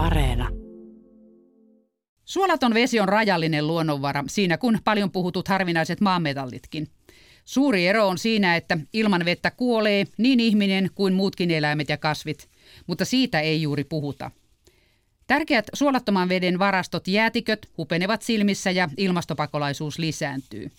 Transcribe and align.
Areena. 0.00 0.48
Suolaton 2.24 2.74
vesi 2.74 3.00
on 3.00 3.08
rajallinen 3.08 3.66
luonnonvara, 3.66 4.24
siinä 4.26 4.58
kun 4.58 4.78
paljon 4.84 5.10
puhutut 5.10 5.48
harvinaiset 5.48 6.00
maametallitkin. 6.00 6.88
Suuri 7.44 7.86
ero 7.86 8.08
on 8.08 8.18
siinä, 8.18 8.56
että 8.56 8.78
ilman 8.92 9.24
vettä 9.24 9.50
kuolee 9.50 10.04
niin 10.18 10.40
ihminen 10.40 10.90
kuin 10.94 11.14
muutkin 11.14 11.50
eläimet 11.50 11.88
ja 11.88 11.96
kasvit, 11.96 12.48
mutta 12.86 13.04
siitä 13.04 13.40
ei 13.40 13.62
juuri 13.62 13.84
puhuta. 13.84 14.30
Tärkeät 15.26 15.66
suolattoman 15.72 16.28
veden 16.28 16.58
varastot 16.58 17.08
jäätiköt 17.08 17.68
hupenevat 17.78 18.22
silmissä 18.22 18.70
ja 18.70 18.88
ilmastopakolaisuus 18.96 19.98
lisääntyy. 19.98 20.70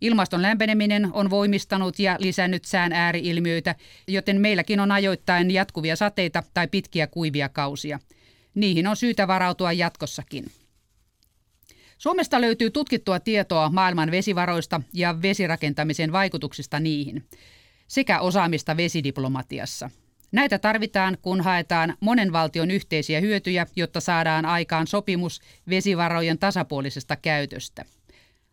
Ilmaston 0.00 0.42
lämpeneminen 0.42 1.08
on 1.12 1.30
voimistanut 1.30 1.98
ja 1.98 2.16
lisännyt 2.18 2.64
sään 2.64 2.92
ääriilmiöitä, 2.92 3.74
joten 4.08 4.40
meilläkin 4.40 4.80
on 4.80 4.92
ajoittain 4.92 5.50
jatkuvia 5.50 5.96
sateita 5.96 6.42
tai 6.54 6.68
pitkiä 6.68 7.06
kuivia 7.06 7.48
kausia. 7.48 7.98
Niihin 8.54 8.86
on 8.86 8.96
syytä 8.96 9.28
varautua 9.28 9.72
jatkossakin. 9.72 10.44
Suomesta 11.98 12.40
löytyy 12.40 12.70
tutkittua 12.70 13.20
tietoa 13.20 13.70
maailman 13.70 14.10
vesivaroista 14.10 14.80
ja 14.92 15.22
vesirakentamisen 15.22 16.12
vaikutuksista 16.12 16.80
niihin, 16.80 17.24
sekä 17.88 18.20
osaamista 18.20 18.76
vesidiplomatiassa. 18.76 19.90
Näitä 20.32 20.58
tarvitaan, 20.58 21.18
kun 21.22 21.40
haetaan 21.40 21.96
monen 22.00 22.32
valtion 22.32 22.70
yhteisiä 22.70 23.20
hyötyjä, 23.20 23.66
jotta 23.76 24.00
saadaan 24.00 24.46
aikaan 24.46 24.86
sopimus 24.86 25.40
vesivarojen 25.68 26.38
tasapuolisesta 26.38 27.16
käytöstä. 27.16 27.84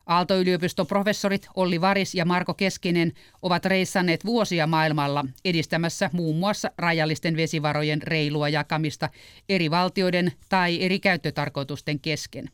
Aalto-yliopiston 0.08 0.88
professorit 0.88 1.48
Olli 1.56 1.82
Varis 1.82 2.16
ja 2.16 2.26
Marko 2.26 2.54
Keskinen 2.54 3.14
ovat 3.42 3.66
reissanneet 3.66 4.26
vuosia 4.26 4.68
maailmalla 4.68 5.26
edistämässä 5.46 6.10
muun 6.14 6.38
muassa 6.38 6.72
rajallisten 6.78 7.38
vesivarojen 7.38 8.02
reilua 8.02 8.50
jakamista 8.50 9.10
eri 9.50 9.72
valtioiden 9.72 10.32
tai 10.50 10.84
eri 10.84 11.00
käyttötarkoitusten 11.00 12.00
kesken. 12.00 12.50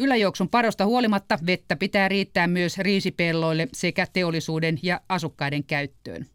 Yläjuoksun 0.00 0.48
parosta 0.48 0.86
huolimatta 0.86 1.38
vettä 1.46 1.76
pitää 1.76 2.08
riittää 2.08 2.46
myös 2.46 2.78
riisipelloille 2.78 3.68
sekä 3.72 4.06
teollisuuden 4.12 4.78
ja 4.82 5.00
asukkaiden 5.08 5.64
käyttöön. 5.64 6.26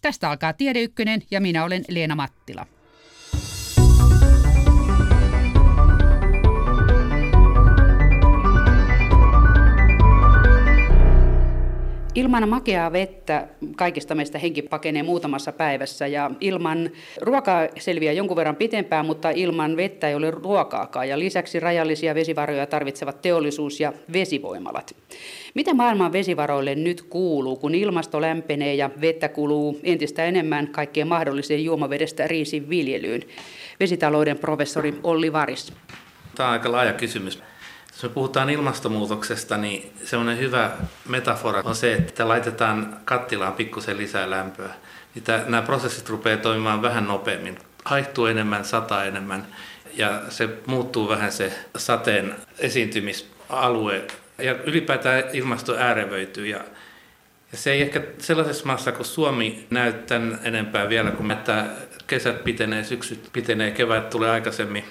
Tästä 0.00 0.30
alkaa 0.30 0.52
Tiede 0.52 0.82
Ykkönen 0.82 1.22
ja 1.30 1.40
minä 1.40 1.64
olen 1.64 1.84
Leena 1.88 2.14
Mattila. 2.14 2.66
Ilman 12.16 12.48
makeaa 12.48 12.92
vettä 12.92 13.48
kaikista 13.76 14.14
meistä 14.14 14.38
henki 14.38 14.62
pakenee 14.62 15.02
muutamassa 15.02 15.52
päivässä 15.52 16.06
ja 16.06 16.30
ilman 16.40 16.90
ruokaa 17.20 17.68
selviää 17.78 18.12
jonkun 18.12 18.36
verran 18.36 18.56
pitempään, 18.56 19.06
mutta 19.06 19.30
ilman 19.30 19.76
vettä 19.76 20.08
ei 20.08 20.14
ole 20.14 20.30
ruokaakaan 20.30 21.08
ja 21.08 21.18
lisäksi 21.18 21.60
rajallisia 21.60 22.14
vesivaroja 22.14 22.66
tarvitsevat 22.66 23.22
teollisuus 23.22 23.80
ja 23.80 23.92
vesivoimalat. 24.12 24.96
Mitä 25.54 25.74
maailman 25.74 26.12
vesivaroille 26.12 26.74
nyt 26.74 27.02
kuuluu, 27.02 27.56
kun 27.56 27.74
ilmasto 27.74 28.20
lämpenee 28.20 28.74
ja 28.74 28.90
vettä 29.00 29.28
kuluu 29.28 29.80
entistä 29.82 30.24
enemmän 30.24 30.68
kaikkien 30.68 31.08
mahdolliseen 31.08 31.64
juomavedestä 31.64 32.26
riisin 32.26 32.68
viljelyyn? 32.68 33.22
Vesitalouden 33.80 34.38
professori 34.38 34.94
Olli 35.02 35.32
Varis. 35.32 35.72
Tämä 36.34 36.48
on 36.48 36.52
aika 36.52 36.72
laaja 36.72 36.92
kysymys. 36.92 37.42
Jos 38.02 38.12
puhutaan 38.12 38.50
ilmastonmuutoksesta, 38.50 39.56
niin 39.56 39.92
semmoinen 40.04 40.38
hyvä 40.38 40.70
metafora 41.08 41.62
on 41.64 41.74
se, 41.74 41.92
että 41.92 42.28
laitetaan 42.28 42.96
kattilaan 43.04 43.52
pikkusen 43.52 43.96
lisää 43.96 44.30
lämpöä. 44.30 44.70
Niin 45.14 45.24
nämä 45.46 45.62
prosessit 45.62 46.08
rupeaa 46.08 46.36
toimimaan 46.36 46.82
vähän 46.82 47.06
nopeammin. 47.06 47.58
Haihtuu 47.84 48.26
enemmän, 48.26 48.64
sataa 48.64 49.04
enemmän 49.04 49.46
ja 49.94 50.22
se 50.28 50.48
muuttuu 50.66 51.08
vähän 51.08 51.32
se 51.32 51.52
sateen 51.76 52.34
esiintymisalue. 52.58 54.06
Ja 54.38 54.54
ylipäätään 54.64 55.22
ilmasto 55.32 55.76
äärevöityy 55.76 56.46
ja 56.46 56.60
ja 57.52 57.58
se 57.58 57.72
ei 57.72 57.82
ehkä 57.82 58.02
sellaisessa 58.18 58.66
maassa 58.66 58.92
kuin 58.92 59.06
Suomi 59.06 59.66
näy 59.70 59.92
tämän 59.92 60.38
enempää 60.42 60.88
vielä, 60.88 61.10
kun 61.10 61.30
että 61.30 61.64
kesät 62.06 62.44
pitenee, 62.44 62.84
syksyt 62.84 63.28
pitenee, 63.32 63.70
kevät 63.70 64.10
tulee 64.10 64.30
aikaisemmin 64.30 64.84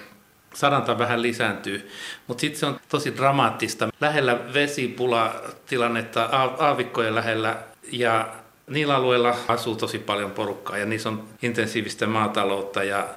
saranta 0.56 0.98
vähän 0.98 1.22
lisääntyy, 1.22 1.90
mutta 2.28 2.42
sitten 2.42 2.60
se 2.60 2.66
on 2.66 2.80
tosi 2.90 3.16
dramaattista. 3.16 3.88
Lähellä 4.02 4.40
vesipula-tilannetta, 4.54 6.30
aavikkojen 6.60 7.16
lähellä 7.16 7.58
ja 7.92 8.28
niillä 8.68 8.96
alueilla 8.96 9.36
asuu 9.48 9.76
tosi 9.76 10.00
paljon 10.00 10.32
porukkaa 10.32 10.78
ja 10.78 10.86
niissä 10.86 11.10
on 11.10 11.24
intensiivistä 11.42 12.08
maataloutta 12.08 12.84
ja 12.84 13.08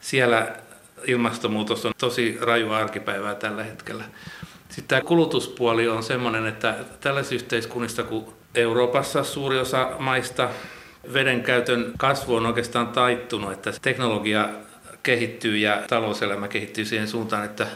siellä 0.00 0.48
ilmastonmuutos 1.06 1.86
on 1.86 1.92
tosi 1.98 2.38
raju 2.40 2.72
arkipäivää 2.72 3.34
tällä 3.34 3.64
hetkellä. 3.64 4.04
Sitten 4.68 4.88
tämä 4.88 5.00
kulutuspuoli 5.00 5.88
on 5.88 6.02
sellainen, 6.02 6.46
että 6.46 6.74
tällaisissa 7.00 7.34
yhteiskunnissa 7.34 8.02
kuin 8.02 8.26
Euroopassa 8.54 9.24
suuri 9.24 9.58
osa 9.58 9.90
maista 9.98 10.48
veden 11.12 11.42
käytön 11.42 11.92
kasvu 11.98 12.34
on 12.34 12.46
oikeastaan 12.46 12.88
taittunut, 12.88 13.52
että 13.52 13.72
teknologia 13.82 14.48
kehittyy 15.08 15.56
ja 15.56 15.82
talouselämä 15.88 16.48
kehittyy 16.48 16.84
siihen 16.84 17.08
suuntaan, 17.08 17.44
että 17.44 17.66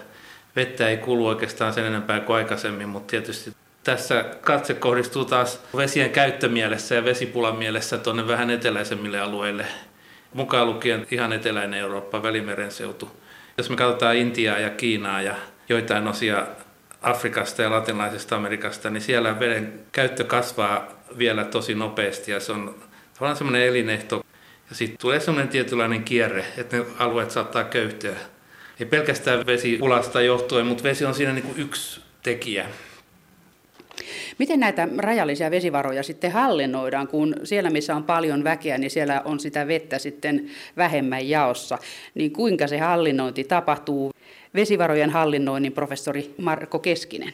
vettä 0.57 0.89
ei 0.89 0.97
kulu 0.97 1.27
oikeastaan 1.27 1.73
sen 1.73 1.85
enempää 1.85 2.21
kuin 2.21 2.37
aikaisemmin, 2.37 2.89
mutta 2.89 3.11
tietysti 3.11 3.53
tässä 3.85 4.25
katse 4.41 4.75
kohdistuu 4.75 5.25
taas 5.25 5.63
vesien 5.77 6.11
käyttömielessä 6.11 6.95
ja 6.95 7.05
vesipulan 7.05 7.57
mielessä 7.57 7.99
tuonne 7.99 8.29
vähän 8.29 8.51
eteläisemmille 8.51 9.21
alueille, 9.21 9.67
mukaan 10.33 10.67
lukien 10.67 11.07
ihan 11.11 11.33
eteläinen 11.33 11.81
Eurooppa, 11.81 12.23
Välimeren 12.23 12.71
seutu. 12.71 13.11
Jos 13.59 13.71
me 13.71 13.77
katsotaan 13.77 14.17
Intiaa 14.17 14.59
ja 14.59 14.71
Kiinaa 14.71 15.23
ja 15.23 15.35
joitain 15.69 16.09
osia 16.09 16.47
Afrikasta 17.03 17.63
ja 17.63 17.71
latinalaisesta 17.71 18.37
Amerikasta, 18.37 18.91
niin 18.91 19.01
siellä 19.01 19.41
veden 19.41 19.81
käyttö 19.93 20.25
kasvaa 20.25 20.89
vielä 21.19 21.45
tosi 21.45 21.75
nopeasti 21.75 22.31
ja 22.31 22.41
se 22.41 22.53
on 22.53 22.75
tavallaan 23.15 23.37
semmoinen 23.37 23.67
elinehto 23.67 24.22
sitten 24.73 24.99
tulee 25.01 25.21
sellainen 25.21 25.49
tietynlainen 25.49 26.05
kierre, 26.05 26.45
että 26.59 26.77
ne 26.77 26.85
alueet 26.99 27.31
saattaa 27.31 27.65
köyhtyä. 27.65 28.17
Ei 28.81 28.87
pelkästään 28.87 29.47
vesipulasta 29.47 30.21
johtuen, 30.21 30.67
mutta 30.67 30.85
vesi 30.85 31.05
on 31.05 31.15
siinä 31.15 31.33
niin 31.33 31.45
kuin 31.45 31.61
yksi 31.61 32.01
tekijä. 32.23 32.67
Miten 34.39 34.61
näitä 34.61 34.89
rajallisia 34.99 35.51
vesivaroja 35.51 36.03
sitten 36.03 36.33
hallinnoidaan, 36.33 37.09
kun 37.09 37.35
siellä 37.45 37.71
missä 37.71 37.97
on 37.97 38.05
paljon 38.05 38.45
väkeä, 38.45 38.79
niin 38.79 38.91
siellä 38.91 39.23
on 39.25 39.41
sitä 39.41 39.67
vettä 39.67 39.99
sitten 39.99 40.51
vähemmän 40.77 41.29
jaossa. 41.29 41.79
Niin 42.15 42.33
kuinka 42.33 42.67
se 42.67 42.79
hallinnointi 42.79 43.45
tapahtuu? 43.45 44.13
Vesivarojen 44.55 45.11
hallinnoinnin 45.11 45.73
professori 45.73 46.35
Marko 46.39 46.79
Keskinen. 46.79 47.33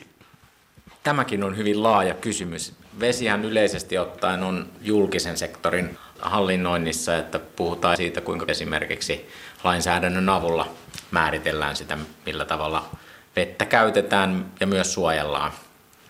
Tämäkin 1.03 1.45
on 1.45 1.57
hyvin 1.57 1.83
laaja 1.83 2.15
kysymys. 2.15 2.73
Vesihän 3.01 3.45
yleisesti 3.45 3.99
ottaen 3.99 4.43
on 4.43 4.67
julkisen 4.83 5.37
sektorin 5.37 5.99
hallinnoinnissa, 6.21 7.17
että 7.17 7.39
puhutaan 7.39 7.97
siitä, 7.97 8.21
kuinka 8.21 8.47
esimerkiksi 8.49 9.29
lainsäädännön 9.65 10.29
avulla 10.29 10.69
määritellään 11.11 11.77
sitä, 11.77 11.99
millä 12.27 12.45
tavalla 12.45 12.89
vettä 13.37 13.67
käytetään 13.67 14.47
ja 14.61 14.67
myös 14.67 14.95
suojellaan. 14.95 15.53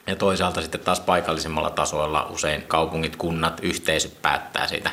Ja 0.06 0.16
toisaalta 0.16 0.62
sitten 0.62 0.80
taas 0.80 1.00
paikallisemmalla 1.00 1.70
tasoilla 1.70 2.26
usein 2.30 2.62
kaupungit, 2.62 3.16
kunnat, 3.16 3.60
yhteisöt 3.62 4.22
päättää 4.22 4.66
siitä 4.66 4.90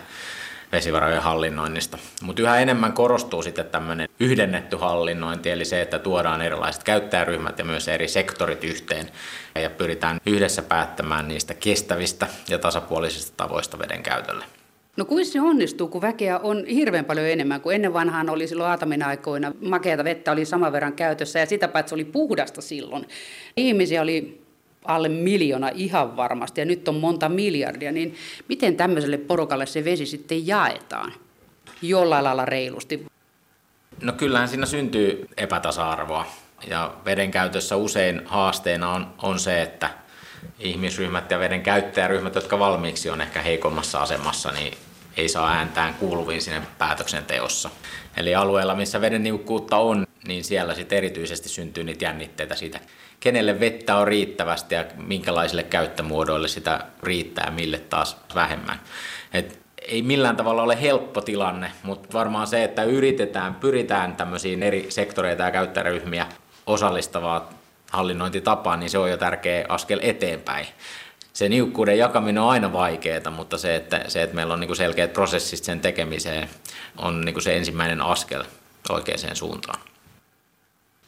vesivarojen 0.71 1.21
hallinnoinnista. 1.21 1.97
Mutta 2.21 2.41
yhä 2.41 2.59
enemmän 2.59 2.93
korostuu 2.93 3.41
sitten 3.43 3.65
tämmöinen 3.65 4.09
yhdennetty 4.19 4.75
hallinnointi, 4.75 5.49
eli 5.49 5.65
se, 5.65 5.81
että 5.81 5.99
tuodaan 5.99 6.41
erilaiset 6.41 6.83
käyttäjäryhmät 6.83 7.59
ja 7.59 7.65
myös 7.65 7.87
eri 7.87 8.07
sektorit 8.07 8.63
yhteen 8.63 9.11
ja 9.55 9.69
pyritään 9.69 10.21
yhdessä 10.25 10.61
päättämään 10.61 11.27
niistä 11.27 11.53
kestävistä 11.53 12.27
ja 12.49 12.59
tasapuolisista 12.59 13.33
tavoista 13.37 13.79
veden 13.79 14.03
käytölle. 14.03 14.45
No 14.97 15.05
kuin 15.05 15.25
se 15.25 15.41
onnistuu, 15.41 15.87
kun 15.87 16.01
väkeä 16.01 16.39
on 16.39 16.65
hirveän 16.65 17.05
paljon 17.05 17.27
enemmän 17.27 17.61
kuin 17.61 17.75
ennen 17.75 17.93
vanhaan 17.93 18.29
oli 18.29 18.47
silloin 18.47 18.69
Aatamin 18.69 19.03
aikoina. 19.03 19.51
Makeata 19.61 20.03
vettä 20.03 20.31
oli 20.31 20.45
saman 20.45 20.71
verran 20.71 20.93
käytössä 20.93 21.39
ja 21.39 21.45
sitä 21.45 21.67
paitsi 21.67 21.95
oli 21.95 22.05
puhdasta 22.05 22.61
silloin. 22.61 23.07
Ihmisiä 23.57 24.01
oli 24.01 24.45
alle 24.85 25.09
miljoona 25.09 25.69
ihan 25.69 26.17
varmasti 26.17 26.61
ja 26.61 26.65
nyt 26.65 26.87
on 26.87 26.95
monta 26.95 27.29
miljardia, 27.29 27.91
niin 27.91 28.15
miten 28.49 28.75
tämmöiselle 28.75 29.17
porukalle 29.17 29.65
se 29.65 29.85
vesi 29.85 30.05
sitten 30.05 30.47
jaetaan 30.47 31.13
jollain 31.81 32.23
lailla 32.23 32.45
reilusti? 32.45 33.05
No 34.01 34.13
kyllähän 34.13 34.47
siinä 34.47 34.65
syntyy 34.65 35.27
epätasa-arvoa 35.37 36.25
ja 36.69 36.93
veden 37.05 37.31
käytössä 37.31 37.75
usein 37.75 38.21
haasteena 38.25 38.91
on, 38.91 39.07
on 39.21 39.39
se, 39.39 39.61
että 39.61 39.89
ihmisryhmät 40.59 41.31
ja 41.31 41.39
veden 41.39 41.61
käyttäjäryhmät, 41.61 42.35
jotka 42.35 42.59
valmiiksi 42.59 43.09
on 43.09 43.21
ehkä 43.21 43.41
heikommassa 43.41 43.99
asemassa, 43.99 44.51
niin 44.51 44.73
ei 45.17 45.29
saa 45.29 45.51
ääntään 45.51 45.93
kuuluviin 45.93 46.41
sinne 46.41 46.61
päätöksenteossa. 46.77 47.69
Eli 48.17 48.35
alueella, 48.35 48.75
missä 48.75 49.01
veden 49.01 49.23
niukkuutta 49.23 49.77
on, 49.77 50.07
niin 50.27 50.43
siellä 50.43 50.73
sitten 50.73 50.97
erityisesti 50.97 51.49
syntyy 51.49 51.83
niitä 51.83 52.05
jännitteitä 52.05 52.55
siitä, 52.55 52.79
kenelle 53.19 53.59
vettä 53.59 53.95
on 53.95 54.07
riittävästi 54.07 54.75
ja 54.75 54.85
minkälaisille 54.97 55.63
käyttömuodoille 55.63 56.47
sitä 56.47 56.79
riittää 57.03 57.51
mille 57.51 57.77
taas 57.77 58.17
vähemmän. 58.35 58.79
Et 59.33 59.59
ei 59.87 60.01
millään 60.01 60.35
tavalla 60.35 60.63
ole 60.63 60.81
helppo 60.81 61.21
tilanne, 61.21 61.71
mutta 61.83 62.09
varmaan 62.13 62.47
se, 62.47 62.63
että 62.63 62.83
yritetään, 62.83 63.55
pyritään 63.55 64.15
tämmöisiin 64.15 64.63
eri 64.63 64.85
sektoreita 64.89 65.43
ja 65.43 65.51
käyttäjäryhmiä 65.51 66.27
osallistavaa 66.67 67.49
hallinnointitapaa, 67.95 68.77
niin 68.77 68.89
se 68.89 68.97
on 68.97 69.11
jo 69.11 69.17
tärkeä 69.17 69.65
askel 69.69 69.99
eteenpäin. 70.01 70.67
Se 71.33 71.49
niukkuuden 71.49 71.97
jakaminen 71.97 72.43
on 72.43 72.49
aina 72.49 72.73
vaikeaa, 72.73 73.31
mutta 73.31 73.57
se, 73.57 73.75
että, 73.75 74.05
se, 74.07 74.23
että 74.23 74.35
meillä 74.35 74.53
on 74.53 74.59
niin 74.59 74.75
selkeät 74.75 75.13
prosessit 75.13 75.63
sen 75.63 75.79
tekemiseen, 75.79 76.49
on 76.97 77.25
niin 77.25 77.41
se 77.41 77.57
ensimmäinen 77.57 78.01
askel 78.01 78.43
oikeaan 78.89 79.35
suuntaan. 79.35 79.79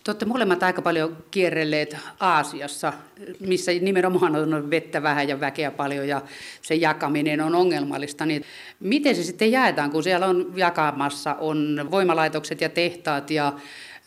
Te 0.08 0.12
olette 0.12 0.26
molemmat 0.26 0.64
aika 0.64 0.82
paljon 0.82 1.18
kierrelleet 1.32 1.98
Aasiassa, 2.20 2.94
missä 3.40 3.72
nimenomaan 3.82 4.36
on 4.36 4.70
vettä 4.72 5.04
vähän 5.04 5.28
ja 5.28 5.40
väkeä 5.40 5.72
paljon 5.72 6.08
ja 6.08 6.22
se 6.62 6.76
jakaminen 6.76 7.42
on 7.42 7.56
ongelmallista. 7.56 8.26
Niin 8.26 8.44
miten 8.80 9.16
se 9.16 9.24
sitten 9.24 9.52
jaetaan, 9.52 9.92
kun 9.92 10.04
siellä 10.04 10.26
on 10.26 10.54
jakamassa 10.56 11.36
on 11.40 11.88
voimalaitokset 11.92 12.62
ja 12.62 12.70
tehtaat 12.70 13.32
ja 13.32 13.54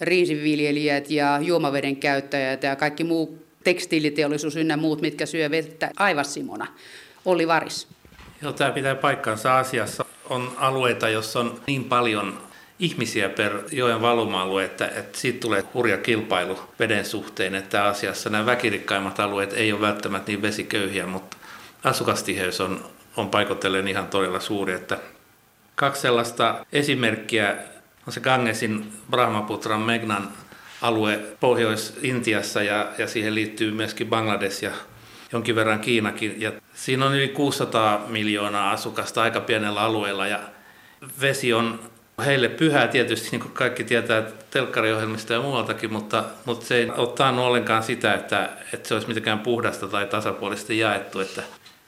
riisinviljelijät 0.01 1.11
ja 1.11 1.39
juomaveden 1.43 1.97
käyttäjät 1.97 2.63
ja 2.63 2.77
kaikki 2.77 3.05
muu 3.05 3.39
tekstiiliteollisuus 3.65 4.57
ynnä 4.57 4.77
muut, 4.77 5.01
mitkä 5.01 5.27
syö 5.27 5.51
vettä. 5.51 5.91
Aivan 5.97 6.25
Simona. 6.25 6.67
Olli 7.25 7.49
Varis. 7.49 7.89
Joo, 8.43 8.53
tämä 8.53 8.71
pitää 8.71 8.95
paikkansa. 8.95 9.59
Asiassa 9.59 10.05
on 10.31 10.53
alueita, 10.57 11.09
jossa 11.09 11.41
on 11.41 11.61
niin 11.67 11.85
paljon 11.85 12.39
ihmisiä 12.79 13.29
per 13.29 13.59
joen 13.73 14.01
valuma-alue, 14.01 14.65
että, 14.65 14.87
että 14.87 15.19
siitä 15.19 15.41
tulee 15.41 15.65
hurja 15.75 15.99
kilpailu 15.99 16.59
veden 16.79 17.05
suhteen, 17.05 17.55
että 17.55 17.85
asiassa 17.85 18.31
nämä 18.31 18.47
väkirikkaimmat 18.47 19.21
alueet 19.21 19.53
ei 19.53 19.73
ole 19.73 19.81
välttämättä 19.81 20.31
niin 20.33 20.43
vesiköyhiä, 20.43 21.07
mutta 21.07 21.37
asukastiheys 21.85 22.61
on, 22.61 22.85
on 23.17 23.31
paikotellen 23.31 23.89
ihan 23.89 24.07
todella 24.07 24.41
suuri. 24.41 24.73
Että 24.73 24.99
kaksi 25.75 26.03
sellaista 26.03 26.67
esimerkkiä 26.73 27.57
on 28.07 28.13
se 28.13 28.21
Gangesin 28.21 28.93
Brahmaputran 29.11 29.81
Megnan 29.81 30.29
alue 30.83 31.21
Pohjois-Intiassa 31.41 32.63
ja, 32.63 32.89
ja 32.99 33.07
siihen 33.07 33.35
liittyy 33.35 33.71
myöskin 33.71 34.07
Bangladesh 34.07 34.65
ja 34.65 34.71
jonkin 35.33 35.55
verran 35.55 35.81
Kiinakin. 35.81 36.41
Ja 36.41 36.53
siinä 36.75 37.07
on 37.07 37.15
yli 37.15 37.29
600 37.29 38.07
miljoonaa 38.09 38.71
asukasta 38.71 39.23
aika 39.23 39.41
pienellä 39.41 39.81
alueella 39.81 40.27
ja 40.27 40.41
vesi 41.21 41.53
on 41.53 41.81
heille 42.25 42.49
pyhää 42.49 42.89
tietysti, 42.89 43.29
niin 43.31 43.41
kuin 43.41 43.53
kaikki 43.53 43.85
tietää 43.85 44.23
telkkariohjelmista 44.51 45.33
ja 45.33 45.41
muualtakin, 45.41 45.93
mutta, 45.93 46.25
mutta 46.45 46.67
se 46.67 46.77
ei 46.77 46.91
ottaa 46.97 47.41
ollenkaan 47.41 47.83
sitä, 47.83 48.15
että, 48.15 48.49
että 48.73 48.89
se 48.89 48.95
olisi 48.95 49.09
mitenkään 49.09 49.39
puhdasta 49.39 49.89
tai 49.89 50.07
tasapuolisesti 50.07 50.79
jaettu. 50.79 51.21
Että, 51.21 51.43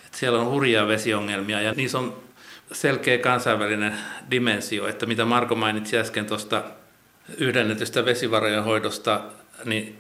että 0.07 0.19
siellä 0.19 0.39
on 0.39 0.51
hurjia 0.51 0.89
vesiongelmia 0.89 1.61
ja 1.61 1.73
niissä 1.73 1.99
on 1.99 2.17
selkeä 2.73 3.19
kansainvälinen 3.19 3.95
dimensio, 4.31 4.87
että 4.87 5.07
mitä 5.07 5.25
Marko 5.25 5.55
mainitsi 5.55 5.99
äsken 5.99 6.27
tuosta 6.27 6.63
yhdennetystä 7.39 8.05
vesivarojen 8.05 8.65
hoidosta, 8.65 9.21
niin, 9.65 9.99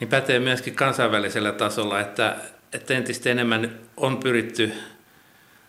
niin 0.00 0.08
pätee 0.08 0.38
myöskin 0.38 0.74
kansainvälisellä 0.74 1.52
tasolla, 1.52 2.00
että, 2.00 2.36
että 2.72 2.94
entistä 2.94 3.30
enemmän 3.30 3.78
on 3.96 4.16
pyritty 4.16 4.72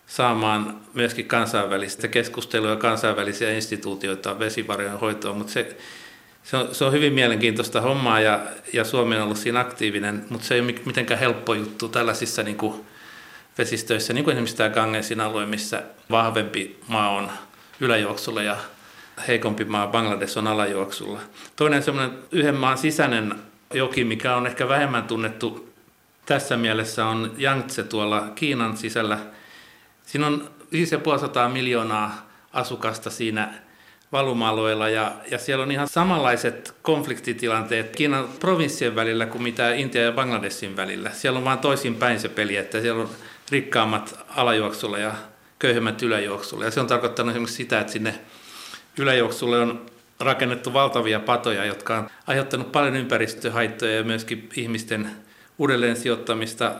saamaan 0.08 0.80
myöskin 0.94 1.26
kansainvälistä 1.26 2.08
keskustelua 2.08 2.76
kansainvälisiä 2.76 3.52
instituutioita 3.52 4.40
vesivarojen 4.40 5.00
hoitoon, 5.00 5.38
mutta 5.38 5.54
se, 5.54 5.78
se, 6.44 6.58
on, 6.58 6.76
se 6.76 6.86
on 6.86 6.94
hyvin 6.94 7.14
mielenkiintoista 7.14 7.81
hommaa 7.81 8.20
ja, 8.20 8.40
ja 8.74 8.84
Suomi 8.84 9.16
on 9.16 9.22
ollut 9.22 9.38
siinä 9.38 9.60
aktiivinen, 9.60 10.26
mutta 10.30 10.48
se 10.48 10.56
ei 10.56 10.62
ole 10.62 10.76
mitenkään 10.86 11.20
helppo 11.20 11.54
juttu 11.54 11.88
tällaisissa 11.88 12.44
niin 12.44 12.58
kuin 12.58 12.86
vesistöissä, 13.57 14.13
niin 14.13 14.24
kuin 14.24 14.34
esimerkiksi 14.34 14.57
tämä 14.57 14.69
Gangesin 14.69 15.22
alue, 15.22 15.46
missä 15.46 15.84
vahvempi 16.12 16.80
maa 16.88 17.10
on 17.10 17.31
yläjuoksulla 17.80 18.42
ja 18.42 18.57
heikompi 19.28 19.66
maa 19.66 19.88
Bangladesh 19.88 20.38
on 20.38 20.48
alajuoksulla. 20.48 21.19
Toinen 21.56 21.84
semmoinen 21.84 22.18
yhden 22.31 22.56
maan 22.56 22.78
sisäinen 22.78 23.36
joki, 23.74 24.04
mikä 24.04 24.36
on 24.36 24.48
ehkä 24.48 24.69
vähemmän 24.69 25.04
tunnettu 25.04 25.74
tässä 26.25 26.57
mielessä, 26.57 27.06
on 27.06 27.31
Yangtze 27.42 27.84
tuolla 27.84 28.22
Kiinan 28.36 28.78
sisällä– 28.78 29.19
Siinä 30.06 30.28
on 30.28 30.50
550 30.72 31.50
miljoonaa 31.50 32.30
asukasta 32.54 33.10
siinä 33.10 33.54
valuma-alueella 34.12 34.90
ja, 34.90 35.12
ja 35.31 35.38
siellä 35.38 35.63
on 35.63 35.72
ihan 35.72 35.88
samanlaiset 35.88 36.74
konfliktitilanteet 36.81 37.96
Kiinan 37.96 38.28
provinssien 38.40 38.96
välillä 38.96 39.25
kuin 39.25 39.44
mitä 39.44 39.74
Intia 39.74 40.02
ja 40.02 40.12
Bangladesin 40.12 40.75
välillä. 40.75 41.10
Siellä 41.10 41.38
on 41.38 41.46
vain 41.46 41.60
toisinpäin 41.60 42.19
se 42.19 42.30
peli, 42.30 42.56
että 42.57 42.81
siellä 42.81 43.02
on 43.02 43.10
rikkaammat 43.51 44.19
alajuoksulla 44.30 44.97
ja 44.97 45.13
köyhemmät 45.59 46.01
yläjuoksulla. 46.01 46.65
Ja 46.65 46.71
se 46.71 46.80
on 46.80 46.88
tarkoittanut 46.88 47.31
esimerkiksi 47.31 47.56
sitä, 47.56 47.80
että 47.80 47.94
sinne 47.94 48.19
yläjuoksulle 48.97 49.59
on 49.59 49.86
rakennettu 50.19 50.74
valtavia 50.74 51.19
patoja, 51.19 51.65
jotka 51.65 51.97
on 51.97 52.09
aiheuttanut 52.27 52.71
paljon 52.71 52.95
ympäristöhaittoja 52.95 53.95
ja 53.95 54.03
myöskin 54.03 54.50
ihmisten 54.56 55.12
uudelleen 55.57 55.95
sijoittamista. 55.95 56.71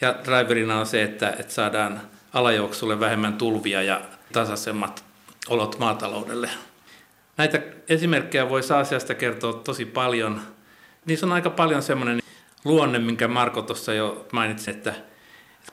Ja 0.00 0.14
driverina 0.24 0.80
on 0.80 0.86
se, 0.86 1.02
että, 1.02 1.30
että 1.38 1.52
saadaan 1.52 2.00
alajuoksulle 2.34 3.00
vähemmän 3.00 3.34
tulvia 3.34 3.82
ja 3.82 4.00
tasaisemmat 4.32 5.04
olot 5.48 5.78
maataloudelle. 5.78 6.50
Näitä 7.36 7.62
esimerkkejä 7.88 8.48
voi 8.48 8.60
asiasta 8.80 9.14
kertoa 9.14 9.52
tosi 9.52 9.84
paljon. 9.84 10.40
Niissä 11.06 11.26
on 11.26 11.32
aika 11.32 11.50
paljon 11.50 11.82
semmoinen 11.82 12.20
luonne, 12.64 12.98
minkä 12.98 13.28
Marko 13.28 13.62
tuossa 13.62 13.94
jo 13.94 14.26
mainitsi, 14.32 14.70
että 14.70 14.94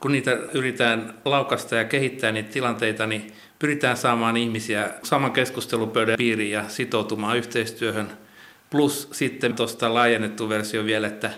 kun 0.00 0.12
niitä 0.12 0.32
yritetään 0.32 1.14
laukasta 1.24 1.74
ja 1.74 1.84
kehittää 1.84 2.32
niitä 2.32 2.52
tilanteita, 2.52 3.06
niin 3.06 3.32
pyritään 3.58 3.96
saamaan 3.96 4.36
ihmisiä 4.36 4.90
saman 5.02 5.32
keskustelupöydän 5.32 6.16
piiriin 6.18 6.50
ja 6.50 6.68
sitoutumaan 6.68 7.36
yhteistyöhön. 7.36 8.10
Plus 8.70 9.08
sitten 9.12 9.54
tuosta 9.54 9.94
laajennettu 9.94 10.48
versio 10.48 10.84
vielä, 10.84 11.06
että 11.06 11.30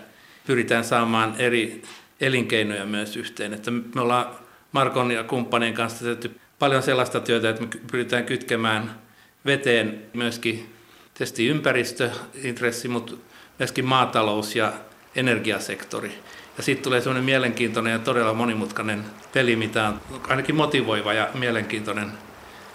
pyritään 0.47 0.83
saamaan 0.83 1.35
eri 1.37 1.81
elinkeinoja 2.21 2.85
myös 2.85 3.17
yhteen. 3.17 3.53
Että 3.53 3.71
me 3.71 4.01
ollaan 4.01 4.25
Markon 4.71 5.11
ja 5.11 5.23
kumppanien 5.23 5.73
kanssa 5.73 6.05
tehty 6.05 6.39
paljon 6.59 6.83
sellaista 6.83 7.19
työtä, 7.19 7.49
että 7.49 7.61
me 7.61 7.67
pyritään 7.91 8.25
kytkemään 8.25 9.01
veteen 9.45 10.01
myöskin 10.13 10.73
tietysti 11.13 11.47
ympäristöintressi, 11.47 12.87
mutta 12.87 13.13
myöskin 13.59 13.85
maatalous 13.85 14.55
ja 14.55 14.73
energiasektori. 15.15 16.11
Ja 16.59 16.63
sitten 16.63 16.83
tulee 16.83 17.01
sellainen 17.01 17.23
mielenkiintoinen 17.23 17.93
ja 17.93 17.99
todella 17.99 18.33
monimutkainen 18.33 19.05
peli, 19.33 19.55
mitä 19.55 19.87
on 19.87 20.01
ainakin 20.27 20.55
motivoiva 20.55 21.13
ja 21.13 21.29
mielenkiintoinen 21.33 22.11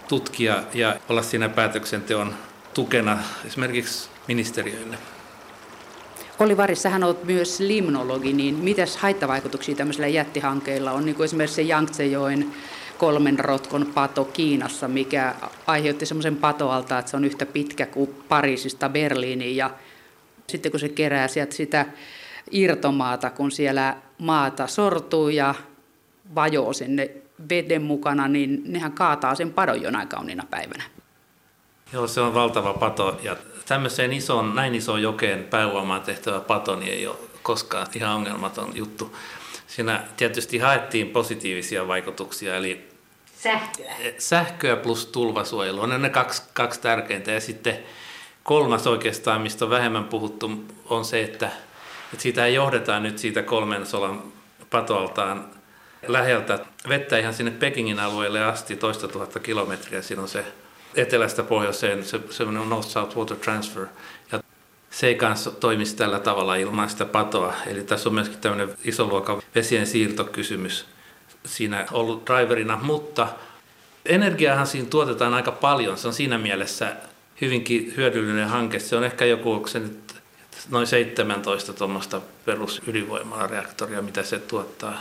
tutkia 0.09 0.63
ja 0.75 0.97
olla 1.09 1.23
siinä 1.23 1.49
päätöksenteon 1.49 2.35
tukena 2.75 3.19
esimerkiksi 3.47 4.09
ministeriöille. 4.29 4.99
Olli 6.39 6.57
Varis, 6.57 6.83
sähän 6.83 7.05
olet 7.05 7.25
myös 7.25 7.61
limnologi, 7.61 8.33
niin 8.33 8.55
mitäs 8.55 8.97
haittavaikutuksia 8.97 9.75
tämmöisillä 9.75 10.09
jättihankkeilla 10.09 10.93
on, 10.93 11.05
niin 11.05 11.17
kuin 11.17 11.25
esimerkiksi 11.25 11.57
se 11.57 11.69
Yangtze-joen 11.69 12.53
kolmen 12.99 13.39
rotkon 13.39 13.91
pato 13.95 14.25
Kiinassa, 14.25 14.89
mikä 14.89 15.35
aiheutti 15.67 16.07
semmoisen 16.07 16.37
patoalta, 16.37 16.99
että 16.99 17.11
se 17.11 17.17
on 17.17 17.25
yhtä 17.25 17.47
pitkä 17.47 17.87
kuin 17.87 18.11
Pariisista 18.29 18.89
Berliiniin 18.89 19.57
ja 19.57 19.71
sitten 20.47 20.71
kun 20.71 20.81
se 20.81 20.89
kerää 20.89 21.29
sieltä 21.29 21.55
sitä 21.55 21.87
irtomaata, 22.51 23.31
kun 23.31 23.51
siellä 23.51 23.97
maata 24.19 24.67
sortuu 24.67 25.29
ja 25.29 25.55
vajoo 26.35 26.73
sinne 26.73 27.11
veden 27.49 27.83
mukana, 27.83 28.29
niin 28.29 28.63
nehän 28.67 28.93
kaataa 28.93 29.35
sen 29.35 29.53
padon 29.53 29.83
jonain 29.83 30.09
kauniina 30.09 30.47
päivänä. 30.51 30.85
Joo, 31.93 32.07
se 32.07 32.21
on 32.21 32.35
valtava 32.35 32.73
pato 32.73 33.21
ja 33.23 33.37
tämmöiseen 33.67 34.13
isoon, 34.13 34.55
näin 34.55 34.75
isoon 34.75 35.03
jokeen 35.03 35.45
pääuomaan 35.45 36.03
tehtävä 36.03 36.41
pato 36.41 36.77
niin 36.77 36.93
ei 36.93 37.07
ole 37.07 37.17
koskaan 37.43 37.87
ihan 37.95 38.15
ongelmaton 38.15 38.73
juttu. 38.75 39.17
Siinä 39.67 40.05
tietysti 40.17 40.59
haettiin 40.59 41.09
positiivisia 41.09 41.89
vaikutuksia, 41.89 42.57
eli 42.57 42.89
sähköä, 43.39 43.95
eh, 43.99 44.15
sähköä 44.19 44.77
plus 44.77 45.07
tulvasuojelu 45.07 45.81
on 45.81 46.03
ne 46.03 46.11
kaksi, 46.11 46.43
kaksi 46.53 46.81
tärkeintä. 46.81 47.31
Ja 47.31 47.41
sitten 47.41 47.79
kolmas 48.43 48.87
oikeastaan, 48.87 49.41
mistä 49.41 49.65
on 49.65 49.71
vähemmän 49.71 50.05
puhuttu, 50.05 50.51
on 50.89 51.05
se, 51.05 51.23
että, 51.23 51.51
että 52.15 52.23
siitä 52.23 52.47
ei 52.47 52.55
johdeta 52.55 53.01
nyt 53.01 53.19
siitä 53.19 53.43
kolmen 53.43 53.87
solan 53.87 54.23
patoaltaan 54.71 55.45
läheltä 56.07 56.59
vettä 56.89 57.19
ihan 57.19 57.35
sinne 57.35 57.51
Pekingin 57.51 58.01
alueelle 58.01 58.45
asti 58.45 58.77
toista 58.77 59.09
tuhatta 59.09 59.41
kilometriä. 59.41 60.03
Siinä 60.03 60.23
on 60.23 60.29
se 60.29 60.45
etelästä 60.95 61.43
pohjoiseen 61.43 62.05
se, 62.05 62.21
semmoinen 62.31 62.69
North-South 62.69 63.17
Water 63.17 63.37
Transfer. 63.37 63.87
Ja 64.33 64.41
se 64.91 65.07
ei 65.07 65.15
kanssa 65.15 65.51
toimisi 65.51 65.97
tällä 65.97 66.21
tavalla 66.21 66.57
ilman 66.57 66.91
sitä 66.91 67.05
patoa. 67.05 67.55
Eli 67.67 67.85
tässä 67.85 68.09
on 68.09 68.15
myöskin 68.15 68.39
tämmöinen 68.39 68.77
iso 68.85 69.07
luokan 69.07 69.43
vesien 69.55 69.87
siirtokysymys 69.87 70.87
siinä 71.45 71.87
ollut 71.93 72.27
driverina, 72.27 72.79
mutta 72.83 73.29
energiaahan 74.07 74.67
siinä 74.67 74.89
tuotetaan 74.89 75.35
aika 75.35 75.53
paljon. 75.53 75.99
Se 75.99 76.09
on 76.09 76.15
siinä 76.15 76.39
mielessä 76.39 76.97
hyvinkin 77.41 77.95
hyödyllinen 77.97 78.49
hanke. 78.49 78.79
Se 78.79 78.97
on 78.97 79.05
ehkä 79.05 79.25
joku, 79.25 79.53
onko 79.53 79.69
se 79.69 79.79
nyt 79.79 80.14
noin 80.71 80.87
17 80.87 81.73
tuommoista 81.73 82.21
perusydinvoimalareaktoria, 82.45 84.03
mitä 84.03 84.23
se 84.23 84.39
tuottaa. 84.39 85.01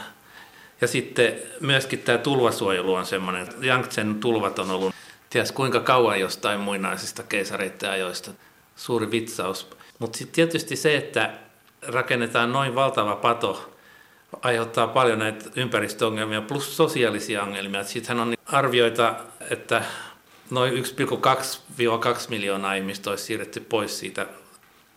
Ja 0.82 0.88
sitten 0.88 1.36
myöskin 1.60 2.00
tämä 2.00 2.18
tulvasuojelu 2.18 2.94
on 2.94 3.06
semmoinen, 3.06 3.48
Yangtsen 3.64 4.16
tulvat 4.16 4.60
on 4.60 4.72
ollut 4.72 4.96
ties 5.30 5.52
kuinka 5.52 5.80
kauan 5.80 6.20
jostain 6.20 6.60
muinaisista 6.60 7.24
keisareiden 7.24 7.90
ajoista. 7.90 8.32
Suuri 8.76 9.12
vitsaus. 9.12 9.70
Mutta 10.00 10.18
sitten 10.18 10.36
tietysti 10.36 10.76
se, 10.76 10.96
että 10.96 11.34
rakennetaan 11.82 12.52
noin 12.52 12.76
valtava 12.76 13.16
pato, 13.16 13.76
aiheuttaa 14.42 14.88
paljon 14.88 15.20
näitä 15.20 15.50
ympäristöongelmia 15.56 16.42
plus 16.42 16.78
sosiaalisia 16.78 17.44
ongelmia. 17.44 17.84
Sittenhän 17.84 18.28
on 18.28 18.36
arvioita, 18.46 19.16
että 19.50 19.84
noin 20.50 20.74
1,2-2 20.74 20.80
miljoonaa 22.30 22.74
ihmistä 22.74 23.10
olisi 23.10 23.24
siirretty 23.24 23.60
pois 23.60 24.00
siitä 24.00 24.26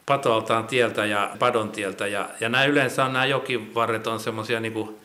patoaltaan 0.06 0.66
tieltä 0.66 1.04
ja 1.04 1.30
padon 1.38 1.70
tieltä. 1.70 2.06
Ja, 2.06 2.28
ja 2.40 2.48
nämä 2.48 2.64
yleensä 2.64 3.04
on 3.04 3.12
nämä 3.12 3.26
jokivarret 3.26 4.06
on 4.06 4.20
semmoisia 4.20 4.60
niin 4.60 4.98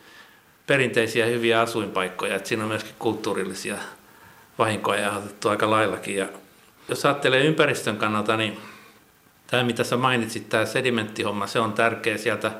perinteisiä 0.66 1.26
hyviä 1.26 1.60
asuinpaikkoja, 1.60 2.36
että 2.36 2.48
siinä 2.48 2.62
on 2.62 2.68
myöskin 2.68 2.94
kulttuurillisia 2.98 3.76
vahinkoja 4.58 5.06
aiheutettu 5.06 5.48
aika 5.48 5.70
laillakin. 5.70 6.16
Ja 6.16 6.28
jos 6.88 7.06
ajattelee 7.06 7.44
ympäristön 7.44 7.96
kannalta, 7.96 8.36
niin 8.36 8.58
tämä 9.46 9.62
mitä 9.62 9.84
sä 9.84 9.96
mainitsit, 9.96 10.48
tämä 10.48 10.66
sedimenttihomma, 10.66 11.46
se 11.46 11.60
on 11.60 11.72
tärkeä 11.72 12.18
sieltä. 12.18 12.52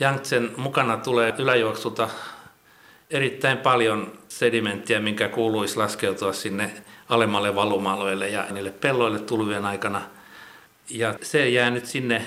Janksen 0.00 0.50
mukana 0.56 0.96
tulee 0.96 1.34
yläjuoksulta 1.38 2.08
erittäin 3.10 3.58
paljon 3.58 4.12
sedimenttiä, 4.28 5.00
minkä 5.00 5.28
kuuluisi 5.28 5.76
laskeutua 5.76 6.32
sinne 6.32 6.72
alemmalle 7.08 7.54
valumaloille 7.54 8.28
ja 8.28 8.46
niille 8.50 8.70
pelloille 8.70 9.18
tulvien 9.18 9.64
aikana. 9.64 10.02
Ja 10.90 11.14
se 11.22 11.48
jää 11.48 11.70
nyt 11.70 11.86
sinne 11.86 12.22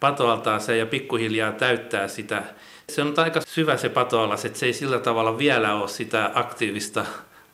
patoaltaaseen 0.00 0.78
ja 0.78 0.86
pikkuhiljaa 0.86 1.52
täyttää 1.52 2.08
sitä. 2.08 2.42
Se 2.88 3.02
on 3.02 3.14
aika 3.16 3.40
syvä 3.46 3.76
se 3.76 3.88
patoalas, 3.88 4.44
että 4.44 4.58
se 4.58 4.66
ei 4.66 4.72
sillä 4.72 4.98
tavalla 4.98 5.38
vielä 5.38 5.74
ole 5.74 5.88
sitä 5.88 6.30
aktiivista 6.34 7.04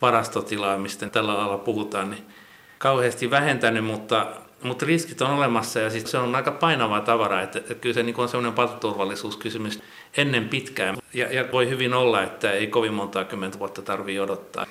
varastotilaa, 0.03 0.79
mistä 0.79 1.09
tällä 1.09 1.33
alalla 1.33 1.59
puhutaan, 1.59 2.11
niin 2.11 2.27
kauheasti 2.79 3.31
vähentänyt, 3.31 3.85
mutta, 3.85 4.27
mutta 4.63 4.87
riskit 4.87 5.23
on 5.23 5.31
olemassa 5.31 5.81
ja 5.81 5.91
sit 5.91 6.07
se 6.07 6.19
on 6.19 6.35
aika 6.35 6.51
painavaa 6.51 7.01
tavaraa, 7.01 7.43
että, 7.43 7.59
että 7.59 7.75
kyllä 7.75 7.95
se 7.95 8.03
niin 8.03 8.21
on 8.21 8.29
sellainen 8.29 8.53
patoturvallisuuskysymys 8.53 9.83
ennen 10.17 10.49
pitkään. 10.49 10.97
Ja, 11.15 11.35
ja 11.35 11.45
voi 11.53 11.69
hyvin 11.69 11.95
olla, 11.95 12.23
että 12.23 12.53
ei 12.53 12.67
kovin 12.67 12.95
montaa 12.95 13.25
kymmentä 13.25 13.59
vuotta 13.59 13.83
tarvitse 13.83 14.21
odottaa. 14.21 14.67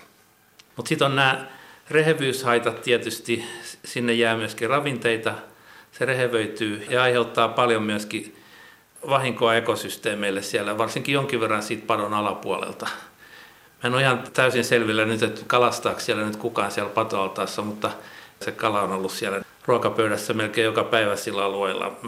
Mutta 0.75 0.89
sitten 0.89 1.05
on 1.05 1.15
nämä 1.15 1.45
rehevyyshaitat 1.89 2.81
tietysti, 2.81 3.45
sinne 3.85 4.13
jää 4.13 4.35
myöskin 4.35 4.69
ravinteita, 4.69 5.33
se 5.99 6.05
rehevöityy 6.05 6.85
ja 6.89 7.03
aiheuttaa 7.03 7.47
paljon 7.47 7.83
myöskin 7.83 8.35
vahinkoa 9.09 9.55
ekosysteemeille 9.55 10.41
siellä, 10.41 10.77
varsinkin 10.77 11.13
jonkin 11.13 11.39
verran 11.39 11.63
siitä 11.63 11.85
padon 11.85 12.13
alapuolelta. 12.13 12.87
Mä 13.83 13.87
en 13.87 13.93
ole 13.93 14.01
ihan 14.01 14.23
täysin 14.33 14.63
selvillä 14.63 15.05
nyt, 15.05 15.23
että 15.23 15.41
kalastaako 15.47 15.99
siellä 15.99 16.25
nyt 16.25 16.35
kukaan 16.35 16.71
siellä 16.71 16.91
patoaltaassa, 16.91 17.61
mutta 17.61 17.91
se 18.41 18.51
kala 18.51 18.81
on 18.81 18.91
ollut 18.91 19.11
siellä 19.11 19.41
ruokapöydässä 19.65 20.33
melkein 20.33 20.65
joka 20.65 20.83
päivä 20.83 21.15
sillä 21.15 21.45
alueella. 21.45 21.99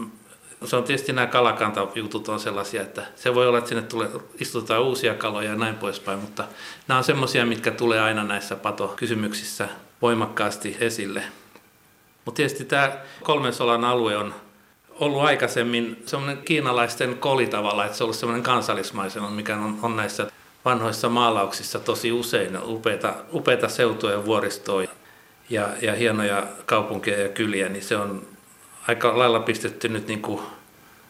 Se 0.64 0.76
on 0.76 0.84
tietysti 0.84 1.12
nämä 1.12 1.26
kalakantajutut 1.26 2.28
on 2.28 2.40
sellaisia, 2.40 2.82
että 2.82 3.02
se 3.14 3.34
voi 3.34 3.48
olla, 3.48 3.58
että 3.58 3.68
sinne 3.68 3.82
tulee, 3.82 4.08
istutaan 4.40 4.82
uusia 4.82 5.14
kaloja 5.14 5.50
ja 5.50 5.56
näin 5.56 5.74
poispäin, 5.74 6.18
mutta 6.18 6.44
nämä 6.88 6.98
on 6.98 7.04
semmoisia, 7.04 7.46
mitkä 7.46 7.70
tulee 7.70 8.00
aina 8.00 8.24
näissä 8.24 8.56
patokysymyksissä 8.56 9.68
voimakkaasti 10.02 10.76
esille. 10.80 11.22
Mutta 12.24 12.36
tietysti 12.36 12.64
tämä 12.64 12.92
Kolmensolan 13.22 13.84
alue 13.84 14.16
on 14.16 14.34
ollut 14.90 15.22
aikaisemmin 15.22 16.02
semmoinen 16.06 16.38
kiinalaisten 16.38 17.18
koli 17.18 17.46
tavalla, 17.46 17.84
että 17.84 17.96
se 17.96 18.04
on 18.04 18.06
ollut 18.06 18.16
semmoinen 18.16 18.42
kansallismaisema, 18.42 19.30
mikä 19.30 19.56
on, 19.56 19.78
on 19.82 19.96
näissä 19.96 20.30
vanhoissa 20.64 21.08
maalauksissa 21.08 21.80
tosi 21.80 22.12
usein 22.12 22.58
upeita, 22.64 23.14
upeita 23.32 23.68
seutuja 23.68 24.12
ja 24.12 24.24
vuoristoja 24.24 24.88
ja, 25.50 25.68
ja 25.82 25.94
hienoja 25.94 26.46
kaupunkeja 26.66 27.22
ja 27.22 27.28
kyliä, 27.28 27.68
niin 27.68 27.84
se 27.84 27.96
on 27.96 28.26
aika 28.88 29.18
lailla 29.18 29.40
pistetty 29.40 29.88
nyt 29.88 30.06
niin 30.08 30.22
kuin 30.22 30.42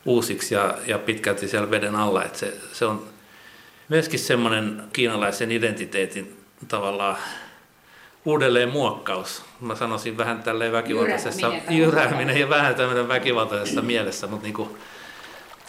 uusiksi 0.05 0.55
ja, 0.55 0.75
ja 0.87 0.99
pitkälti 0.99 1.49
siellä 1.49 1.71
veden 1.71 1.97
alla. 1.97 2.25
Että 2.25 2.39
se, 2.39 2.57
se 2.73 2.85
on 2.85 3.07
myöskin 3.89 4.19
semmoinen 4.19 4.83
kiinalaisen 4.93 5.53
identiteetin 5.53 6.37
tavallaan 6.69 7.17
uudelleen 8.25 8.69
muokkaus. 8.69 9.43
Mä 9.61 9.75
sanoisin 9.75 10.17
vähän 10.17 10.43
tälleen 10.43 10.73
väkivaltaisessa, 10.73 11.53
jyrääminen 11.71 12.41
ja 12.41 12.49
vähän 12.49 12.75
tämmöinen 12.75 13.09
väkivaltaisessa 13.09 13.83
mielessä, 13.83 14.27
mutta 14.27 14.45
niin 14.45 14.55
kuin, 14.55 14.69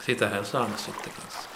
sitähän 0.06 0.40
on 0.40 0.46
saanut 0.46 0.80
sitten 0.80 1.14
kanssa. 1.22 1.50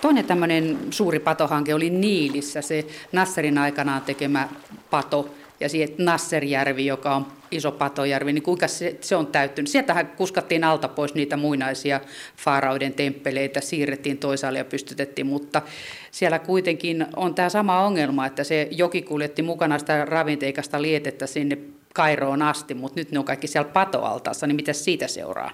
Toinen 0.00 0.24
tämmöinen 0.24 0.78
suuri 0.90 1.18
patohanke 1.18 1.74
oli 1.74 1.90
Niilissä, 1.90 2.62
se 2.62 2.86
Nasserin 3.12 3.58
aikanaan 3.58 4.02
tekemä 4.02 4.48
pato 4.90 5.34
ja 5.64 5.68
siihen 5.68 5.94
Nasserjärvi, 5.98 6.86
joka 6.86 7.14
on 7.14 7.26
iso 7.50 7.72
patojärvi, 7.72 8.32
niin 8.32 8.42
kuinka 8.42 8.68
se, 8.68 8.98
se 9.00 9.16
on 9.16 9.26
täyttynyt. 9.26 9.70
Sieltähän 9.70 10.06
kuskattiin 10.06 10.64
alta 10.64 10.88
pois 10.88 11.14
niitä 11.14 11.36
muinaisia 11.36 12.00
faarauden 12.36 12.94
temppeleitä, 12.94 13.60
siirrettiin 13.60 14.18
toisaalle 14.18 14.58
ja 14.58 14.64
pystytettiin, 14.64 15.26
mutta 15.26 15.62
siellä 16.10 16.38
kuitenkin 16.38 17.06
on 17.16 17.34
tämä 17.34 17.48
sama 17.48 17.80
ongelma, 17.80 18.26
että 18.26 18.44
se 18.44 18.68
joki 18.70 19.02
kuljetti 19.02 19.42
mukana 19.42 19.78
sitä 19.78 20.04
ravinteikasta 20.04 20.82
lietettä 20.82 21.26
sinne 21.26 21.58
Kairoon 21.94 22.42
asti, 22.42 22.74
mutta 22.74 23.00
nyt 23.00 23.10
ne 23.10 23.18
on 23.18 23.24
kaikki 23.24 23.46
siellä 23.46 23.70
patoaltaassa, 23.72 24.46
niin 24.46 24.56
mitä 24.56 24.72
siitä 24.72 25.08
seuraa? 25.08 25.50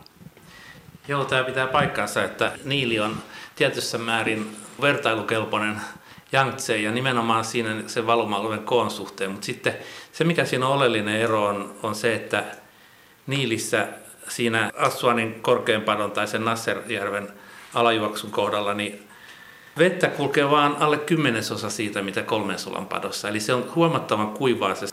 Joo, 1.09 1.25
tämä 1.25 1.45
pitää 1.45 1.67
paikkaansa, 1.67 2.25
että 2.25 2.53
Niili 2.65 3.01
on 3.01 3.17
tietyssä 3.57 3.99
määrin 3.99 4.57
vertailukelpoinen 4.81 5.81
Yangtze 6.35 6.77
ja 6.77 6.93
nimenomaan 6.93 7.45
siinä 7.45 7.83
se 7.87 8.07
valuma 8.07 8.59
koon 8.59 8.91
suhteen. 8.91 9.31
Mutta 9.31 9.45
sitten 9.45 9.77
se, 10.13 10.25
mikä 10.25 10.45
siinä 10.45 10.67
on 10.67 10.73
oleellinen 10.73 11.21
ero 11.21 11.45
on, 11.45 11.75
on 11.83 11.95
se, 11.95 12.15
että 12.15 12.45
Niilissä 13.27 13.89
siinä 14.29 14.71
Assuanin 14.77 15.41
korkeampadon 15.43 16.13
tai 16.13 16.27
sen 16.27 16.45
Nasserjärven 16.45 17.29
alajuoksun 17.75 18.31
kohdalla, 18.31 18.75
niin 18.75 19.09
vettä 19.79 20.09
kulkee 20.09 20.51
vaan 20.51 20.77
alle 20.77 20.99
kymmenesosa 20.99 21.71
siitä, 21.71 22.03
mitä 22.03 22.23
kolmensolan 22.23 22.87
padossa. 22.87 23.29
Eli 23.29 23.41
se 23.41 23.55
on 23.55 23.73
huomattavan 23.75 24.31
kuivaa 24.31 24.75
se 24.75 24.87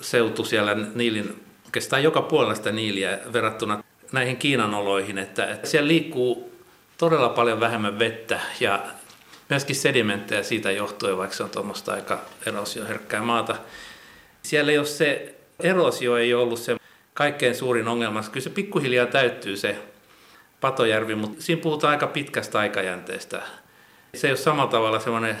seutu 0.00 0.44
siellä 0.44 0.76
Niilin, 0.94 1.44
kestää 1.72 1.98
joka 1.98 2.22
puolella 2.22 2.54
sitä 2.54 2.72
Niiliä 2.72 3.18
verrattuna 3.32 3.82
näihin 4.12 4.36
Kiinan 4.36 4.74
oloihin, 4.74 5.18
että, 5.18 5.46
että 5.46 5.68
siellä 5.68 5.88
liikkuu 5.88 6.52
todella 6.98 7.28
paljon 7.28 7.60
vähemmän 7.60 7.98
vettä 7.98 8.40
ja 8.60 8.80
myöskin 9.50 9.76
sedimenttejä 9.76 10.42
siitä 10.42 10.70
johtuen, 10.70 11.16
vaikka 11.16 11.36
se 11.36 11.42
on 11.42 11.50
tuommoista 11.50 11.92
aika 11.92 12.20
erosioherkkää 12.46 13.22
maata. 13.22 13.56
Siellä 14.42 14.72
jos 14.72 14.98
se 14.98 15.34
erosio 15.60 16.16
ei 16.16 16.34
ollut 16.34 16.58
se 16.58 16.76
kaikkein 17.14 17.54
suurin 17.54 17.88
ongelma, 17.88 18.22
kyllä 18.22 18.44
se 18.44 18.50
pikkuhiljaa 18.50 19.06
täyttyy 19.06 19.56
se 19.56 19.76
Patojärvi, 20.60 21.14
mutta 21.14 21.42
siinä 21.42 21.62
puhutaan 21.62 21.90
aika 21.90 22.06
pitkästä 22.06 22.58
aikajänteestä. 22.58 23.42
Se 24.14 24.26
ei 24.26 24.30
ole 24.30 24.38
samalla 24.38 24.70
tavalla 24.70 25.00
semmoinen 25.00 25.36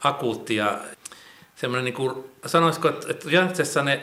akuutti 0.00 0.56
ja 0.56 0.78
semmoinen, 1.56 1.84
niin 1.84 1.94
kuin, 1.94 2.24
sanoisiko, 2.46 2.88
että, 2.88 3.06
että 3.10 3.30
Jantsessa 3.30 3.82
ne 3.82 4.00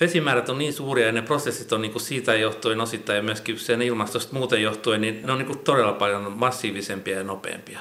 vesimäärät 0.00 0.48
on 0.48 0.58
niin 0.58 0.72
suuria 0.72 1.06
ja 1.06 1.12
ne 1.12 1.22
prosessit 1.22 1.72
on 1.72 1.82
niin 1.82 1.92
kuin 1.92 2.02
siitä 2.02 2.34
johtuen 2.34 2.80
osittain 2.80 3.16
ja 3.16 3.22
myöskin 3.22 3.58
sen 3.58 3.82
ilmastosta 3.82 4.36
muuten 4.36 4.62
johtuen, 4.62 5.00
niin 5.00 5.22
ne 5.26 5.32
on 5.32 5.38
niin 5.38 5.46
kuin 5.46 5.58
todella 5.58 5.92
paljon 5.92 6.32
massiivisempia 6.32 7.16
ja 7.16 7.24
nopeampia. 7.24 7.80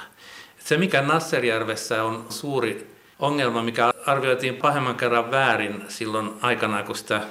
Se, 0.69 0.77
mikä 0.77 1.01
Nasserjärvessä 1.01 2.03
on 2.03 2.25
suuri 2.29 2.88
ongelma, 3.19 3.63
mikä 3.63 3.93
arvioitiin 4.05 4.55
pahemman 4.55 4.95
kerran 4.95 5.31
väärin 5.31 5.83
silloin 5.88 6.31
aikanaan, 6.41 6.83
kun 6.83 6.95
sitä 6.95 7.21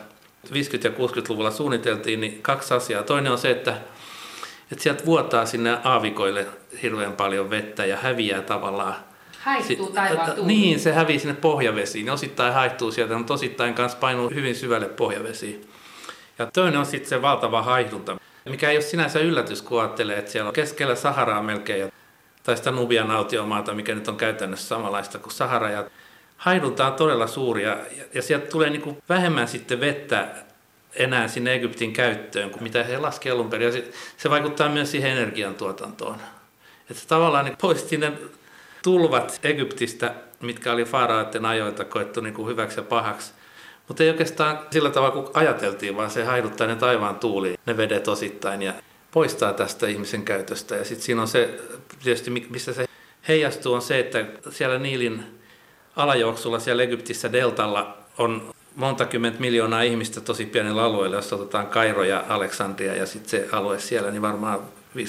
50- 0.46 0.50
ja 0.50 0.90
60-luvulla 0.90 1.50
suunniteltiin, 1.50 2.20
niin 2.20 2.42
kaksi 2.42 2.74
asiaa. 2.74 3.02
Toinen 3.02 3.32
on 3.32 3.38
se, 3.38 3.50
että, 3.50 3.70
että 4.72 4.82
sieltä 4.82 5.06
vuotaa 5.06 5.46
sinne 5.46 5.78
aavikoille 5.84 6.46
hirveän 6.82 7.12
paljon 7.12 7.50
vettä 7.50 7.84
ja 7.84 7.96
häviää 7.96 8.42
tavallaan 8.42 8.94
Haihtuu 9.40 9.90
taivaan 9.90 10.32
tuuli. 10.32 10.52
Niin, 10.52 10.80
se 10.80 10.92
hävii 10.92 11.18
sinne 11.18 11.34
pohjavesiin. 11.34 12.10
Osittain 12.10 12.54
haihtuu 12.54 12.92
sieltä, 12.92 13.18
mutta 13.18 13.34
osittain 13.34 13.74
kanssa 13.74 13.98
painuu 13.98 14.30
hyvin 14.30 14.54
syvälle 14.54 14.88
pohjavesiin. 14.88 15.68
Ja 16.38 16.46
toinen 16.46 16.80
on 16.80 16.86
sitten 16.86 17.08
se 17.08 17.22
valtava 17.22 17.62
haihdunta, 17.62 18.16
mikä 18.48 18.70
ei 18.70 18.76
ole 18.76 18.82
sinänsä 18.82 19.18
yllätys, 19.18 19.62
kun 19.62 19.80
ajattelee, 19.80 20.18
että 20.18 20.30
siellä 20.30 20.48
on 20.48 20.54
keskellä 20.54 20.94
Saharaa 20.94 21.42
melkein, 21.42 21.92
tai 22.48 22.56
sitä 22.56 22.70
Nubian 22.70 23.10
autiomaata, 23.10 23.74
mikä 23.74 23.94
nyt 23.94 24.08
on 24.08 24.16
käytännössä 24.16 24.68
samanlaista 24.68 25.18
kuin 25.18 25.32
Sahara. 25.32 25.70
Ja 25.70 25.84
haihdunta 26.36 26.86
on 26.86 26.92
todella 26.92 27.26
suuri 27.26 27.64
ja, 27.64 27.76
ja 28.14 28.22
sieltä 28.22 28.46
tulee 28.46 28.70
niin 28.70 28.80
kuin 28.80 28.96
vähemmän 29.08 29.48
sitten 29.48 29.80
vettä 29.80 30.28
enää 30.94 31.28
sinne 31.28 31.54
Egyptin 31.54 31.92
käyttöön 31.92 32.50
kuin 32.50 32.62
mitä 32.62 32.84
he 32.84 32.98
laskevat 32.98 33.34
alun 33.34 33.50
perin. 33.50 33.66
Ja 33.66 33.72
se, 33.72 33.90
se 34.16 34.30
vaikuttaa 34.30 34.68
myös 34.68 34.90
siihen 34.90 35.10
energiantuotantoon. 35.10 36.16
Että 36.90 37.02
tavallaan 37.08 37.44
niin 37.44 37.56
pois 37.60 37.88
sinne 37.88 38.12
tulvat 38.82 39.40
Egyptistä, 39.42 40.14
mitkä 40.40 40.72
oli 40.72 40.84
faaraiden 40.84 41.44
ajoilta 41.44 41.84
koettu 41.84 42.20
niin 42.20 42.34
kuin 42.34 42.48
hyväksi 42.48 42.80
ja 42.80 42.84
pahaksi. 42.84 43.32
Mutta 43.88 44.02
ei 44.02 44.10
oikeastaan 44.10 44.58
sillä 44.70 44.90
tavalla 44.90 45.22
kuin 45.22 45.28
ajateltiin, 45.34 45.96
vaan 45.96 46.10
se 46.10 46.24
haiduttaa 46.24 46.66
ne 46.66 46.76
taivaan 46.76 47.16
tuuliin, 47.16 47.58
ne 47.66 47.76
vedet 47.76 48.08
osittain 48.08 48.62
ja 48.62 48.72
poistaa 49.10 49.52
tästä 49.52 49.86
ihmisen 49.86 50.24
käytöstä. 50.24 50.74
Ja 50.74 50.84
sitten 50.84 51.04
siinä 51.04 51.22
on 51.22 51.28
se, 51.28 51.60
tietysti 52.04 52.30
mistä 52.30 52.72
se 52.72 52.88
heijastuu 53.28 53.74
on 53.74 53.82
se, 53.82 53.98
että 53.98 54.26
siellä 54.50 54.78
Niilin 54.78 55.24
alajuoksulla 55.96 56.58
siellä 56.58 56.82
Egyptissä 56.82 57.32
deltalla 57.32 57.98
on 58.18 58.54
monta 58.76 59.06
kymmentä 59.06 59.40
miljoonaa 59.40 59.82
ihmistä 59.82 60.20
tosi 60.20 60.46
pienellä 60.46 60.84
alueella, 60.84 61.16
jos 61.16 61.32
otetaan 61.32 61.66
Kairo 61.66 62.04
ja 62.04 62.24
Aleksandria 62.28 62.94
ja 62.94 63.06
sitten 63.06 63.30
se 63.30 63.48
alue 63.52 63.80
siellä, 63.80 64.10
niin 64.10 64.22
varmaan 64.22 64.60
50-60 64.96 65.00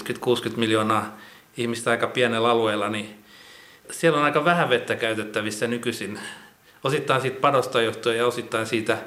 miljoonaa 0.56 1.18
ihmistä 1.58 1.91
aika 1.91 2.08
pienellä 2.08 2.50
alueella, 2.50 2.89
niin 2.89 3.24
siellä 3.91 4.20
on 4.20 4.25
aika 4.25 4.46
vähän 4.46 4.70
vettä 4.70 4.96
käytettävissä 4.96 5.68
nykyisin. 5.68 6.20
Osittain 6.84 7.22
siitä 7.22 7.39
padosta 7.39 7.82
johtuen 7.82 8.18
ja 8.18 8.27
osittain 8.27 8.68
siitä 8.68 8.98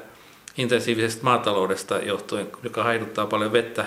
intensiivisestä 0.57 1.23
maataloudesta 1.23 1.97
johtuen, 1.97 2.47
joka 2.63 2.83
haiduttaa 2.83 3.25
paljon 3.25 3.53
vettä, 3.53 3.85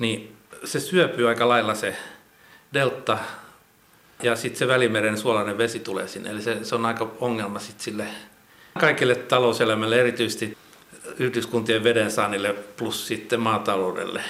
niin 0.00 0.36
se 0.64 0.80
syöpyy 0.80 1.28
aika 1.28 1.48
lailla 1.48 1.74
se 1.74 1.96
delta 2.74 3.18
ja 4.22 4.36
sitten 4.36 4.58
se 4.58 4.68
välimeren 4.68 5.18
suolainen 5.18 5.58
vesi 5.58 5.78
tulee 5.78 6.08
sinne. 6.08 6.30
Eli 6.30 6.42
se, 6.42 6.64
se 6.64 6.74
on 6.74 6.86
aika 6.86 7.10
ongelma 7.20 7.58
sitten 7.58 7.84
sille 7.84 8.06
kaikille 8.80 9.14
talouselämälle, 9.14 10.00
erityisesti 10.00 10.56
yhdyskuntien 11.18 11.84
vedensaannille 11.84 12.54
plus 12.76 13.06
sitten 13.06 13.40
maataloudelle. 13.40 14.22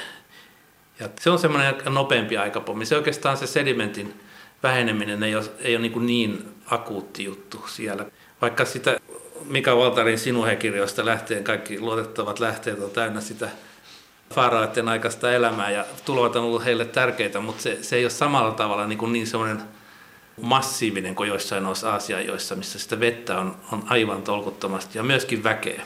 Ja 1.01 1.09
se 1.21 1.31
on 1.31 1.39
semmoinen 1.39 1.75
nopeampi 1.89 2.37
aikapommi. 2.37 2.87
Se 2.87 2.97
oikeastaan 2.97 3.37
se 3.37 3.47
sedimentin 3.47 4.21
väheneminen 4.63 5.23
ei 5.23 5.35
ole, 5.35 5.45
ei 5.59 5.77
ole 5.77 5.89
niin, 5.89 6.07
niin 6.07 6.55
akuutti 6.67 7.25
juttu 7.25 7.65
siellä. 7.69 8.07
Vaikka 8.41 8.65
sitä 8.65 9.01
Mika 9.45 9.77
Valtarin 9.77 10.19
sinuhekirjoista 10.19 11.05
lähteen 11.05 11.45
kaikki 11.45 11.81
luotettavat 11.81 12.41
lähteet 12.41 12.81
on 12.81 12.91
täynnä 12.91 13.21
sitä 13.21 13.49
faaraiden 14.35 14.89
aikaista 14.89 15.33
elämää 15.33 15.71
ja 15.71 15.85
tulot 16.05 16.37
on 16.37 16.45
ollut 16.45 16.65
heille 16.65 16.85
tärkeitä, 16.85 17.41
mutta 17.41 17.63
se, 17.63 17.79
se 17.83 17.97
ei 17.97 18.05
ole 18.05 18.11
samalla 18.11 18.53
tavalla 18.53 18.87
niin, 18.87 18.99
kuin 18.99 19.13
niin 19.13 19.27
semmoinen 19.27 19.63
massiivinen 20.41 21.15
kuin 21.15 21.29
joissain 21.29 21.65
noissa 21.65 21.93
Aasiajoissa, 21.93 22.57
missä 22.57 22.79
sitä 22.79 23.01
vettä 23.01 23.39
on, 23.39 23.57
on 23.73 23.83
aivan 23.87 24.23
tolkuttomasti 24.23 24.99
ja 24.99 25.03
myöskin 25.03 25.45
väkeä. 25.45 25.83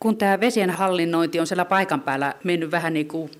Kun 0.00 0.16
tämä 0.16 0.40
vesien 0.40 0.70
hallinnointi 0.70 1.40
on 1.40 1.46
siellä 1.46 1.64
paikan 1.64 2.00
päällä 2.00 2.34
mennyt 2.44 2.70
vähän 2.70 2.92
niin 2.92 3.08
kuin 3.08 3.30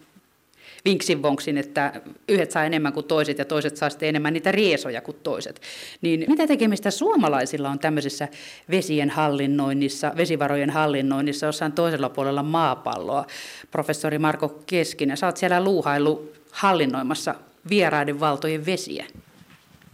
vinksin 0.86 1.22
vonksin, 1.22 1.58
että 1.58 1.92
yhdet 2.28 2.50
saa 2.50 2.64
enemmän 2.64 2.92
kuin 2.92 3.06
toiset 3.06 3.38
ja 3.38 3.44
toiset 3.44 3.76
saa 3.76 3.90
sitten 3.90 4.08
enemmän 4.08 4.32
niitä 4.32 4.52
riesoja 4.52 5.00
kuin 5.00 5.16
toiset. 5.22 5.60
Niin 6.00 6.24
mitä 6.28 6.46
tekemistä 6.46 6.90
suomalaisilla 6.90 7.70
on 7.70 7.78
tämmöisessä 7.78 8.28
vesien 8.70 9.10
hallinnoinnissa, 9.10 10.12
vesivarojen 10.16 10.70
hallinnoinnissa 10.70 11.46
jossain 11.46 11.72
toisella 11.72 12.08
puolella 12.08 12.42
maapalloa? 12.42 13.26
Professori 13.70 14.18
Marko 14.18 14.62
Keskinen, 14.66 15.16
sä 15.16 15.26
oot 15.26 15.36
siellä 15.36 15.64
luuhailu 15.64 16.32
hallinnoimassa 16.50 17.34
vieraiden 17.70 18.20
valtojen 18.20 18.66
vesiä. 18.66 19.06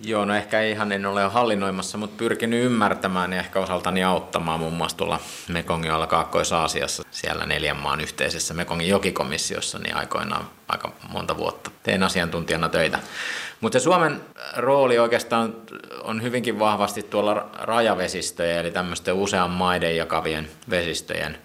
Joo, 0.04 0.24
no 0.24 0.34
ehkä 0.34 0.60
ihan 0.60 0.92
en 0.92 1.06
ole 1.06 1.22
hallinnoimassa, 1.22 1.98
mutta 1.98 2.16
pyrkinyt 2.18 2.64
ymmärtämään 2.64 3.32
ja 3.32 3.38
ehkä 3.38 3.60
osaltani 3.60 4.04
auttamaan 4.04 4.60
muun 4.60 4.72
muassa 4.72 4.96
tuolla 4.96 5.20
Mekongin 5.48 5.92
alla 5.92 6.06
Kaakkois-Aasiassa, 6.06 7.02
siellä 7.10 7.46
neljän 7.46 7.76
maan 7.76 8.00
yhteisessä 8.00 8.54
Mekongin 8.54 8.88
jokikomissiossa, 8.88 9.78
niin 9.78 9.96
aikoinaan 9.96 10.44
aika 10.68 10.92
monta 11.08 11.36
vuotta 11.36 11.70
tein 11.82 12.02
asiantuntijana 12.02 12.68
töitä. 12.68 12.98
Mutta 13.60 13.80
Suomen 13.80 14.20
rooli 14.56 14.98
oikeastaan 14.98 15.54
on 16.02 16.22
hyvinkin 16.22 16.58
vahvasti 16.58 17.02
tuolla 17.02 17.50
rajavesistöjen, 17.58 18.58
eli 18.58 18.70
tämmöisten 18.70 19.14
usean 19.14 19.50
maiden 19.50 19.96
jakavien 19.96 20.48
vesistöjen 20.70 21.38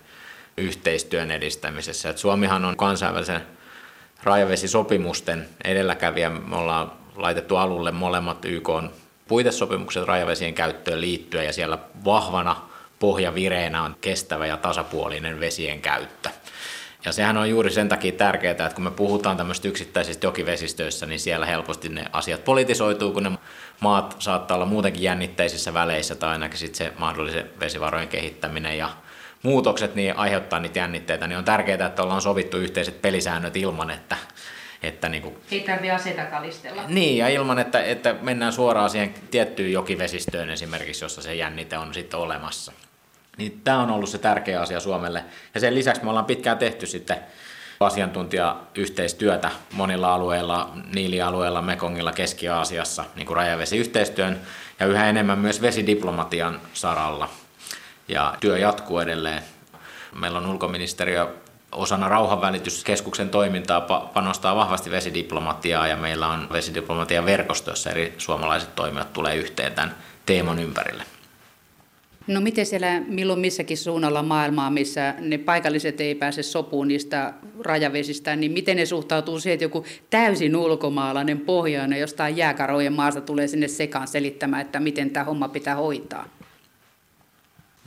yhteistyön 0.57 1.31
edistämisessä. 1.31 2.09
Et 2.09 2.17
Suomihan 2.17 2.65
on 2.65 2.77
kansainvälisen 2.77 3.41
rajavesisopimusten 4.23 5.49
edelläkävijä. 5.63 6.29
Me 6.29 6.55
ollaan 6.55 6.91
laitettu 7.17 7.55
alulle 7.55 7.91
molemmat 7.91 8.45
YK 8.45 8.69
puitesopimukset 9.27 10.03
rajavesien 10.03 10.53
käyttöön 10.53 11.01
liittyen 11.01 11.45
ja 11.45 11.53
siellä 11.53 11.77
vahvana 12.05 12.55
pohjavireenä 12.99 13.83
on 13.83 13.95
kestävä 14.01 14.45
ja 14.45 14.57
tasapuolinen 14.57 15.39
vesien 15.39 15.81
käyttö. 15.81 16.29
Ja 17.05 17.11
sehän 17.11 17.37
on 17.37 17.49
juuri 17.49 17.71
sen 17.71 17.89
takia 17.89 18.11
tärkeää, 18.11 18.51
että 18.51 18.69
kun 18.69 18.83
me 18.83 18.91
puhutaan 18.91 19.37
tämmöistä 19.37 19.67
yksittäisistä 19.67 20.27
jokivesistöissä, 20.27 21.05
niin 21.05 21.19
siellä 21.19 21.45
helposti 21.45 21.89
ne 21.89 22.05
asiat 22.13 22.43
politisoituu, 22.43 23.11
kun 23.11 23.23
ne 23.23 23.31
maat 23.79 24.15
saattaa 24.19 24.55
olla 24.55 24.65
muutenkin 24.65 25.03
jännitteisissä 25.03 25.73
väleissä 25.73 26.15
tai 26.15 26.29
ainakin 26.29 26.59
sitten 26.59 26.77
se 26.77 26.93
mahdollisen 26.97 27.49
vesivarojen 27.59 28.07
kehittäminen 28.07 28.77
ja 28.77 28.89
muutokset 29.43 29.95
niin 29.95 30.17
aiheuttaa 30.17 30.59
niitä 30.59 30.79
jännitteitä, 30.79 31.27
niin 31.27 31.37
on 31.37 31.45
tärkeää, 31.45 31.87
että 31.87 32.03
ollaan 32.03 32.21
sovittu 32.21 32.57
yhteiset 32.57 33.01
pelisäännöt 33.01 33.57
ilman, 33.57 33.91
että 33.91 34.17
että 34.83 35.09
niin 35.09 35.23
kuin, 35.23 35.37
Ei 35.51 35.59
tarvitse 35.59 35.91
aseita 35.91 36.25
kalistella. 36.25 36.83
Niin, 36.87 37.17
ja 37.17 37.29
ilman, 37.29 37.59
että, 37.59 37.83
että 37.83 38.15
mennään 38.21 38.53
suoraan 38.53 38.89
siihen 38.89 39.13
tiettyyn 39.31 39.71
jokivesistöön 39.71 40.49
esimerkiksi, 40.49 41.05
jossa 41.05 41.21
se 41.21 41.35
jännite 41.35 41.77
on 41.77 41.93
sitten 41.93 42.19
olemassa. 42.19 42.71
Niin 43.37 43.61
tämä 43.63 43.79
on 43.79 43.91
ollut 43.91 44.09
se 44.09 44.17
tärkeä 44.17 44.61
asia 44.61 44.79
Suomelle. 44.79 45.23
Ja 45.53 45.59
sen 45.59 45.75
lisäksi 45.75 46.03
me 46.03 46.09
ollaan 46.09 46.25
pitkään 46.25 46.57
tehty 46.57 46.85
sitten 46.85 47.17
asiantuntijayhteistyötä 47.79 49.51
monilla 49.73 50.13
alueilla, 50.13 50.71
Niilialueella, 50.93 51.61
Mekongilla, 51.61 52.11
Keski-Aasiassa, 52.11 53.05
niin 53.15 53.25
kuin 53.27 53.37
rajavesiyhteistyön 53.37 54.41
ja 54.79 54.85
yhä 54.85 55.09
enemmän 55.09 55.39
myös 55.39 55.61
vesidiplomatian 55.61 56.61
saralla. 56.73 57.29
Ja 58.07 58.35
työ 58.39 58.57
jatkuu 58.57 58.99
edelleen. 58.99 59.43
Meillä 60.15 60.37
on 60.37 60.45
ulkoministeriö 60.45 61.35
osana 61.77 62.09
rauhanvälityskeskuksen 62.09 63.29
toimintaa 63.29 63.81
panostaa 64.13 64.55
vahvasti 64.55 64.91
vesidiplomatiaa 64.91 65.87
ja 65.87 65.95
meillä 65.95 66.27
on 66.27 66.47
vesidiplomatian 66.51 67.25
verkosto, 67.25 67.71
jossa 67.71 67.89
eri 67.89 68.13
suomalaiset 68.17 68.75
toimijat 68.75 69.13
tulee 69.13 69.35
yhteen 69.35 69.73
tämän 69.73 69.95
teeman 70.25 70.59
ympärille. 70.59 71.03
No 72.27 72.41
miten 72.41 72.65
siellä 72.65 73.01
milloin 73.07 73.39
missäkin 73.39 73.77
suunnalla 73.77 74.23
maailmaa, 74.23 74.69
missä 74.69 75.13
ne 75.19 75.37
paikalliset 75.37 76.01
ei 76.01 76.15
pääse 76.15 76.43
sopuun 76.43 76.87
niistä 76.87 77.33
rajavesistä, 77.59 78.35
niin 78.35 78.51
miten 78.51 78.77
ne 78.77 78.85
suhtautuu 78.85 79.39
siihen, 79.39 79.53
että 79.53 79.65
joku 79.65 79.85
täysin 80.09 80.55
ulkomaalainen 80.55 81.39
pohjoinen 81.39 81.99
jostain 81.99 82.37
jääkarojen 82.37 82.93
maasta 82.93 83.21
tulee 83.21 83.47
sinne 83.47 83.67
sekaan 83.67 84.07
selittämään, 84.07 84.61
että 84.61 84.79
miten 84.79 85.09
tämä 85.09 85.23
homma 85.23 85.47
pitää 85.47 85.75
hoitaa? 85.75 86.25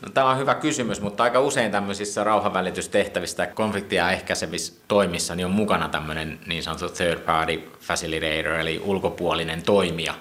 No, 0.02 0.08
tämä 0.14 0.30
on 0.30 0.38
hyvä 0.38 0.54
kysymys, 0.54 1.00
mutta 1.00 1.22
aika 1.22 1.40
usein 1.40 1.72
tämmöisissä 1.72 2.24
rauhanvälitystehtävissä 2.24 3.36
tai 3.36 3.46
konfliktia 3.46 4.10
ehkäisevissä 4.10 4.72
toimissa 4.88 5.34
niin 5.34 5.46
on 5.46 5.52
mukana 5.52 5.88
tämmöinen 5.88 6.38
niin 6.46 6.62
sanottu 6.62 6.88
third 6.88 7.20
party 7.20 7.70
facilitator, 7.80 8.52
eli 8.52 8.82
ulkopuolinen 8.84 9.62
toimija, 9.62 10.14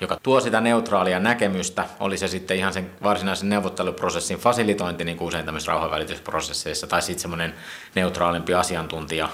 joka 0.00 0.18
tuo 0.22 0.40
sitä 0.40 0.60
neutraalia 0.60 1.20
näkemystä, 1.20 1.84
oli 2.00 2.18
se 2.18 2.28
sitten 2.28 2.56
ihan 2.56 2.72
sen 2.72 2.90
varsinaisen 3.02 3.48
neuvotteluprosessin 3.48 4.38
fasilitointi, 4.38 5.04
niin 5.04 5.16
kuin 5.16 5.28
usein 5.28 5.44
tämmöisissä 5.44 5.72
rauhanvälitysprosesseissa, 5.72 6.86
tai 6.86 7.02
sitten 7.02 7.22
semmoinen 7.22 7.54
neutraalimpi 7.94 8.54
asiantuntija, 8.54 9.28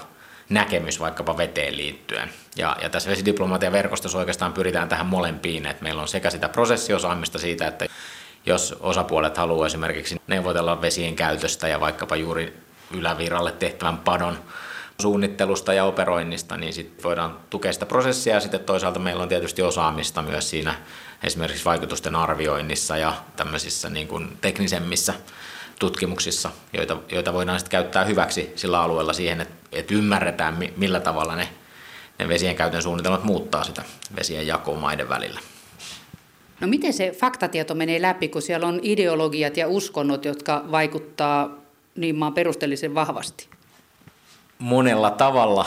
näkemys 0.49 0.99
vaikkapa 0.99 1.37
veteen 1.37 1.77
liittyen. 1.77 2.29
Ja, 2.55 2.75
ja 2.81 2.89
tässä 2.89 3.09
vesidiplomatian 3.09 3.73
verkostossa 3.73 4.17
oikeastaan 4.17 4.53
pyritään 4.53 4.89
tähän 4.89 5.05
molempiin, 5.05 5.65
että 5.65 5.83
meillä 5.83 6.01
on 6.01 6.07
sekä 6.07 6.29
sitä 6.29 6.49
prosessiosaamista 6.49 7.39
siitä, 7.39 7.67
että 7.67 7.85
jos 8.45 8.75
osapuolet 8.79 9.37
haluaa 9.37 9.67
esimerkiksi 9.67 10.21
neuvotella 10.27 10.81
vesien 10.81 11.15
käytöstä 11.15 11.67
ja 11.67 11.79
vaikkapa 11.79 12.15
juuri 12.15 12.53
ylävirralle 12.93 13.51
tehtävän 13.51 13.97
padon 13.97 14.39
suunnittelusta 15.01 15.73
ja 15.73 15.85
operoinnista, 15.85 16.57
niin 16.57 16.73
sitten 16.73 17.03
voidaan 17.03 17.39
tukea 17.49 17.73
sitä 17.73 17.85
prosessia 17.85 18.33
ja 18.33 18.39
sitten 18.39 18.59
toisaalta 18.59 18.99
meillä 18.99 19.23
on 19.23 19.29
tietysti 19.29 19.61
osaamista 19.61 20.21
myös 20.21 20.49
siinä 20.49 20.75
esimerkiksi 21.23 21.65
vaikutusten 21.65 22.15
arvioinnissa 22.15 22.97
ja 22.97 23.13
tämmöisissä 23.35 23.89
niin 23.89 24.07
kuin 24.07 24.37
teknisemmissä 24.41 25.13
tutkimuksissa, 25.79 26.51
joita, 26.73 26.97
joita 27.11 27.33
voidaan 27.33 27.59
sitten 27.59 27.71
käyttää 27.71 28.05
hyväksi 28.05 28.53
sillä 28.55 28.81
alueella 28.81 29.13
siihen, 29.13 29.41
että, 29.41 29.53
että 29.71 29.93
ymmärretään 29.93 30.57
millä 30.77 30.99
tavalla 30.99 31.35
ne, 31.35 31.49
ne 32.19 32.27
vesien 32.27 32.55
käytön 32.55 32.81
suunnitelmat 32.83 33.23
muuttaa 33.23 33.63
sitä 33.63 33.83
vesien 34.15 34.47
jakoa 34.47 34.79
maiden 34.79 35.09
välillä. 35.09 35.39
No 36.61 36.67
miten 36.67 36.93
se 36.93 37.11
faktatieto 37.11 37.75
menee 37.75 38.01
läpi, 38.01 38.27
kun 38.27 38.41
siellä 38.41 38.67
on 38.67 38.79
ideologiat 38.83 39.57
ja 39.57 39.67
uskonnot, 39.67 40.25
jotka 40.25 40.65
vaikuttaa 40.71 41.57
niin 41.95 42.15
maan 42.15 42.33
perusteellisen 42.33 42.95
vahvasti? 42.95 43.47
Monella 44.59 45.11
tavalla 45.11 45.65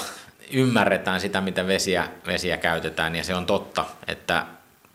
ymmärretään 0.52 1.20
sitä, 1.20 1.40
miten 1.40 1.66
vesiä, 1.66 2.08
vesiä 2.26 2.56
käytetään, 2.56 3.16
ja 3.16 3.24
se 3.24 3.34
on 3.34 3.46
totta, 3.46 3.84
että 4.08 4.46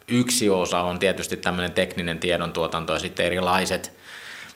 yksi 0.08 0.50
osa 0.50 0.82
on 0.82 1.00
tietysti 1.00 1.38
tämmöinen 1.38 1.72
tekninen 1.72 2.20
tiedontuotanto 2.20 2.94
ja 2.94 3.00
sitten 3.00 3.26
erilaiset 3.26 3.92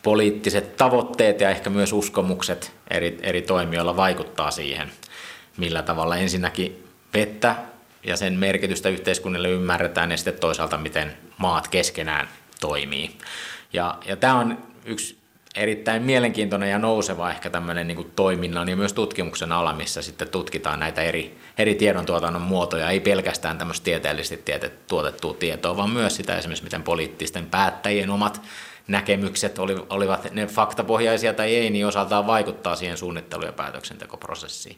poliittiset 0.03 0.77
tavoitteet 0.77 1.41
ja 1.41 1.49
ehkä 1.49 1.69
myös 1.69 1.93
uskomukset 1.93 2.71
eri, 2.89 3.19
eri 3.21 3.41
toimijoilla 3.41 3.95
vaikuttaa 3.95 4.51
siihen, 4.51 4.91
millä 5.58 5.82
tavalla 5.82 6.17
ensinnäkin 6.17 6.88
vettä 7.13 7.56
ja 8.03 8.17
sen 8.17 8.34
merkitystä 8.34 8.89
yhteiskunnille 8.89 9.49
ymmärretään 9.49 10.12
ja 10.12 10.17
sitten 10.17 10.39
toisaalta 10.39 10.77
miten 10.77 11.17
maat 11.43 11.67
keskenään 11.67 12.29
toimii. 12.62 13.17
Ja, 13.73 13.97
ja 14.06 14.15
tämä 14.15 14.39
on 14.39 14.58
yksi 14.86 15.17
erittäin 15.56 16.03
mielenkiintoinen 16.03 16.69
ja 16.69 16.79
nouseva 16.79 17.32
ehkä 17.32 17.49
tämmöinen 17.49 17.88
niin 17.88 18.12
toiminnan 18.15 18.69
ja 18.69 18.75
myös 18.75 18.93
tutkimuksen 18.93 19.51
ala, 19.51 19.73
missä 19.73 20.01
sitten 20.01 20.29
tutkitaan 20.29 20.79
näitä 20.79 21.01
eri, 21.01 21.38
eri 21.58 21.75
tiedontuotannon 21.75 22.41
muotoja, 22.41 22.89
ei 22.89 22.99
pelkästään 22.99 23.58
tämmöistä 23.58 23.84
tieteellisesti 23.84 24.51
tuotettua 24.88 25.34
tietoa, 25.34 25.77
vaan 25.77 25.89
myös 25.89 26.15
sitä 26.15 26.38
esimerkiksi, 26.38 26.63
miten 26.63 26.84
poliittisten 26.84 27.45
päättäjien 27.45 28.10
omat 28.10 28.41
näkemykset, 28.88 29.60
olivat 29.89 30.32
ne 30.32 30.47
faktapohjaisia 30.47 31.34
tai 31.34 31.56
ei, 31.56 31.69
niin 31.69 31.88
osaltaan 31.88 32.27
vaikuttaa 32.27 32.75
siihen 32.75 32.97
suunnittelu- 32.97 33.45
ja 33.45 33.53
päätöksentekoprosessiin. 33.53 34.77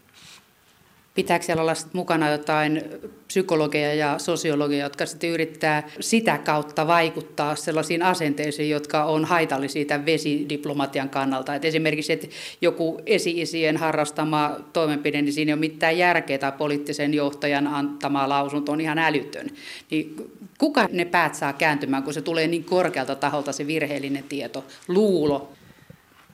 Pitääkö 1.15 1.45
siellä 1.45 1.61
olla 1.61 1.73
mukana 1.93 2.29
jotain 2.29 2.83
psykologia 3.27 3.93
ja 3.93 4.19
sosiologia, 4.19 4.83
jotka 4.83 5.05
sitten 5.05 5.29
yrittää 5.29 5.89
sitä 5.99 6.37
kautta 6.37 6.87
vaikuttaa 6.87 7.55
sellaisiin 7.55 8.01
asenteisiin, 8.03 8.69
jotka 8.69 9.03
on 9.03 9.25
haitallisia 9.25 9.85
tämän 9.85 10.05
vesidiplomatian 10.05 11.09
kannalta. 11.09 11.55
Et 11.55 11.65
esimerkiksi, 11.65 12.13
että 12.13 12.27
joku 12.61 13.01
esi-isien 13.05 13.77
harrastama 13.77 14.51
toimenpide, 14.73 15.21
niin 15.21 15.33
siinä 15.33 15.49
ei 15.49 15.53
ole 15.53 15.59
mitään 15.59 15.97
järkeä 15.97 16.37
tai 16.37 16.51
poliittisen 16.51 17.13
johtajan 17.13 17.67
antama 17.67 18.29
lausunto 18.29 18.71
on 18.71 18.81
ihan 18.81 18.97
älytön. 18.97 19.49
Niin 19.91 20.15
kuka 20.57 20.87
ne 20.91 21.05
päät 21.05 21.35
saa 21.35 21.53
kääntymään, 21.53 22.03
kun 22.03 22.13
se 22.13 22.21
tulee 22.21 22.47
niin 22.47 22.63
korkealta 22.63 23.15
taholta 23.15 23.51
se 23.51 23.67
virheellinen 23.67 24.23
tieto, 24.23 24.65
luulo? 24.87 25.51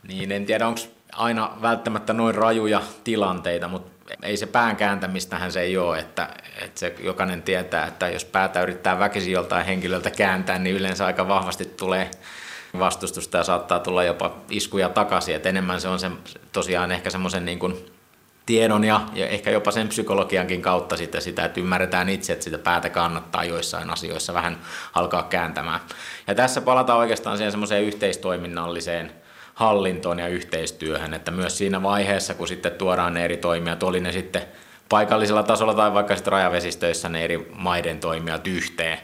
Niin, 0.08 0.32
en 0.32 0.46
tiedä, 0.46 0.68
onko 0.68 0.82
aina 1.12 1.58
välttämättä 1.62 2.14
noin 2.14 2.36
rajuja 2.36 2.82
tilanteita, 3.04 3.68
mutta 3.68 3.91
ei 4.24 4.38
se 4.38 4.46
pään 4.46 4.76
kääntämistähän 4.76 5.52
se 5.52 5.62
ei 5.62 5.78
ole, 5.78 6.00
että, 6.00 6.30
että 6.62 6.80
se 6.80 6.96
jokainen 7.00 7.42
tietää, 7.42 7.88
että 7.88 8.10
jos 8.10 8.26
päätä 8.26 8.62
yrittää 8.62 9.00
väkisin 9.00 9.34
joltain 9.34 9.66
henkilöltä 9.66 10.12
kääntää, 10.12 10.60
niin 10.60 10.76
yleensä 10.76 11.06
aika 11.06 11.28
vahvasti 11.28 11.66
tulee 11.66 12.12
vastustusta 12.80 13.38
ja 13.38 13.44
saattaa 13.44 13.80
tulla 13.80 14.04
jopa 14.04 14.38
iskuja 14.50 14.90
takaisin, 14.90 15.36
että 15.36 15.50
enemmän 15.50 15.82
se 15.82 15.88
on 15.88 16.00
se, 16.00 16.12
tosiaan 16.54 16.92
ehkä 16.92 17.10
semmoisen 17.10 17.46
niin 17.46 17.60
kuin 17.60 17.92
tiedon 18.46 18.84
ja, 18.84 19.02
ja 19.14 19.28
ehkä 19.28 19.52
jopa 19.52 19.72
sen 19.72 19.88
psykologiankin 19.88 20.62
kautta 20.62 20.98
sitä, 20.98 21.20
sitä, 21.20 21.46
että 21.46 21.60
ymmärretään 21.60 22.10
itse, 22.10 22.34
että 22.34 22.44
sitä 22.44 22.58
päätä 22.58 22.90
kannattaa 22.90 23.44
joissain 23.44 23.90
asioissa 23.90 24.34
vähän 24.34 24.58
alkaa 24.94 25.24
kääntämään. 25.24 25.80
Ja 26.28 26.36
tässä 26.36 26.62
palataan 26.62 27.00
oikeastaan 27.00 27.38
siihen 27.38 27.52
semmoiseen 27.52 27.84
yhteistoiminnalliseen 27.84 29.21
hallintoon 29.54 30.20
ja 30.20 30.28
yhteistyöhön, 30.28 31.14
että 31.14 31.32
myös 31.32 31.58
siinä 31.58 31.84
vaiheessa, 31.84 32.34
kun 32.34 32.48
sitten 32.48 32.72
tuodaan 32.72 33.14
ne 33.14 33.26
eri 33.26 33.38
toimijat, 33.38 33.84
oli 33.84 34.00
ne 34.00 34.12
sitten 34.12 34.42
paikallisella 34.90 35.44
tasolla 35.44 35.74
tai 35.74 35.94
vaikka 35.94 36.16
sitten 36.16 36.32
rajavesistöissä 36.32 37.10
ne 37.10 37.24
eri 37.24 37.48
maiden 37.56 38.00
toimijat 38.00 38.48
yhteen, 38.48 38.98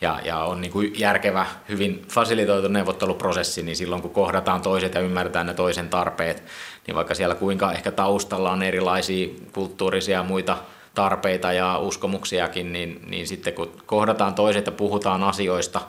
ja, 0.00 0.20
ja 0.24 0.38
on 0.38 0.60
niin 0.60 0.72
kuin 0.72 0.92
järkevä, 0.98 1.46
hyvin 1.68 2.04
fasilitoitu 2.08 2.68
neuvotteluprosessi, 2.68 3.62
niin 3.62 3.76
silloin 3.76 4.02
kun 4.02 4.10
kohdataan 4.10 4.62
toiset 4.62 4.94
ja 4.94 5.00
ymmärretään 5.00 5.46
ne 5.46 5.54
toisen 5.54 5.88
tarpeet, 5.88 6.44
niin 6.86 6.94
vaikka 6.94 7.14
siellä 7.14 7.34
kuinka 7.34 7.72
ehkä 7.72 7.90
taustalla 7.90 8.50
on 8.50 8.62
erilaisia 8.62 9.28
kulttuurisia 9.52 10.18
ja 10.18 10.24
muita 10.24 10.56
tarpeita 10.94 11.52
ja 11.52 11.78
uskomuksiakin, 11.78 12.72
niin, 12.72 13.00
niin 13.06 13.26
sitten 13.26 13.52
kun 13.52 13.72
kohdataan 13.86 14.34
toiset 14.34 14.66
ja 14.66 14.72
puhutaan 14.72 15.22
asioista, 15.22 15.80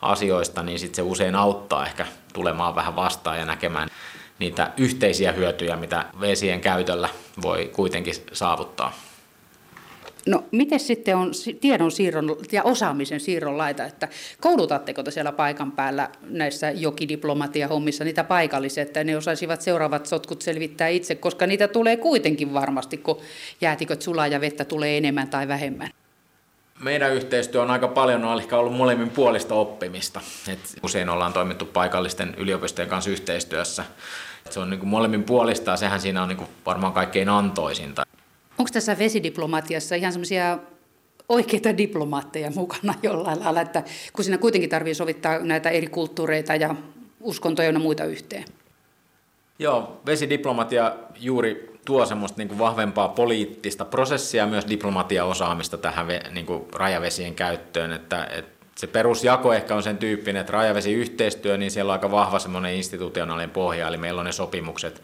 asioista, 0.00 0.62
niin 0.62 0.78
sitten 0.78 0.96
se 0.96 1.02
usein 1.02 1.34
auttaa 1.34 1.86
ehkä 1.86 2.06
tulemaan 2.32 2.74
vähän 2.74 2.96
vastaan 2.96 3.38
ja 3.38 3.44
näkemään 3.44 3.88
niitä 4.38 4.72
yhteisiä 4.76 5.32
hyötyjä, 5.32 5.76
mitä 5.76 6.04
vesien 6.20 6.60
käytöllä 6.60 7.08
voi 7.42 7.70
kuitenkin 7.72 8.14
saavuttaa. 8.32 8.92
No 10.26 10.44
miten 10.50 10.80
sitten 10.80 11.16
on 11.16 11.30
tiedon 11.60 11.92
siirron 11.92 12.36
ja 12.52 12.62
osaamisen 12.62 13.20
siirron 13.20 13.58
laita, 13.58 13.84
että 13.84 14.08
koulutatteko 14.40 15.02
te 15.02 15.10
siellä 15.10 15.32
paikan 15.32 15.72
päällä 15.72 16.10
näissä 16.22 16.70
jokidiplomatia-hommissa 16.70 18.04
niitä 18.04 18.24
paikallisia, 18.24 18.82
että 18.82 19.04
ne 19.04 19.16
osaisivat 19.16 19.62
seuraavat 19.62 20.06
sotkut 20.06 20.42
selvittää 20.42 20.88
itse, 20.88 21.14
koska 21.14 21.46
niitä 21.46 21.68
tulee 21.68 21.96
kuitenkin 21.96 22.54
varmasti, 22.54 22.96
kun 22.96 23.20
jäätiköt 23.60 24.02
sulaa 24.02 24.26
ja 24.26 24.40
vettä 24.40 24.64
tulee 24.64 24.96
enemmän 24.96 25.28
tai 25.28 25.48
vähemmän? 25.48 25.90
Meidän 26.80 27.14
yhteistyö 27.14 27.62
on 27.62 27.70
aika 27.70 27.88
paljon 27.88 28.24
on 28.24 28.38
ehkä 28.38 28.56
ollut 28.56 28.76
molemmin 28.76 29.10
puolista 29.10 29.54
oppimista. 29.54 30.20
Et 30.48 30.58
usein 30.82 31.08
ollaan 31.08 31.32
toimittu 31.32 31.66
paikallisten 31.66 32.34
yliopistojen 32.38 32.88
kanssa 32.88 33.10
yhteistyössä. 33.10 33.84
Et 34.46 34.52
se 34.52 34.60
on 34.60 34.70
niin 34.70 34.80
kuin 34.80 34.90
molemmin 34.90 35.24
puolista 35.24 35.70
ja 35.70 35.76
sehän 35.76 36.00
siinä 36.00 36.22
on 36.22 36.28
niin 36.28 36.36
kuin 36.36 36.48
varmaan 36.66 36.92
kaikkein 36.92 37.28
antoisinta. 37.28 38.02
Onko 38.58 38.70
tässä 38.72 38.98
vesidiplomatiassa 38.98 39.94
ihan 39.94 40.12
semmoisia 40.12 40.58
oikeita 41.28 41.76
diplomaatteja 41.76 42.50
mukana 42.50 42.94
jollain 43.02 43.40
lailla, 43.40 43.60
että 43.60 43.82
kun 44.12 44.24
siinä 44.24 44.38
kuitenkin 44.38 44.70
tarvii 44.70 44.94
sovittaa 44.94 45.38
näitä 45.38 45.70
eri 45.70 45.86
kulttuureita 45.86 46.54
ja 46.54 46.74
uskontoja 47.20 47.70
ja 47.70 47.78
muita 47.78 48.04
yhteen? 48.04 48.44
Joo, 49.58 50.00
vesidiplomatia 50.06 50.96
juuri 51.20 51.77
tuo 51.88 52.06
semmoista 52.06 52.38
niin 52.38 52.48
kuin 52.48 52.58
vahvempaa 52.58 53.08
poliittista 53.08 53.84
prosessia 53.84 54.42
ja 54.42 54.46
myös 54.46 54.68
diplomatiaosaamista 54.68 55.78
tähän 55.78 56.06
niin 56.30 56.46
kuin 56.46 56.66
rajavesien 56.74 57.34
käyttöön, 57.34 57.92
että, 57.92 58.24
että 58.24 58.50
se 58.76 58.86
perusjako 58.86 59.52
ehkä 59.52 59.74
on 59.74 59.82
sen 59.82 59.98
tyyppinen, 59.98 60.40
että 60.40 60.52
rajavesiyhteistyö, 60.52 61.56
niin 61.56 61.70
siellä 61.70 61.90
on 61.90 61.92
aika 61.92 62.10
vahva 62.10 62.38
semmoinen 62.38 62.74
institutionaalinen 62.74 63.50
pohja, 63.50 63.88
eli 63.88 63.96
meillä 63.96 64.18
on 64.18 64.26
ne 64.26 64.32
sopimukset 64.32 65.02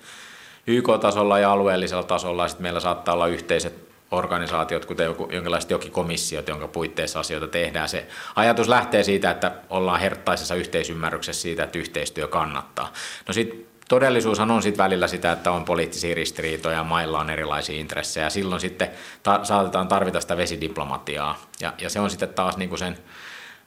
YK-tasolla 0.66 1.38
ja 1.38 1.53
alueellisella 1.53 2.03
tasolla, 2.03 2.42
ja 2.44 2.49
sitten 2.49 2.62
meillä 2.62 2.81
saattaa 2.81 3.14
olla 3.14 3.27
yhteiset 3.27 3.75
organisaatiot, 4.11 4.85
kuten 4.85 5.05
joku, 5.05 5.29
jonkinlaiset 5.33 5.70
jokikomissiot, 5.70 6.49
jonka 6.49 6.68
puitteissa 6.68 7.20
asioita 7.20 7.49
tehdään. 7.49 7.88
Se 7.88 8.07
ajatus 8.37 8.68
lähtee 8.68 9.05
siitä, 9.05 9.31
että 9.31 9.53
ollaan 9.70 10.01
herttaisessa 10.01 10.55
yhteisymmärryksessä 10.55 11.42
siitä, 11.42 11.64
että 11.64 11.79
yhteistyö 11.79 12.29
kannattaa. 12.29 12.92
No 13.29 13.35
sitten 13.35 13.66
todellisuushan 13.88 14.51
on 14.51 14.62
sitten 14.62 14.85
välillä 14.85 15.09
sitä, 15.09 15.33
että 15.33 15.53
on 15.53 15.64
poliittisia 15.64 16.14
ristiriitoja, 16.14 16.85
mailla 16.85 17.20
on 17.20 17.31
erilaisia 17.31 17.81
intressejä, 17.81 18.31
silloin 18.31 18.61
sitten 18.61 18.88
ta- 19.23 19.44
saatetaan 19.44 19.88
tarvita 19.88 20.20
sitä 20.20 20.37
vesidiplomatiaa, 20.37 21.38
ja, 21.61 21.73
ja 21.81 21.90
se 21.90 22.01
on 22.01 22.11
sitten 22.11 22.29
taas 22.29 22.57
niinku 22.57 22.77
sen 22.77 22.99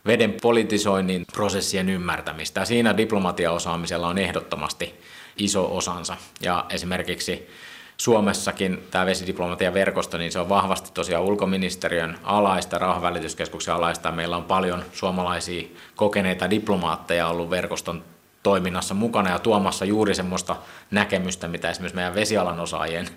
veden 0.06 0.38
politisoinnin 0.42 1.26
prosessien 1.34 1.90
ymmärtämistä, 1.90 2.60
ja 2.60 2.66
siinä 2.66 2.98
diplomatiaosaamisella 2.98 4.08
on 4.08 4.18
ehdottomasti 4.18 4.96
iso 5.38 5.78
osansa, 5.78 6.18
ja 6.42 6.66
esimerkiksi 6.70 7.50
Suomessakin 7.98 8.84
tämä 8.92 9.06
vesidiplomatian 9.06 9.74
verkosto, 9.74 10.18
niin 10.18 10.32
se 10.32 10.40
on 10.40 10.50
vahvasti 10.50 10.92
tosiaan 10.94 11.24
ulkoministeriön 11.24 12.18
alaista, 12.24 12.78
rauhanvälityskeskuksen 12.78 13.74
alaista. 13.74 14.12
Meillä 14.12 14.38
on 14.38 14.44
paljon 14.44 14.84
suomalaisia 14.94 15.68
kokeneita 15.96 16.50
diplomaatteja 16.50 17.28
ollut 17.28 17.50
verkoston 17.50 18.04
toiminnassa 18.48 18.94
mukana 18.94 19.30
ja 19.30 19.40
tuomassa 19.40 19.86
juuri 19.86 20.16
semmoista 20.16 20.56
näkemystä, 20.92 21.48
mitä 21.48 21.70
esimerkiksi 21.70 21.96
meidän 21.96 22.16
vesialan 22.16 22.60
osaajien 22.60 23.08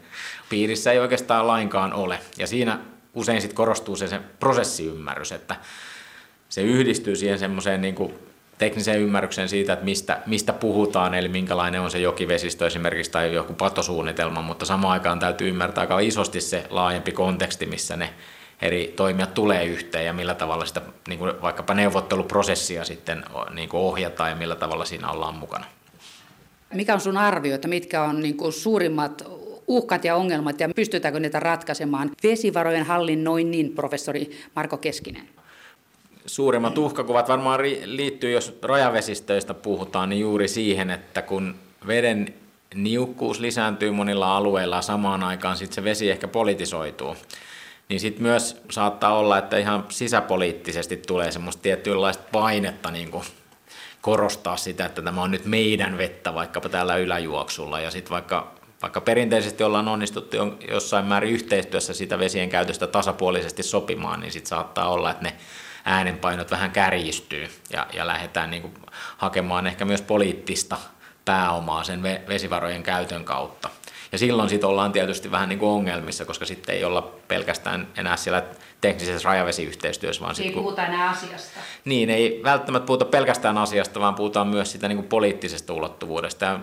piirissä 0.48 0.92
ei 0.92 0.98
oikeastaan 0.98 1.46
lainkaan 1.46 1.92
ole. 1.92 2.18
Ja 2.38 2.46
siinä 2.46 2.78
usein 3.14 3.40
sitten 3.40 3.56
korostuu 3.56 3.96
se, 3.96 4.08
se 4.08 4.20
prosessiymmärrys, 4.40 5.32
että 5.32 5.56
se 6.48 6.62
yhdistyy 6.62 7.16
siihen 7.16 7.38
semmoiseen 7.38 7.80
niin 7.80 8.14
tekniseen 8.58 9.00
ymmärrykseen 9.00 9.48
siitä, 9.48 9.72
että 9.72 9.84
mistä, 9.84 10.20
mistä 10.26 10.52
puhutaan, 10.52 11.14
eli 11.14 11.28
minkälainen 11.28 11.80
on 11.80 11.90
se 11.90 11.98
jokivesistö 11.98 12.66
esimerkiksi 12.66 13.12
tai 13.12 13.34
joku 13.34 13.52
patosuunnitelma, 13.52 14.42
mutta 14.42 14.64
samaan 14.64 14.92
aikaan 14.92 15.18
täytyy 15.18 15.48
ymmärtää 15.48 15.82
aika 15.82 15.98
isosti 15.98 16.40
se 16.40 16.66
laajempi 16.70 17.12
konteksti, 17.12 17.66
missä 17.66 17.96
ne 17.96 18.14
eri 18.62 18.92
toimijat 18.96 19.34
tulee 19.34 19.64
yhteen 19.64 20.06
ja 20.06 20.12
millä 20.12 20.34
tavalla 20.34 20.66
sitä 20.66 20.82
niin 21.08 21.18
kuin 21.18 21.42
vaikkapa 21.42 21.74
neuvotteluprosessia 21.74 22.84
sitten 22.84 23.24
niin 23.54 23.68
kuin 23.68 23.80
ohjataan 23.80 24.30
ja 24.30 24.36
millä 24.36 24.56
tavalla 24.56 24.84
siinä 24.84 25.10
ollaan 25.10 25.34
mukana. 25.34 25.64
Mikä 26.74 26.94
on 26.94 27.00
sun 27.00 27.16
arvio, 27.16 27.54
että 27.54 27.68
mitkä 27.68 28.02
on 28.02 28.20
niin 28.20 28.36
kuin 28.36 28.52
suurimmat 28.52 29.24
uhkat 29.66 30.04
ja 30.04 30.16
ongelmat 30.16 30.60
ja 30.60 30.68
pystytäänkö 30.76 31.20
niitä 31.20 31.40
ratkaisemaan? 31.40 32.10
Vesivarojen 32.22 32.86
hallinnoinnin 32.86 33.72
professori 33.72 34.30
Marko 34.56 34.76
Keskinen. 34.76 35.28
Suurimmat 36.26 36.78
uhkakuvat 36.78 37.28
varmaan 37.28 37.60
liittyy, 37.84 38.30
jos 38.30 38.58
rajavesistöistä 38.62 39.54
puhutaan, 39.54 40.08
niin 40.08 40.20
juuri 40.20 40.48
siihen, 40.48 40.90
että 40.90 41.22
kun 41.22 41.54
veden 41.86 42.34
niukkuus 42.74 43.40
lisääntyy 43.40 43.90
monilla 43.90 44.36
alueilla 44.36 44.82
samaan 44.82 45.22
aikaan 45.22 45.56
sitten 45.56 45.74
se 45.74 45.84
vesi 45.84 46.10
ehkä 46.10 46.28
politisoituu 46.28 47.16
niin 47.90 48.00
sitten 48.00 48.22
myös 48.22 48.62
saattaa 48.70 49.18
olla, 49.18 49.38
että 49.38 49.58
ihan 49.58 49.84
sisäpoliittisesti 49.88 50.96
tulee 50.96 51.32
semmoista 51.32 51.62
tietynlaista 51.62 52.24
painetta 52.32 52.90
niin 52.90 53.10
kuin 53.10 53.24
korostaa 54.00 54.56
sitä, 54.56 54.86
että 54.86 55.02
tämä 55.02 55.22
on 55.22 55.30
nyt 55.30 55.44
meidän 55.44 55.98
vettä 55.98 56.34
vaikkapa 56.34 56.68
täällä 56.68 56.96
yläjuoksulla 56.96 57.80
ja 57.80 57.90
sitten 57.90 58.10
vaikka 58.10 58.54
vaikka 58.82 59.00
perinteisesti 59.00 59.64
ollaan 59.64 59.88
onnistuttu 59.88 60.36
jossain 60.68 61.04
määrin 61.04 61.32
yhteistyössä 61.32 61.94
sitä 61.94 62.18
vesien 62.18 62.48
käytöstä 62.48 62.86
tasapuolisesti 62.86 63.62
sopimaan, 63.62 64.20
niin 64.20 64.32
sitten 64.32 64.48
saattaa 64.48 64.88
olla, 64.88 65.10
että 65.10 65.22
ne 65.22 65.36
äänenpainot 65.84 66.50
vähän 66.50 66.70
kärjistyy 66.70 67.48
ja, 67.72 67.86
ja 67.92 68.06
lähdetään 68.06 68.50
niin 68.50 68.62
kuin 68.62 68.74
hakemaan 69.16 69.66
ehkä 69.66 69.84
myös 69.84 70.02
poliittista 70.02 70.76
pääomaa 71.24 71.84
sen 71.84 72.02
vesivarojen 72.02 72.82
käytön 72.82 73.24
kautta. 73.24 73.70
Ja 74.12 74.18
silloin 74.18 74.48
sitten 74.48 74.68
ollaan 74.68 74.92
tietysti 74.92 75.30
vähän 75.30 75.48
niin 75.48 75.58
kuin 75.58 75.70
ongelmissa, 75.70 76.24
koska 76.24 76.44
sitten 76.44 76.74
ei 76.74 76.84
olla 76.84 77.12
pelkästään 77.28 77.88
enää 77.96 78.16
siellä 78.16 78.42
teknisessä 78.80 79.28
rajavesiyhteistyössä. 79.28 80.22
Vaan 80.22 80.34
ei 80.38 80.44
sit, 80.44 80.54
puhuta 80.54 80.86
enää 80.86 81.10
asiasta. 81.10 81.60
Niin, 81.84 82.10
ei 82.10 82.40
välttämättä 82.44 82.86
puhuta 82.86 83.04
pelkästään 83.04 83.58
asiasta, 83.58 84.00
vaan 84.00 84.14
puhutaan 84.14 84.48
myös 84.48 84.72
sitä 84.72 84.88
niin 84.88 84.98
kuin 84.98 85.08
poliittisesta 85.08 85.72
ulottuvuudesta. 85.72 86.44
Ja 86.44 86.60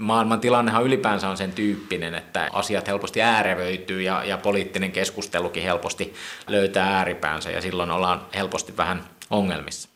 maailman 0.00 0.40
tilannehan 0.40 0.84
ylipäänsä 0.84 1.28
on 1.28 1.36
sen 1.36 1.52
tyyppinen, 1.52 2.14
että 2.14 2.48
asiat 2.52 2.88
helposti 2.88 3.22
äärevöityy 3.22 4.02
ja, 4.02 4.24
ja 4.24 4.38
poliittinen 4.38 4.92
keskustelukin 4.92 5.62
helposti 5.62 6.14
löytää 6.48 6.96
ääripäänsä 6.96 7.50
ja 7.50 7.60
silloin 7.60 7.90
ollaan 7.90 8.20
helposti 8.34 8.76
vähän 8.76 9.04
ongelmissa. 9.30 9.88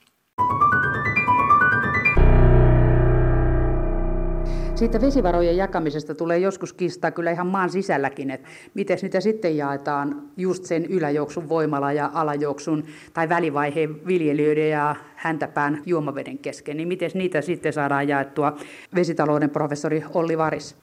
Siitä 4.74 5.00
vesivarojen 5.00 5.56
jakamisesta 5.56 6.14
tulee 6.14 6.38
joskus 6.38 6.72
kistaa 6.72 7.10
kyllä 7.10 7.30
ihan 7.30 7.46
maan 7.46 7.70
sisälläkin, 7.70 8.30
että 8.30 8.48
miten 8.74 8.98
niitä 9.02 9.20
sitten 9.20 9.56
jaetaan 9.56 10.22
just 10.36 10.64
sen 10.64 10.84
yläjuoksun 10.84 11.48
voimala 11.48 11.92
ja 11.92 12.10
alajuoksun 12.14 12.84
tai 13.12 13.28
välivaiheen 13.28 14.06
viljelijöiden 14.06 14.70
ja 14.70 14.96
häntäpään 15.16 15.82
juomaveden 15.86 16.38
kesken, 16.38 16.76
niin 16.76 16.88
miten 16.88 17.10
niitä 17.14 17.40
sitten 17.40 17.72
saadaan 17.72 18.08
jaettua 18.08 18.56
vesitalouden 18.94 19.50
professori 19.50 20.04
Olli 20.14 20.38
Varis? 20.38 20.76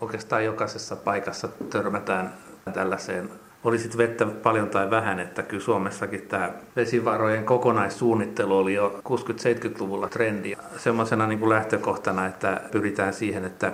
Oikeastaan 0.00 0.44
jokaisessa 0.44 0.96
paikassa 0.96 1.48
törmätään 1.70 2.34
tällaiseen 2.74 3.30
oli 3.64 3.78
sitten 3.78 3.98
vettä 3.98 4.26
paljon 4.26 4.70
tai 4.70 4.90
vähän, 4.90 5.20
että 5.20 5.42
kyllä 5.42 5.62
Suomessakin 5.62 6.22
tämä 6.22 6.52
vesivarojen 6.76 7.44
kokonaissuunnittelu 7.44 8.58
oli 8.58 8.74
jo 8.74 9.00
60-70-luvulla 9.08 10.08
trendi. 10.08 10.56
Semmoisena 10.76 11.26
niin 11.26 11.38
kuin 11.38 11.48
lähtökohtana, 11.48 12.26
että 12.26 12.60
pyritään 12.70 13.14
siihen, 13.14 13.44
että 13.44 13.72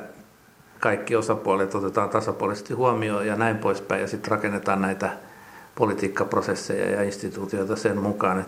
kaikki 0.81 1.17
osapuolet 1.17 1.75
otetaan 1.75 2.11
tasapuolisesti 2.11 2.75
huomioon 2.75 3.27
ja 3.27 3.37
näin 3.37 3.59
poispäin, 3.59 4.01
ja 4.01 4.09
sitten 4.09 4.31
rakennetaan 4.31 4.83
näitä 4.83 5.11
politiikkaprosesseja 5.75 6.91
ja 6.91 7.03
instituutioita 7.03 7.77
sen 7.77 7.99
mukaan. 7.99 8.45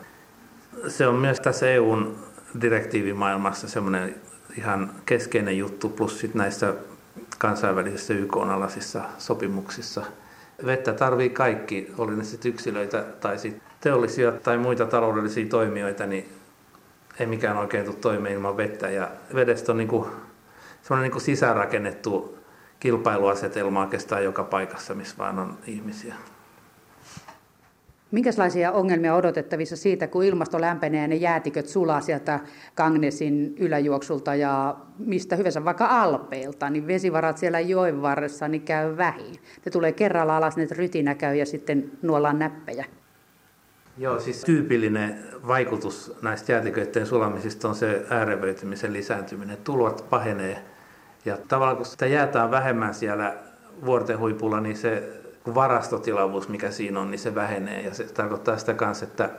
Se 0.89 1.07
on 1.07 1.15
myös 1.15 1.41
tässä 1.41 1.71
EUn 1.71 2.17
direktiivimaailmassa 2.61 3.69
semmoinen 3.69 4.15
ihan 4.59 4.91
keskeinen 5.07 5.59
juttu, 5.59 5.89
plus 5.89 6.21
sitten 6.21 6.39
näissä 6.39 6.75
kansainvälisissä 7.39 8.15
YK-alaisissa 8.15 9.01
sopimuksissa– 9.19 10.03
Vettä 10.65 10.93
tarvii 10.93 11.31
kaikki, 11.31 11.93
oli 11.99 12.17
ne 12.17 12.25
sitten 12.25 12.53
yksilöitä 12.53 13.05
tai 13.21 13.39
sit 13.39 13.63
teollisia 13.81 14.33
tai 14.33 14.59
muita 14.59 14.87
taloudellisia 14.87 15.47
toimijoita, 15.47 16.07
niin 16.07 16.29
ei 17.21 17.27
mikään 17.27 17.57
oikein 17.57 17.85
tule 17.85 17.97
toimeen 17.97 18.35
ilman 18.35 18.57
vettä. 18.57 18.91
Ja 18.91 19.11
vedestä 19.35 19.73
on 19.73 19.79
niinku, 19.79 20.09
semmoinen 20.83 21.03
niinku 21.03 21.21
sisäänrakennettu 21.21 22.39
kilpailuasetelma 22.81 23.81
oikeastaan 23.81 24.25
joka 24.25 24.45
paikassa, 24.45 24.95
missä 24.95 25.19
vaan 25.19 25.39
on 25.39 25.59
ihmisiä. 25.67 26.15
Minkälaisia 28.11 28.73
ongelmia 28.73 29.15
odotettavissa 29.15 29.77
siitä, 29.77 30.07
kun 30.07 30.25
ilmasto 30.25 30.61
lämpenee 30.61 31.03
ja 31.03 31.09
ne 31.09 31.15
jäätiköt 31.15 31.69
sulaa 31.69 32.01
sieltä 32.01 32.41
Kangnesin 32.75 33.55
yläjuoksulta 33.59 34.35
ja 34.35 34.77
mistä 34.99 35.37
hyvänsä, 35.37 35.65
vaikka 35.65 35.87
Alpeilta, 35.87 36.71
niin 36.71 36.87
vesivarat 36.87 37.39
siellä 37.39 37.61
joen 37.61 38.03
varressa 38.03 38.49
niin 38.49 38.63
käy 38.63 38.97
vähin. 38.97 39.35
Ne 39.65 39.71
tulee 39.73 39.93
kerralla 39.93 40.37
alas, 40.37 40.57
ne 40.57 40.67
rytinä 40.71 41.15
käy 41.15 41.37
ja 41.37 41.47
sitten 41.47 41.91
nuollaan 42.03 42.39
näppejä. 42.39 42.85
Joo, 43.99 44.21
siis 44.21 44.45
tyypillinen 44.45 45.19
vaikutus 45.47 46.17
näistä 46.23 46.53
jäätiköiden 46.53 47.07
sulamisista 47.07 47.69
on 47.69 47.75
se 47.75 48.07
äärevöitymisen 48.11 48.93
lisääntyminen. 48.93 49.57
Tulvat 49.65 50.05
pahenee 50.11 50.63
ja 51.25 51.39
tavallaan 51.49 51.77
kun 51.77 51.87
sitä 51.87 52.07
jäätä 52.07 52.45
on 52.45 52.51
vähemmän 52.51 52.95
siellä 52.95 53.37
vuorten 53.85 54.19
huipulla, 54.19 54.61
niin 54.61 54.77
se 54.77 55.13
varastotilavuus, 55.55 56.49
mikä 56.49 56.71
siinä 56.71 57.01
on, 57.01 57.11
niin 57.11 57.19
se 57.19 57.35
vähenee. 57.35 57.81
Ja 57.81 57.95
se 57.95 58.05
tarkoittaa 58.05 58.57
sitä 58.57 58.75
kanssa, 58.75 59.05
että 59.05 59.31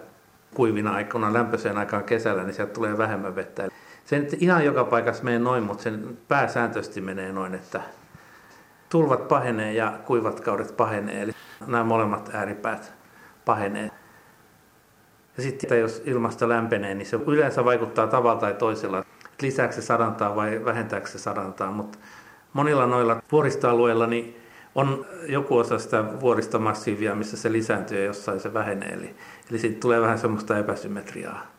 kuivina 0.56 0.94
aikana, 0.94 1.34
lämpöiseen 1.34 1.78
aikaan 1.78 2.04
kesällä, 2.04 2.44
niin 2.44 2.54
sieltä 2.54 2.74
tulee 2.74 2.98
vähemmän 2.98 3.36
vettä. 3.36 3.68
Se 4.06 4.20
nyt 4.20 4.42
ihan 4.42 4.66
joka 4.66 4.84
paikassa 4.84 5.24
menee 5.24 5.40
noin, 5.40 5.64
mutta 5.64 5.84
sen 5.84 6.18
pääsääntöisesti 6.28 7.02
menee 7.02 7.32
noin, 7.32 7.56
että 7.56 7.82
tulvat 8.90 9.28
pahenee 9.28 9.74
ja 9.74 9.94
kuivat 10.06 10.40
kaudet 10.40 10.78
pahenee. 10.78 11.22
Eli 11.22 11.32
nämä 11.68 11.84
molemmat 11.84 12.30
ääripäät 12.34 12.94
pahenee. 13.46 13.92
Ja 15.38 15.44
sitten 15.44 15.80
jos 15.80 16.02
ilmasto 16.06 16.50
lämpenee, 16.50 16.96
niin 16.96 17.06
se 17.06 17.20
yleensä 17.28 17.66
vaikuttaa 17.66 18.08
tavalla 18.08 18.40
tai 18.40 18.54
toisella. 18.54 19.04
Lisääkö 19.42 19.74
se 19.74 19.82
sadantaa 19.82 20.36
vai 20.36 20.66
vähentääkö 20.66 21.08
se 21.08 21.20
sadantaa, 21.20 21.72
mutta 21.72 21.98
monilla 22.54 22.86
noilla 22.86 23.22
vuoristoalueilla 23.32 24.08
niin 24.08 24.47
on 24.78 25.06
joku 25.30 25.58
osa 25.58 25.80
sitä 25.80 26.04
vuoristomassiivia, 26.22 27.16
missä 27.16 27.38
se 27.38 27.52
lisääntyy 27.52 27.98
ja 27.98 28.06
jossain 28.06 28.40
se 28.40 28.54
vähenee. 28.54 28.94
Eli, 28.94 29.16
eli 29.50 29.60
siitä 29.60 29.80
tulee 29.80 30.02
vähän 30.02 30.20
semmoista 30.20 30.58
epäsymmetriaa. 30.58 31.58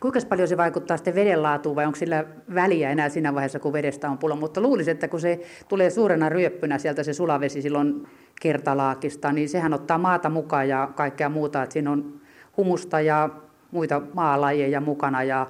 Kuinka 0.00 0.20
paljon 0.28 0.48
se 0.48 0.56
vaikuttaa 0.56 0.96
sitten 0.96 1.14
veden 1.14 1.42
laatuun 1.42 1.76
vai 1.76 1.86
onko 1.86 1.96
sillä 1.96 2.24
väliä 2.54 2.90
enää 2.90 3.08
siinä 3.08 3.34
vaiheessa, 3.34 3.58
kun 3.58 3.72
vedestä 3.72 4.10
on 4.10 4.18
pula? 4.18 4.36
Mutta 4.36 4.60
luulisin, 4.60 4.92
että 4.92 5.08
kun 5.08 5.20
se 5.20 5.40
tulee 5.68 5.90
suurena 5.90 6.28
ryöppynä 6.28 6.78
sieltä 6.78 7.02
se 7.02 7.12
sulavesi 7.12 7.62
silloin 7.62 8.08
kertalaakista, 8.40 9.32
niin 9.32 9.48
sehän 9.48 9.74
ottaa 9.74 9.98
maata 9.98 10.28
mukaan 10.28 10.68
ja 10.68 10.90
kaikkea 10.94 11.28
muuta. 11.28 11.62
Että 11.62 11.72
siinä 11.72 11.90
on 11.90 12.20
humusta 12.56 13.00
ja 13.00 13.28
muita 13.70 14.02
maalajeja 14.14 14.80
mukana 14.80 15.22
ja 15.22 15.46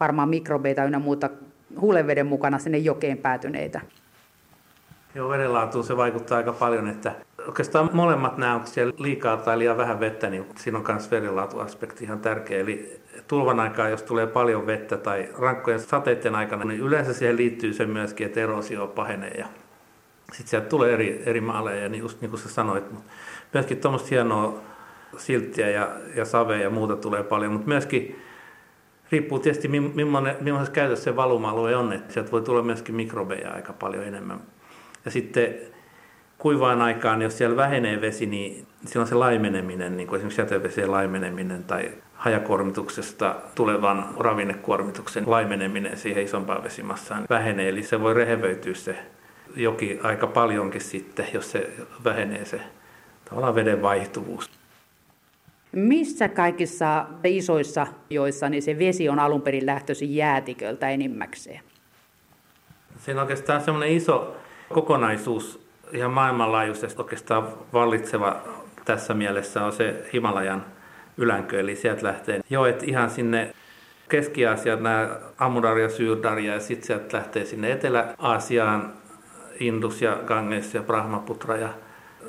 varmaan 0.00 0.28
mikrobeita 0.28 0.84
ynnä 0.84 0.98
muuta 0.98 1.30
huuleveden 1.80 2.26
mukana 2.26 2.58
sinne 2.58 2.78
jokeen 2.78 3.18
päätyneitä. 3.18 3.80
Joo, 5.14 5.28
vedenlaatuun 5.28 5.84
se 5.84 5.96
vaikuttaa 5.96 6.38
aika 6.38 6.52
paljon, 6.52 6.88
että 6.88 7.12
oikeastaan 7.46 7.90
molemmat 7.92 8.38
nämä, 8.38 8.54
onko 8.54 8.66
siellä 8.66 8.94
liikaa 8.98 9.36
tai 9.36 9.58
liian 9.58 9.76
vähän 9.76 10.00
vettä, 10.00 10.30
niin 10.30 10.46
siinä 10.56 10.78
on 10.78 10.84
myös 10.88 11.10
vedenlaatuaspekti 11.10 12.04
ihan 12.04 12.20
tärkeä. 12.20 12.60
Eli 12.60 13.00
tulvan 13.28 13.60
aikaa, 13.60 13.88
jos 13.88 14.02
tulee 14.02 14.26
paljon 14.26 14.66
vettä 14.66 14.96
tai 14.96 15.28
rankkojen 15.38 15.80
sateiden 15.80 16.34
aikana, 16.34 16.64
niin 16.64 16.80
yleensä 16.80 17.12
siihen 17.12 17.36
liittyy 17.36 17.72
se 17.72 17.86
myöskin, 17.86 18.26
että 18.26 18.40
erosio 18.40 18.86
pahenee 18.86 19.30
ja 19.30 19.46
sitten 20.32 20.48
sieltä 20.50 20.68
tulee 20.68 20.92
eri, 20.92 21.22
eri 21.26 21.40
maaleja, 21.40 21.88
niin 21.88 22.00
just 22.00 22.20
niin 22.20 22.30
kuin 22.30 22.40
sä 22.40 22.48
sanoit, 22.48 22.92
mutta 22.92 23.12
myöskin 23.54 23.78
tuommoista 23.78 24.08
hienoa 24.10 24.60
silttiä 25.16 25.70
ja, 25.70 25.88
ja 26.14 26.24
savea 26.24 26.58
ja 26.58 26.70
muuta 26.70 26.96
tulee 26.96 27.22
paljon, 27.22 27.52
mutta 27.52 27.68
myöskin 27.68 28.22
riippuu 29.12 29.38
tietysti 29.38 29.68
millaisessa 29.68 30.72
käytössä 30.72 31.04
se 31.04 31.16
valuma-alue 31.16 31.76
on, 31.76 31.92
että 31.92 32.12
sieltä 32.12 32.30
voi 32.30 32.42
tulla 32.42 32.62
myöskin 32.62 32.94
mikrobeja 32.94 33.50
aika 33.50 33.72
paljon 33.72 34.04
enemmän 34.04 34.40
ja 35.04 35.10
sitten 35.10 35.54
kuivaan 36.38 36.82
aikaan, 36.82 37.22
jos 37.22 37.38
siellä 37.38 37.56
vähenee 37.56 38.00
vesi, 38.00 38.26
niin 38.26 38.66
silloin 38.86 39.08
se 39.08 39.14
laimeneminen, 39.14 39.96
niin 39.96 40.06
kuin 40.06 40.16
esimerkiksi 40.16 40.40
jätevesien 40.40 40.90
laimeneminen 40.90 41.64
tai 41.64 41.92
hajakuormituksesta 42.14 43.36
tulevan 43.54 44.08
ravinnekuormituksen 44.18 45.30
laimeneminen 45.30 45.96
siihen 45.96 46.24
isompaan 46.24 46.64
vesimassaan 46.64 47.24
vähenee. 47.30 47.68
Eli 47.68 47.82
se 47.82 48.00
voi 48.00 48.14
rehevöityä 48.14 48.74
se 48.74 48.96
joki 49.56 50.00
aika 50.02 50.26
paljonkin 50.26 50.80
sitten, 50.80 51.26
jos 51.32 51.50
se 51.50 51.70
vähenee 52.04 52.44
se 52.44 52.60
tavallaan 53.24 53.54
veden 53.54 53.82
vaihtuvuus. 53.82 54.50
Missä 55.72 56.28
kaikissa 56.28 57.06
isoissa 57.24 57.86
joissa 58.10 58.48
niin 58.48 58.62
se 58.62 58.78
vesi 58.78 59.08
on 59.08 59.18
alun 59.18 59.42
perin 59.42 59.66
lähtöisin 59.66 60.14
jäätiköltä 60.14 60.88
enimmäkseen? 60.88 61.60
Siinä 62.98 63.20
on 63.20 63.24
oikeastaan 63.24 63.60
semmoinen 63.60 63.96
iso 63.96 64.36
kokonaisuus 64.74 65.66
ihan 65.92 66.10
maailmanlaajuisesti 66.10 67.02
oikeastaan 67.02 67.48
vallitseva 67.72 68.36
tässä 68.84 69.14
mielessä 69.14 69.64
on 69.64 69.72
se 69.72 70.08
Himalajan 70.12 70.64
ylänkö, 71.16 71.60
eli 71.60 71.76
sieltä 71.76 72.06
lähtee. 72.06 72.40
Joet 72.50 72.82
ihan 72.82 73.10
sinne 73.10 73.54
Keski-Aasiaan, 74.08 74.82
nämä 74.82 75.08
Amudar 75.38 75.78
ja 75.78 75.88
Syyrdar, 75.88 76.38
ja 76.38 76.60
sitten 76.60 76.86
sieltä 76.86 77.16
lähtee 77.16 77.44
sinne 77.44 77.72
Etelä-Aasiaan, 77.72 78.92
Indus 79.60 80.02
ja 80.02 80.18
Ganges 80.26 80.74
ja 80.74 80.82
Brahmaputra, 80.82 81.56
ja 81.56 81.68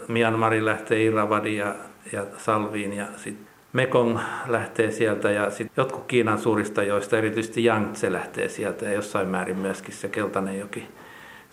Myanmarin 0.08 0.66
lähtee 0.66 1.04
Irravadi 1.04 1.58
ja, 1.58 1.76
ja 2.12 2.26
Salviin, 2.38 2.94
ja 2.94 3.06
sitten 3.18 3.48
Mekong 3.74 4.20
lähtee 4.48 4.92
sieltä, 4.92 5.32
ja 5.32 5.50
sitten 5.50 5.74
jotkut 5.78 6.06
Kiinan 6.08 6.40
suurista 6.40 6.84
joista, 6.84 7.18
erityisesti 7.18 7.66
Yangtze 7.66 8.12
lähtee 8.12 8.50
sieltä, 8.50 8.86
ja 8.86 8.94
jossain 8.94 9.28
määrin 9.28 9.58
myöskin 9.58 9.94
se 9.94 10.08
Keltainen 10.08 10.60
joki 10.60 10.88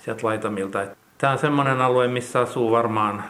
sieltä 0.05 0.27
laitamilta. 0.27 0.87
Tämä 1.19 1.33
on 1.33 1.39
semmoinen 1.39 1.81
alue, 1.81 2.09
missä 2.09 2.41
asuu 2.41 2.71
varmaan 2.71 3.25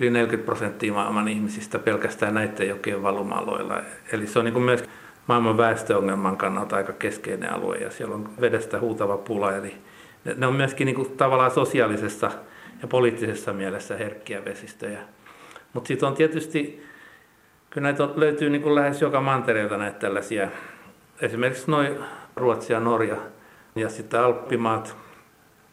yli 0.00 0.10
40 0.10 0.46
prosenttia 0.46 0.92
maailman 0.92 1.28
ihmisistä 1.28 1.78
pelkästään 1.78 2.34
näiden 2.34 2.68
jokien 2.68 3.02
valuma-alueilla. 3.02 3.80
Eli 4.12 4.26
se 4.26 4.38
on 4.38 4.44
niin 4.44 4.62
myös 4.62 4.84
maailman 5.26 5.56
väestöongelman 5.56 6.36
kannalta 6.36 6.76
aika 6.76 6.92
keskeinen 6.92 7.52
alue 7.52 7.76
ja 7.76 7.90
siellä 7.90 8.14
on 8.14 8.30
vedestä 8.40 8.80
huutava 8.80 9.16
pula. 9.16 9.52
Eli 9.52 9.74
ne 10.36 10.46
on 10.46 10.54
myöskin 10.54 10.86
niin 10.86 10.96
kuin 10.96 11.10
tavallaan 11.16 11.50
sosiaalisessa 11.50 12.30
ja 12.82 12.88
poliittisessa 12.88 13.52
mielessä 13.52 13.96
herkkiä 13.96 14.44
vesistöjä. 14.44 14.98
Mutta 15.72 15.88
sitten 15.88 16.08
on 16.08 16.14
tietysti, 16.14 16.86
kyllä 17.70 17.88
näitä 17.88 18.08
löytyy 18.16 18.50
niin 18.50 18.62
kuin 18.62 18.74
lähes 18.74 19.02
joka 19.02 19.20
mantereelta 19.20 19.76
näitä 19.76 19.98
tällaisia, 19.98 20.48
esimerkiksi 21.20 21.70
noin 21.70 21.96
Ruotsi 22.36 22.72
ja 22.72 22.80
Norja 22.80 23.16
ja 23.74 23.88
sitten 23.88 24.20
Alppimaat, 24.20 25.03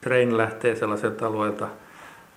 Rein 0.04 0.38
lähtee 0.38 0.76
sellaiselta 0.76 1.28
alueelta, 1.28 1.68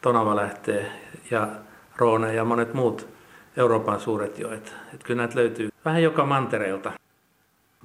Tonava 0.01 0.37
lähtee 0.37 0.87
ja 1.31 1.49
Roone 1.97 2.35
ja 2.35 2.45
monet 2.45 2.75
muut 2.75 3.09
Euroopan 3.57 4.01
suuret 4.01 4.39
joet. 4.39 4.75
Että 4.95 5.07
kyllä 5.07 5.23
näitä 5.23 5.39
löytyy 5.39 5.69
vähän 5.85 6.03
joka 6.03 6.27
mantereelta. 6.27 6.93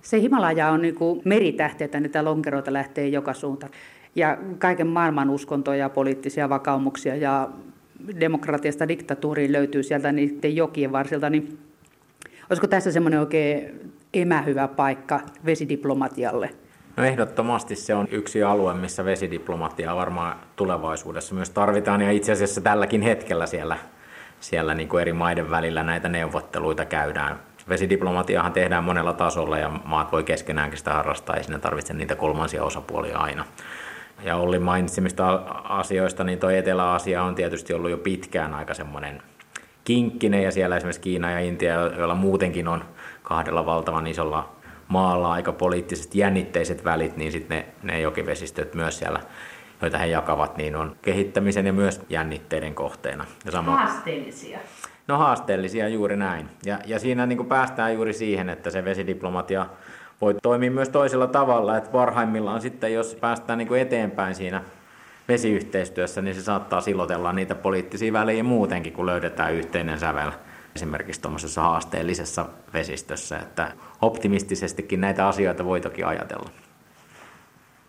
Se 0.02 0.22
Himalaja 0.22 0.70
on 0.70 0.82
niin 0.82 0.96
kuin 0.96 1.22
meritähti, 1.26 1.84
että 1.84 2.00
niitä 2.00 2.26
lonkeroita 2.26 2.74
lähtee 2.74 3.08
joka 3.08 3.34
suuntaan. 3.34 3.72
Ja 4.16 4.38
kaiken 4.58 4.88
maailman 4.88 5.30
uskontoja, 5.30 5.90
poliittisia 5.90 6.50
vakaumuksia 6.50 7.16
ja 7.16 7.50
demokratiasta 8.20 8.88
diktatuuriin 8.88 9.52
löytyy 9.52 9.84
sieltä 9.84 10.12
niiden 10.12 10.56
jokien 10.56 10.92
varsilta. 10.92 11.30
Niin 11.30 11.60
olisiko 12.50 12.68
tässä 12.68 12.92
semmoinen 12.92 13.20
oikein 13.20 13.92
emähyvä 14.14 14.68
paikka 14.68 15.20
vesidiplomatialle? 15.46 16.50
No 17.00 17.06
ehdottomasti 17.06 17.76
se 17.76 17.96
on 17.96 18.08
yksi 18.12 18.44
alue, 18.44 18.74
missä 18.74 19.06
vesidiplomatiaa 19.06 19.96
varmaan 19.96 20.36
tulevaisuudessa 20.56 21.36
myös 21.36 21.50
tarvitaan 21.50 22.02
ja 22.02 22.12
itse 22.12 22.32
asiassa 22.32 22.62
tälläkin 22.62 23.02
hetkellä 23.02 23.46
siellä, 23.46 23.78
siellä 24.40 24.74
niin 24.74 24.90
kuin 24.90 25.02
eri 25.02 25.14
maiden 25.14 25.52
välillä 25.52 25.84
näitä 25.84 26.10
neuvotteluita 26.10 26.86
käydään. 26.86 27.40
Vesidiplomatiahan 27.70 28.54
tehdään 28.54 28.84
monella 28.84 29.14
tasolla 29.14 29.58
ja 29.58 29.70
maat 29.86 30.12
voi 30.12 30.24
keskenäänkin 30.24 30.78
sitä 30.78 30.94
harrastaa, 30.94 31.36
ei 31.36 31.44
sinne 31.44 31.60
tarvitse 31.60 31.94
niitä 31.94 32.16
kolmansia 32.16 32.64
osapuolia 32.64 33.18
aina. 33.18 33.46
Ja 34.24 34.36
Olli 34.36 34.60
mainitsemista 34.60 35.34
asioista, 35.64 36.24
niin 36.24 36.40
tuo 36.40 36.50
Etelä-Asia 36.50 37.24
on 37.24 37.36
tietysti 37.36 37.74
ollut 37.74 37.92
jo 37.92 37.98
pitkään 37.98 38.54
aika 38.54 38.74
semmoinen 38.74 39.22
kinkkinen 39.84 40.44
ja 40.44 40.52
siellä 40.52 40.78
esimerkiksi 40.78 41.02
Kiina 41.02 41.32
ja 41.32 41.40
Intia, 41.40 41.74
joilla 41.74 42.16
muutenkin 42.16 42.68
on 42.68 42.84
kahdella 43.24 43.66
valtavan 43.66 44.08
isolla 44.08 44.59
maalla 44.90 45.32
aika 45.32 45.52
poliittisesti 45.52 46.20
jännitteiset 46.20 46.84
välit, 46.84 47.18
niin 47.18 47.32
sitten 47.32 47.58
ne, 47.58 47.66
ne 47.84 48.02
jokivesistöt 48.02 48.74
myös 48.74 49.00
siellä, 49.00 49.20
joita 49.82 49.98
he 49.98 50.06
jakavat, 50.06 50.58
niin 50.58 50.76
on 50.76 50.96
kehittämisen 51.02 51.66
ja 51.66 51.74
myös 51.74 52.02
jännitteiden 52.10 52.76
kohteena. 52.76 53.26
Ja 53.46 53.52
sama, 53.52 53.78
haasteellisia. 53.78 54.60
No 55.08 55.18
haasteellisia 55.18 55.88
juuri 55.88 56.18
näin. 56.18 56.50
Ja, 56.66 56.80
ja 56.86 57.00
siinä 57.00 57.26
niin 57.26 57.38
kuin 57.38 57.50
päästään 57.50 57.94
juuri 57.94 58.14
siihen, 58.14 58.50
että 58.50 58.70
se 58.70 58.86
vesidiplomatia 58.86 59.66
voi 60.22 60.36
toimia 60.44 60.72
myös 60.72 60.90
toisella 60.90 61.28
tavalla, 61.28 61.78
että 61.78 61.90
parhaimmillaan 61.90 62.62
sitten, 62.62 62.94
jos 62.94 63.16
päästään 63.16 63.58
niin 63.58 63.68
kuin 63.68 63.82
eteenpäin 63.82 64.36
siinä 64.36 64.64
vesiyhteistyössä, 65.28 66.22
niin 66.22 66.36
se 66.36 66.42
saattaa 66.42 66.82
silotella 66.82 67.34
niitä 67.34 67.56
poliittisia 67.56 68.14
välejä 68.14 68.44
muutenkin, 68.44 68.94
kun 68.94 69.06
löydetään 69.06 69.54
yhteinen 69.54 70.00
sävel 70.00 70.32
esimerkiksi 70.80 71.22
tuommoisessa 71.22 71.62
haasteellisessa 71.62 72.46
vesistössä, 72.74 73.40
että 73.40 73.72
optimistisestikin 74.02 75.02
näitä 75.02 75.28
asioita 75.28 75.66
voi 75.66 75.82
toki 75.82 76.04
ajatella. 76.04 76.50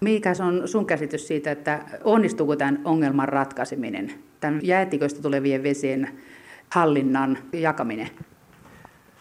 Mikä 0.00 0.33
on 0.46 0.68
sun 0.68 0.87
käsitys 0.87 1.26
siitä, 1.26 1.50
että 1.50 1.81
onnistuuko 2.05 2.57
tämän 2.57 2.81
ongelman 2.85 3.29
ratkaiseminen, 3.29 4.14
tämän 4.40 4.61
jäätiköistä 4.62 5.22
tulevien 5.22 5.62
vesien 5.62 6.09
hallinnan 6.70 7.38
jakaminen? 7.53 8.11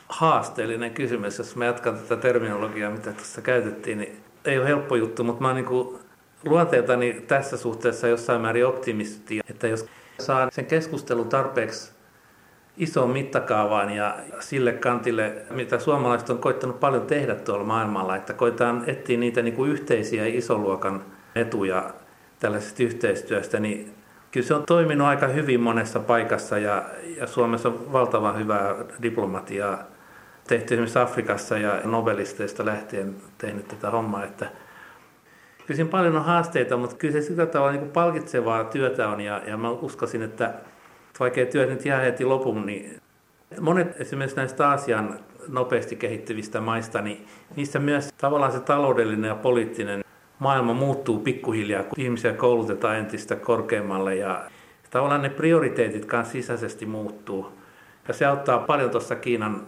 Haasteellinen 0.09 0.91
kysymys, 0.91 1.37
jos 1.37 1.55
mä 1.55 1.65
jatkan 1.65 1.97
tätä 1.97 2.15
terminologiaa, 2.15 2.91
mitä 2.91 3.11
tuossa 3.11 3.41
käytettiin, 3.41 3.97
niin 3.97 4.17
ei 4.45 4.57
ole 4.57 4.67
helppo 4.67 4.95
juttu, 4.95 5.23
mutta 5.23 5.41
mä 5.41 5.47
oon 5.47 5.55
niin 5.55 5.99
luonteeltani 6.45 7.13
tässä 7.27 7.57
suhteessa 7.57 8.07
jossain 8.07 8.41
määrin 8.41 8.65
optimisti, 8.65 9.39
että 9.49 9.67
jos 9.67 9.85
saa 10.19 10.49
sen 10.51 10.65
keskustelun 10.65 11.29
tarpeeksi 11.29 11.98
isoon 12.77 13.09
mittakaavaan 13.09 13.89
ja 13.89 14.17
sille 14.39 14.73
kantille, 14.73 15.35
mitä 15.49 15.79
suomalaiset 15.79 16.29
on 16.29 16.37
koittanut 16.37 16.79
paljon 16.79 17.07
tehdä 17.07 17.35
tuolla 17.35 17.63
maailmalla, 17.63 18.15
että 18.15 18.33
koitetaan 18.33 18.83
etsiä 18.87 19.17
niitä 19.17 19.41
niin 19.41 19.53
kuin 19.53 19.71
yhteisiä 19.71 20.25
isoluokan 20.25 21.05
etuja 21.35 21.93
tällaisesta 22.39 22.83
yhteistyöstä, 22.83 23.59
niin 23.59 23.93
kyllä 24.31 24.47
se 24.47 24.53
on 24.53 24.63
toiminut 24.67 25.07
aika 25.07 25.27
hyvin 25.27 25.59
monessa 25.59 25.99
paikassa 25.99 26.57
ja, 26.57 26.83
ja 27.17 27.27
Suomessa 27.27 27.69
on 27.69 27.91
valtavan 27.91 28.39
hyvää 28.39 28.75
diplomatiaa 29.01 29.83
tehty 30.47 30.73
esimerkiksi 30.73 30.99
Afrikassa 30.99 31.57
ja 31.57 31.81
nobelisteista 31.83 32.65
lähtien 32.65 33.15
tehnyt 33.37 33.67
tätä 33.67 33.89
hommaa, 33.89 34.23
että 34.23 34.45
kyllä 35.65 35.75
siinä 35.75 35.91
paljon 35.91 36.15
on 36.15 36.25
haasteita, 36.25 36.77
mutta 36.77 36.95
kyllä 36.95 37.11
se 37.11 37.21
sillä 37.21 37.45
tavalla 37.45 37.71
niin 37.71 37.79
kuin 37.79 37.91
palkitsevaa 37.91 38.63
työtä 38.63 39.09
on 39.09 39.21
ja, 39.21 39.41
ja 39.47 39.57
mä 39.57 39.69
uskoisin, 39.69 40.21
että 40.21 40.53
vaikea 41.19 41.45
työt 41.45 41.69
nyt 41.69 41.85
jää 41.85 42.01
heti 42.01 42.25
lopun, 42.25 42.65
niin 42.65 43.01
monet 43.59 44.01
esimerkiksi 44.01 44.37
näistä 44.37 44.69
Aasian 44.69 45.19
nopeasti 45.47 45.95
kehittyvistä 45.95 46.61
maista, 46.61 47.01
niin 47.01 47.27
niissä 47.55 47.79
myös 47.79 48.13
tavallaan 48.17 48.51
se 48.51 48.59
taloudellinen 48.59 49.27
ja 49.27 49.35
poliittinen 49.35 50.03
maailma 50.39 50.73
muuttuu 50.73 51.19
pikkuhiljaa, 51.19 51.83
kun 51.83 51.99
ihmisiä 51.99 52.33
koulutetaan 52.33 52.97
entistä 52.97 53.35
korkeammalle 53.35 54.15
ja 54.15 54.41
tavallaan 54.89 55.21
ne 55.21 55.29
prioriteetit 55.29 56.05
kanssa 56.05 56.31
sisäisesti 56.31 56.85
muuttuu. 56.85 57.51
Ja 58.07 58.13
se 58.13 58.25
auttaa 58.25 58.59
paljon 58.59 58.89
tuossa 58.89 59.15
Kiinan 59.15 59.67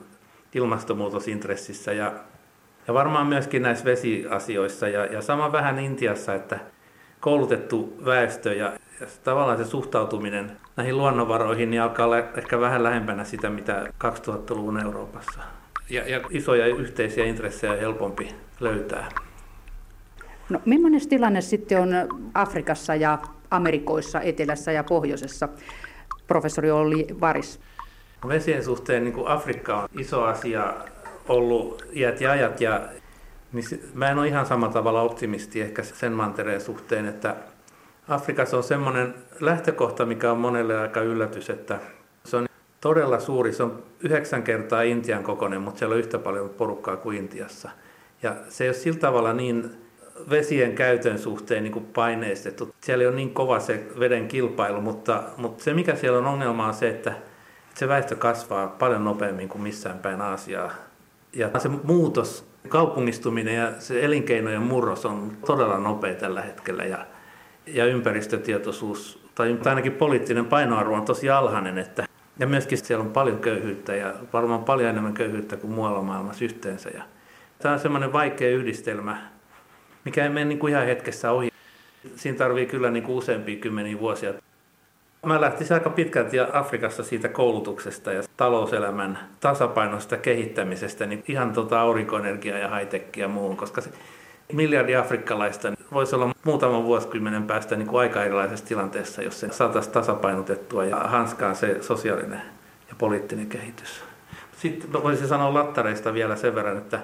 ilmastonmuutosintressissä 0.56 1.94
ja, 1.94 2.14
ja 2.88 2.94
varmaan 2.94 3.28
myöskin 3.28 3.62
näissä 3.62 3.86
vesiasioissa 3.86 4.88
ja, 4.88 5.06
ja 5.06 5.22
sama 5.22 5.52
vähän 5.52 5.80
Intiassa, 5.80 6.34
että 6.34 6.60
koulutettu 7.22 7.98
väestö 8.06 8.54
ja, 8.54 8.74
ja 9.00 9.08
tavallaan 9.24 9.58
se 9.58 9.66
suhtautuminen 9.66 10.52
näihin 10.76 10.98
luonnonvaroihin 10.98 11.72
niin 11.72 11.82
alkaa 11.82 12.06
olla 12.06 12.18
ehkä 12.18 12.60
vähän 12.60 12.84
lähempänä 12.84 13.24
sitä, 13.24 13.50
mitä 13.50 13.86
2000-luvun 14.06 14.80
Euroopassa. 14.80 15.40
Ja, 15.90 16.10
ja 16.10 16.22
isoja 16.30 16.66
yhteisiä 16.66 17.26
intressejä 17.26 17.74
on 17.74 17.80
helpompi 17.80 18.36
löytää. 18.60 19.10
No, 20.50 20.62
millainen 20.66 21.10
tilanne 21.10 21.42
sitten 21.42 21.82
on 21.82 21.90
Afrikassa 22.34 22.96
ja 22.96 23.20
Amerikoissa, 23.52 24.22
Etelässä 24.22 24.72
ja 24.72 24.84
Pohjoisessa, 24.84 25.50
professori 26.28 26.72
Olli 26.72 27.08
Varis? 27.22 27.60
Vesien 28.28 28.64
suhteen 28.64 29.04
niin 29.04 29.14
kuin 29.14 29.28
Afrikka 29.28 29.82
on 29.82 29.90
iso 30.00 30.24
asia 30.24 30.74
ollut 31.28 31.86
iät 31.94 32.22
ja 32.22 32.32
ajat, 32.32 32.62
ja 32.62 32.82
niin 33.54 33.90
mä 33.94 34.10
en 34.10 34.20
ole 34.20 34.28
ihan 34.28 34.46
samalla 34.46 34.74
tavalla 34.74 35.02
optimisti 35.02 35.62
ehkä 35.62 35.84
sen 35.84 36.12
mantereen 36.12 36.62
suhteen, 36.62 37.06
että 37.06 37.36
Afrikassa 38.08 38.58
on 38.58 38.64
semmoinen 38.64 39.14
lähtökohta, 39.40 40.06
mikä 40.06 40.32
on 40.32 40.38
monelle 40.38 40.80
aika 40.80 41.02
yllätys, 41.02 41.50
että 41.50 41.80
se 42.26 42.38
on 42.38 42.46
todella 42.82 43.20
suuri. 43.20 43.54
Se 43.54 43.64
on 43.64 43.84
yhdeksän 44.00 44.44
kertaa 44.44 44.82
Intian 44.82 45.24
kokoinen, 45.24 45.62
mutta 45.62 45.80
siellä 45.80 45.94
on 45.94 46.00
yhtä 46.00 46.20
paljon 46.20 46.50
porukkaa 46.50 46.98
kuin 46.98 47.18
Intiassa. 47.18 47.70
Ja 48.24 48.36
se 48.50 48.64
ei 48.64 48.70
ole 48.70 48.76
sillä 48.76 49.00
tavalla 49.00 49.34
niin 49.34 49.72
vesien 50.30 50.76
käytön 50.76 51.20
suhteen 51.20 51.64
niin 51.64 51.74
kuin 51.74 51.86
paineistettu. 51.86 52.76
Siellä 52.82 53.08
ole 53.08 53.16
niin 53.16 53.34
kova 53.34 53.60
se 53.60 53.88
veden 54.00 54.28
kilpailu, 54.28 54.82
mutta, 54.82 55.24
mutta 55.38 55.64
se 55.64 55.74
mikä 55.74 55.96
siellä 55.96 56.18
on 56.18 56.26
ongelma 56.26 56.68
on 56.68 56.74
se, 56.74 56.90
että 56.90 57.14
se 57.74 57.88
väestö 57.88 58.16
kasvaa 58.16 58.68
paljon 58.68 59.04
nopeammin 59.04 59.50
kuin 59.50 59.62
missään 59.62 60.00
päin 60.00 60.22
Aasiaa. 60.22 60.72
Ja 61.34 61.50
se 61.60 61.70
muutos, 61.70 62.51
kaupungistuminen 62.68 63.56
ja 63.56 63.72
se 63.80 64.06
elinkeinojen 64.06 64.62
murros 64.62 65.06
on 65.06 65.32
todella 65.46 65.78
nopea 65.78 66.14
tällä 66.14 66.42
hetkellä. 66.42 66.84
Ja 66.84 67.06
ja 67.68 67.86
ympäristötietoisuus, 67.86 69.24
tai 69.36 69.58
ainakin 69.66 69.92
poliittinen 69.92 70.46
painoarvo 70.46 70.96
on 70.96 71.06
tosi 71.06 71.30
alhainen, 71.30 71.78
että 71.78 72.08
ja 72.40 72.48
myöskin 72.48 72.78
siellä 72.78 73.04
on 73.04 73.12
paljon 73.12 73.40
köyhyyttä 73.40 73.96
ja 73.96 74.14
varmaan 74.34 74.64
paljon 74.64 74.90
enemmän 74.90 75.14
köyhyyttä 75.14 75.58
kuin 75.58 75.74
muualla 75.74 76.02
maailmassa 76.02 76.46
yhteensä. 76.46 76.90
Ja 76.90 77.04
tämä 77.60 77.74
on 77.74 77.80
semmoinen 77.80 78.14
vaikea 78.14 78.50
yhdistelmä, 78.50 79.18
mikä 80.06 80.24
ei 80.24 80.30
mene 80.30 80.46
niin 80.46 80.60
kuin 80.60 80.74
ihan 80.74 80.86
hetkessä 80.86 81.32
ohi. 81.32 81.52
Siinä 82.16 82.38
tarvii 82.38 82.66
kyllä 82.66 82.92
niin 82.92 83.04
kuin 83.04 83.18
useampia 83.18 83.56
kymmeniä 83.60 84.00
vuosia. 84.00 84.34
Mä 85.26 85.42
lähtisin 85.42 85.74
aika 85.74 85.90
pitkälti 85.90 86.38
Afrikassa 86.54 87.04
siitä 87.04 87.30
koulutuksesta 87.30 88.14
ja 88.14 88.24
talouselämän 88.38 89.20
tasapainosta 89.40 90.18
kehittämisestä, 90.18 91.06
niin 91.06 91.24
ihan 91.28 91.54
tuota 91.54 91.82
aurinkoenergiaa 91.82 92.58
ja 92.58 92.76
high 92.76 93.18
ja 93.18 93.28
muuhun, 93.28 93.58
koska 93.58 93.82
se 93.82 93.90
miljardi 94.54 94.96
afrikkalaista 94.96 95.72
voisi 95.92 96.16
olla 96.16 96.36
muutaman 96.44 96.84
vuosikymmenen 96.84 97.44
päästä 97.44 97.76
niin 97.76 97.88
kuin 97.88 98.00
aika 98.00 98.24
erilaisessa 98.24 98.66
tilanteessa, 98.66 99.22
jos 99.22 99.40
se 99.40 99.50
saataisiin 99.52 99.94
tasapainotettua 99.94 100.86
ja 100.86 100.98
hanskaan 100.98 101.56
se 101.56 101.78
sosiaalinen 101.82 102.42
ja 102.90 102.96
poliittinen 102.98 103.48
kehitys. 103.48 104.04
Sitten 104.58 105.04
voisin 105.04 105.28
sanoa 105.28 105.54
lattareista 105.54 106.14
vielä 106.14 106.36
sen 106.36 106.56
verran, 106.56 106.78
että 106.78 107.00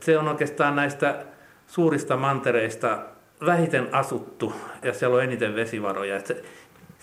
se 0.00 0.18
on 0.18 0.28
oikeastaan 0.28 0.76
näistä 0.76 1.24
suurista 1.66 2.16
mantereista 2.16 2.98
vähiten 3.46 3.88
asuttu 3.92 4.52
ja 4.82 4.92
siellä 4.94 5.16
on 5.16 5.22
eniten 5.22 5.54
vesivaroja. 5.54 6.20
se, 6.20 6.42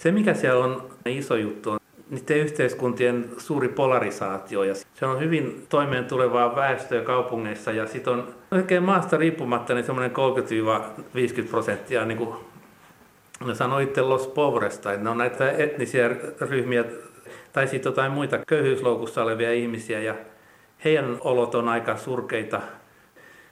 se 0.04 0.12
mikä 0.12 0.34
siellä 0.34 0.63
on 0.63 0.89
iso 1.06 1.36
juttu 1.36 1.72
on 1.72 1.80
niiden 2.10 2.38
yhteiskuntien 2.38 3.30
suuri 3.38 3.68
polarisaatio 3.68 4.63
ja 4.63 4.76
se 4.76 5.06
on 5.06 5.20
hyvin 5.20 5.66
toimeen 5.70 6.06
tulevaa 6.06 6.56
väestöä 6.56 7.02
kaupungeissa 7.02 7.72
ja 7.72 7.88
sitten 7.88 8.14
on 8.14 8.36
oikein 8.51 8.84
maasta 8.84 9.18
riippumatta 9.18 9.74
niin 9.74 9.86
semmoinen 9.86 10.12
30-50 11.45 11.49
prosenttia 11.49 12.06
niin 12.06 12.18
kuin 12.18 12.36
ne 13.45 13.56
sanoo 13.56 13.80
itse 13.80 14.01
Los 14.01 14.28
Pobresta, 14.28 14.93
että 14.93 15.04
ne 15.04 15.10
on 15.10 15.18
näitä 15.18 15.51
etnisiä 15.51 16.10
ryhmiä 16.41 16.84
tai 17.54 17.68
sitten 17.68 17.89
jotain 17.89 18.12
muita 18.12 18.38
köyhyysloukussa 18.47 19.24
olevia 19.24 19.54
ihmisiä 19.54 19.99
ja 19.99 20.16
heidän 20.86 21.18
olot 21.22 21.56
on 21.56 21.70
aika 21.70 21.97
surkeita. 21.97 22.62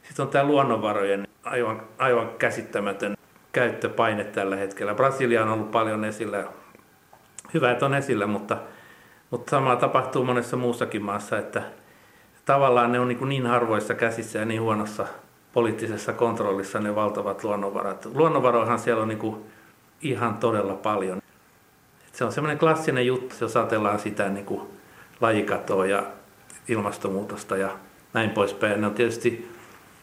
Sitten 0.04 0.26
on 0.26 0.32
tämä 0.32 0.44
luonnonvarojen 0.44 1.28
aivan, 1.44 1.82
aivan 1.98 2.30
käsittämätön 2.40 3.18
käyttöpaine 3.52 4.24
tällä 4.24 4.56
hetkellä. 4.56 4.96
Brasilia 4.96 5.44
on 5.44 5.50
ollut 5.50 5.72
paljon 5.72 6.06
esillä. 6.06 6.44
Hyvä, 7.54 7.72
että 7.72 7.86
on 7.86 7.94
esillä, 7.94 8.28
mutta, 8.28 8.58
mutta 9.30 9.50
samaa 9.50 9.76
tapahtuu 9.76 10.26
monessa 10.26 10.58
muussakin 10.58 11.04
maassa, 11.04 11.38
että 11.38 11.64
tavallaan 12.46 12.92
ne 12.92 13.00
on 13.00 13.08
niin, 13.08 13.30
niin 13.30 13.46
harvoissa 13.46 13.94
käsissä 13.94 14.40
ja 14.40 14.46
niin 14.46 14.62
huonossa 14.62 15.08
poliittisessa 15.54 16.14
kontrollissa 16.14 16.80
ne 16.80 16.96
valtavat 16.96 17.44
luonnonvarat. 17.44 18.08
Luonnonvaroihan 18.14 18.80
siellä 18.80 19.02
on 19.02 19.08
niin 19.08 19.36
ihan 20.02 20.38
todella 20.38 20.74
paljon. 20.74 21.18
Et 22.08 22.16
se 22.16 22.26
on 22.26 22.32
semmoinen 22.32 22.60
klassinen 22.60 23.08
juttu, 23.08 23.36
jos 23.42 23.58
ajatellaan 23.58 24.00
sitä 24.00 24.30
niin 24.30 24.46
kuin 24.46 24.62
lajikatoa 25.22 25.86
ja 25.86 26.04
ilmastonmuutosta 26.68 27.58
ja 27.58 27.70
näin 28.14 28.30
poispäin. 28.30 28.82
Ne 28.82 28.88
on 28.88 28.94
tietysti 28.94 29.52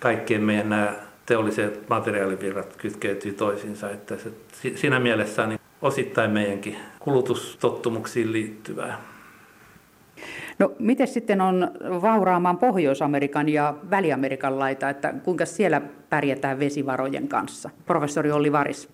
kaikkien 0.00 0.42
meidän 0.42 0.68
nämä 0.68 0.94
teolliset 1.28 1.88
materiaalivirrat 1.88 2.76
kytkeytyy 2.76 3.32
toisiinsa, 3.32 3.90
että 3.90 4.16
se, 4.16 4.32
siinä 4.74 5.00
mielessä 5.00 5.42
on 5.42 5.48
niin 5.48 5.60
osittain 5.82 6.30
meidänkin 6.30 6.76
kulutustottumuksiin 6.98 8.32
liittyvää. 8.32 9.00
No 10.58 10.72
miten 10.78 11.08
sitten 11.08 11.40
on 11.40 11.70
vauraamaan 12.02 12.58
Pohjois-Amerikan 12.58 13.48
ja 13.48 13.74
Väli-Amerikan 13.90 14.58
laita, 14.58 14.90
että 14.90 15.14
kuinka 15.24 15.46
siellä 15.46 15.80
pärjätään 16.10 16.60
vesivarojen 16.60 17.28
kanssa? 17.28 17.70
Professori 17.86 18.32
Olli 18.32 18.52
Varis. 18.52 18.88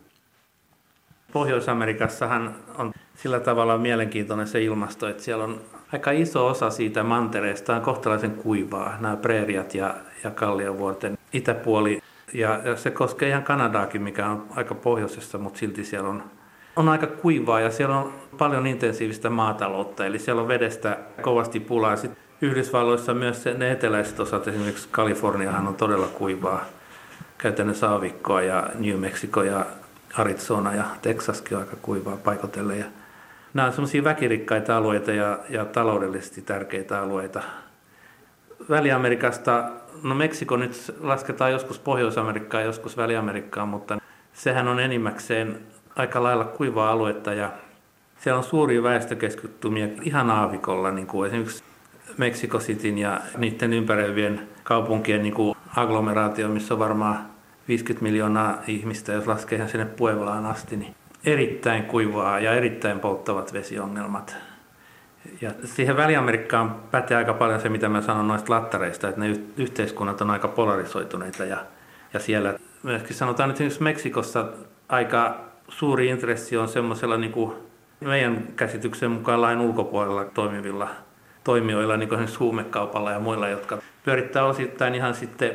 Pohjois-Amerikassahan 1.33 2.55
on 2.79 2.93
sillä 3.15 3.41
tavalla 3.41 3.79
mielenkiintoinen 3.79 4.47
se 4.47 4.63
ilmasto, 4.63 5.09
että 5.09 5.23
siellä 5.23 5.45
on 5.45 5.61
aika 5.93 6.11
iso 6.11 6.47
osa 6.47 6.71
siitä 6.71 7.03
mantereesta 7.03 7.77
on 7.77 7.83
kohtalaisen 7.83 8.31
kuivaa, 8.31 8.97
nämä 9.01 9.17
preeriat 9.17 9.75
ja, 9.75 9.95
ja 10.25 10.31
kalliovuorten 10.31 11.19
itäpuoli. 11.33 12.03
Ja, 12.33 12.61
ja 12.65 12.77
se 12.77 12.91
koskee 12.91 13.29
ihan 13.29 13.43
Kanadaakin, 13.43 14.03
mikä 14.03 14.27
on 14.27 14.47
aika 14.57 14.75
pohjoisessa, 14.75 15.39
mutta 15.39 15.59
silti 15.59 15.85
siellä 15.85 16.09
on, 16.09 16.23
on 16.77 16.89
aika 16.89 17.07
kuivaa 17.07 17.61
ja 17.61 17.71
siellä 17.71 17.99
on 17.99 18.13
paljon 18.39 18.67
intensiivistä 18.67 19.31
maataloutta, 19.31 20.07
eli 20.07 20.19
siellä 20.19 20.43
on 20.43 20.49
vedestä 20.49 20.99
kovasti 21.23 21.61
pulaa. 21.61 21.97
Sitten 21.97 22.25
Yhdysvalloissa 22.41 23.15
myös 23.15 23.45
ne 23.57 23.71
eteläiset 23.71 24.21
osat, 24.21 24.49
esimerkiksi 24.49 24.89
Kaliforniahan 24.91 25.69
on 25.69 25.75
todella 25.75 26.07
kuivaa, 26.07 26.65
käytännössä 27.39 27.91
aavikkoa 27.91 28.43
ja 28.43 28.67
New 28.75 28.99
Mexico 28.99 29.43
ja 29.43 29.67
Arizona 30.19 30.75
ja 30.75 30.85
Texaskin 31.03 31.57
on 31.57 31.63
aika 31.63 31.77
kuivaa 31.83 32.17
paikotelle. 32.17 32.77
Ja 32.77 32.85
nämä 33.55 33.67
on 33.67 33.73
sellaisia 33.73 34.05
väkirikkaita 34.05 34.77
alueita 34.77 35.13
ja, 35.13 35.39
ja 35.49 35.65
taloudellisesti 35.65 36.43
tärkeitä 36.43 37.01
alueita. 37.01 37.43
Väli-Amerikasta, 38.71 39.71
no 40.03 40.15
Meksiko 40.15 40.57
nyt 40.57 40.95
lasketaan 41.01 41.53
joskus 41.53 41.79
Pohjois-Amerikkaan, 41.79 42.65
joskus 42.65 42.97
Väli-Amerikkaan, 42.97 43.69
mutta 43.69 43.99
sehän 44.33 44.69
on 44.69 44.81
enimmäkseen 44.81 45.61
aika 45.97 46.23
lailla 46.23 46.45
kuivaa 46.45 46.91
aluetta 46.91 47.33
ja 47.35 47.53
siellä 48.19 48.39
on 48.39 48.45
suuria 48.45 48.83
väestökeskittymiä 48.83 49.89
ihan 50.03 50.31
aavikolla, 50.31 50.91
niin 50.91 51.07
kuin 51.07 51.27
esimerkiksi 51.27 51.65
Meksiko 52.19 52.59
Cityn 52.59 52.99
ja 52.99 53.21
niiden 53.39 53.73
ympäröivien 53.73 54.49
kaupunkien 54.65 55.23
niin 55.23 55.35
kuin 55.35 55.57
agglomeraatio, 55.77 56.49
missä 56.49 56.75
on 56.75 56.81
varmaan 56.81 57.27
50 57.69 58.03
miljoonaa 58.03 58.59
ihmistä, 58.67 59.13
jos 59.13 59.27
laskee 59.27 59.69
sinne 59.69 59.87
Pueblaan 59.87 60.47
asti, 60.47 60.77
niin 60.77 60.95
erittäin 61.25 61.85
kuivaa 61.85 62.41
ja 62.41 62.53
erittäin 62.53 63.01
polttavat 63.01 63.53
vesiongelmat. 63.53 64.37
Ja 65.41 65.51
siihen 65.65 65.97
Väli-Amerikkaan 65.97 66.77
pätee 66.91 67.17
aika 67.17 67.35
paljon 67.35 67.61
se, 67.61 67.69
mitä 67.69 67.89
mä 67.89 68.01
sanon 68.01 68.29
noista 68.29 68.53
lattareista, 68.53 69.09
että 69.09 69.21
ne 69.21 69.41
yhteiskunnat 69.57 70.21
on 70.21 70.31
aika 70.31 70.49
polarisoituneita 70.49 71.45
ja, 71.45 71.59
ja 72.13 72.21
siellä 72.21 72.55
myöskin 72.83 73.17
sanotaan, 73.17 73.51
että 73.51 73.65
esimerkiksi 73.65 73.83
Meksikossa 73.83 74.47
aika 74.89 75.41
suuri 75.69 76.07
intressi 76.07 76.57
on 76.57 76.69
semmoisella 76.69 77.17
niin 77.17 77.33
kuin 77.33 77.53
meidän 78.01 78.49
käsityksen 78.57 79.11
mukaan 79.11 79.43
lain 79.43 79.61
ulkopuolella 79.61 80.25
toimivilla 80.25 80.89
toimijoilla, 81.45 81.97
niin 81.97 82.09
kuin 82.09 82.29
huumekaupalla 82.41 83.11
ja 83.11 83.21
muilla, 83.21 83.49
jotka 83.49 83.79
pyörittää 84.05 84.45
osittain 84.45 84.95
ihan 84.95 85.15
sitten 85.15 85.51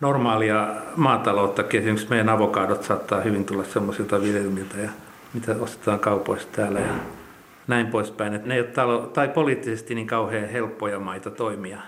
normaalia 0.00 0.68
maataloutta. 0.96 1.62
Esimerkiksi 1.62 2.10
meidän 2.10 2.28
avokadot 2.28 2.82
saattaa 2.82 3.20
hyvin 3.20 3.44
tulla 3.44 3.64
semmoisilta 3.64 4.20
viljelmiltä, 4.20 4.78
ja 4.78 4.90
mitä 5.34 5.54
ostetaan 5.60 6.00
kaupoista 6.00 6.56
täällä 6.56 6.80
ja 6.80 6.92
näin 7.68 7.86
poispäin. 7.86 8.34
Että 8.34 8.48
ne 8.48 8.54
ei 8.54 8.60
ole 8.60 8.68
talo- 8.68 9.06
tai 9.06 9.28
poliittisesti 9.28 9.94
niin 9.94 10.06
kauhean 10.06 10.48
helppoja 10.48 11.00
maita 11.00 11.30
toimia. 11.30 11.78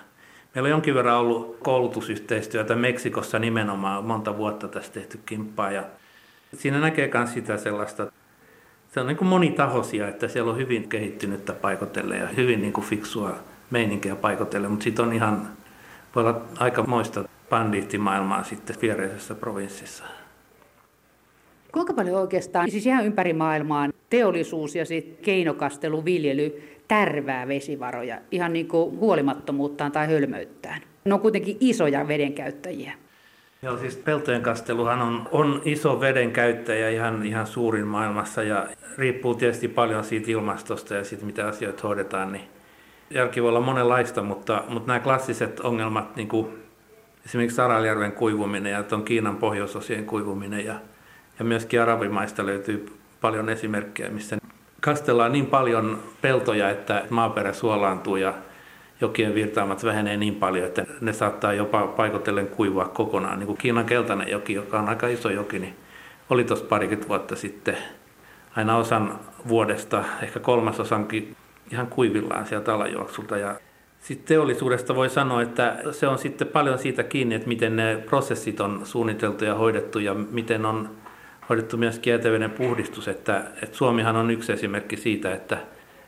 Meillä 0.54 0.66
on 0.66 0.70
jonkin 0.70 0.94
verran 0.94 1.18
ollut 1.18 1.56
koulutusyhteistyötä 1.62 2.76
Meksikossa 2.76 3.38
nimenomaan, 3.38 4.04
monta 4.04 4.36
vuotta 4.36 4.68
tästä 4.68 4.94
tehty 4.94 5.20
kimppaa. 5.26 5.70
Ja 5.70 5.84
siinä 6.54 6.80
näkee 6.80 7.10
myös 7.14 7.32
sitä 7.32 7.56
sellaista, 7.56 8.12
se 8.94 9.00
on 9.00 9.06
niin 9.06 9.16
kuin 9.16 9.28
monitahoisia, 9.28 10.08
että 10.08 10.28
siellä 10.28 10.50
on 10.50 10.58
hyvin 10.58 10.88
kehittynyttä 10.88 11.52
paikotelle 11.52 12.16
ja 12.16 12.26
hyvin 12.26 12.60
niin 12.60 12.72
kuin 12.72 12.86
fiksua 12.86 13.34
meininkiä 13.70 14.16
paikotelle, 14.16 14.68
mutta 14.68 14.84
sitten 14.84 15.04
on 15.04 15.12
ihan, 15.12 15.48
voi 16.14 16.24
olla 16.24 16.42
aika 16.58 16.82
moista 16.82 17.24
bandiittimaailmaa 17.50 18.44
sitten 18.44 18.76
viereisessä 18.82 19.34
provinssissa. 19.34 20.04
Kuinka 21.72 21.92
paljon 21.92 22.20
oikeastaan, 22.20 22.70
siis 22.70 22.86
ihan 22.86 23.06
ympäri 23.06 23.32
maailmaa, 23.32 23.88
teollisuus 24.10 24.74
ja 24.74 24.84
sitten 24.84 25.24
keinokastelu, 25.24 26.04
viljely 26.04 26.62
tärvää 26.88 27.48
vesivaroja 27.48 28.18
ihan 28.30 28.52
niin 28.52 28.68
kuin 28.68 28.98
huolimattomuuttaan 28.98 29.92
tai 29.92 30.06
hölmöyttään? 30.06 30.80
Ne 31.04 31.14
on 31.14 31.20
kuitenkin 31.20 31.56
isoja 31.60 32.08
vedenkäyttäjiä. 32.08 32.92
Joo, 33.62 33.78
siis 33.78 33.96
peltojen 33.96 34.42
kasteluhan 34.42 35.02
on, 35.02 35.28
on 35.32 35.62
iso 35.64 36.00
vedenkäyttäjä 36.00 36.90
ihan, 36.90 37.26
ihan 37.26 37.46
suurin 37.46 37.86
maailmassa 37.86 38.42
ja 38.42 38.68
riippuu 38.98 39.34
tietysti 39.34 39.68
paljon 39.68 40.04
siitä 40.04 40.30
ilmastosta 40.30 40.94
ja 40.94 41.04
siitä, 41.04 41.26
mitä 41.26 41.46
asioita 41.46 41.88
hoidetaan. 41.88 42.32
Niin 42.32 42.44
järki 43.10 43.42
voi 43.42 43.48
olla 43.48 43.60
monenlaista, 43.60 44.22
mutta, 44.22 44.64
mutta 44.68 44.86
nämä 44.86 45.00
klassiset 45.00 45.60
ongelmat, 45.60 46.16
niin 46.16 46.28
kuin 46.28 46.48
esimerkiksi 47.26 47.60
Araljärven 47.60 48.12
kuivuminen 48.12 48.72
ja 48.72 48.82
tuon 48.82 49.02
Kiinan 49.02 49.36
pohjoisosien 49.36 50.04
kuivuminen 50.04 50.64
ja, 50.64 50.74
ja 51.38 51.44
myöskin 51.44 51.82
arabimaista 51.82 52.46
löytyy 52.46 52.92
paljon 53.20 53.48
esimerkkejä, 53.48 54.10
missä 54.10 54.36
kastellaan 54.80 55.32
niin 55.32 55.46
paljon 55.46 56.02
peltoja, 56.20 56.70
että 56.70 57.04
maaperä 57.10 57.52
suolaantuu 57.52 58.16
ja 58.16 58.34
jokien 59.00 59.34
virtaamat 59.34 59.84
vähenee 59.84 60.16
niin 60.16 60.34
paljon, 60.34 60.66
että 60.66 60.86
ne 61.00 61.12
saattaa 61.12 61.52
jopa 61.52 61.86
paikotellen 61.86 62.46
kuivua 62.46 62.84
kokonaan. 62.84 63.38
Niin 63.38 63.46
kuin 63.46 63.58
Kiinan 63.58 63.86
keltainen 63.86 64.28
joki, 64.28 64.52
joka 64.52 64.78
on 64.78 64.88
aika 64.88 65.08
iso 65.08 65.30
joki, 65.30 65.58
niin 65.58 65.76
oli 66.30 66.44
tuossa 66.44 66.64
parikymmentä 66.64 67.08
vuotta 67.08 67.36
sitten 67.36 67.76
aina 68.56 68.76
osan 68.76 69.20
vuodesta, 69.48 70.04
ehkä 70.22 70.40
kolmasosankin 70.40 71.36
ihan 71.72 71.86
kuivillaan 71.86 72.46
sieltä 72.46 72.74
alajuoksulta. 72.74 73.38
Ja 73.38 73.54
sitten 74.00 74.28
teollisuudesta 74.28 74.94
voi 74.94 75.10
sanoa, 75.10 75.42
että 75.42 75.76
se 75.90 76.08
on 76.08 76.18
sitten 76.18 76.48
paljon 76.48 76.78
siitä 76.78 77.02
kiinni, 77.02 77.34
että 77.34 77.48
miten 77.48 77.76
ne 77.76 78.02
prosessit 78.06 78.60
on 78.60 78.80
suunniteltu 78.84 79.44
ja 79.44 79.54
hoidettu 79.54 79.98
ja 79.98 80.14
miten 80.14 80.66
on 80.66 80.90
hoidettu 81.48 81.76
myös 81.76 82.00
jäteveden 82.06 82.50
puhdistus. 82.50 83.08
Että, 83.08 83.44
että 83.62 83.76
Suomihan 83.76 84.16
on 84.16 84.30
yksi 84.30 84.52
esimerkki 84.52 84.96
siitä, 84.96 85.34
että 85.34 85.58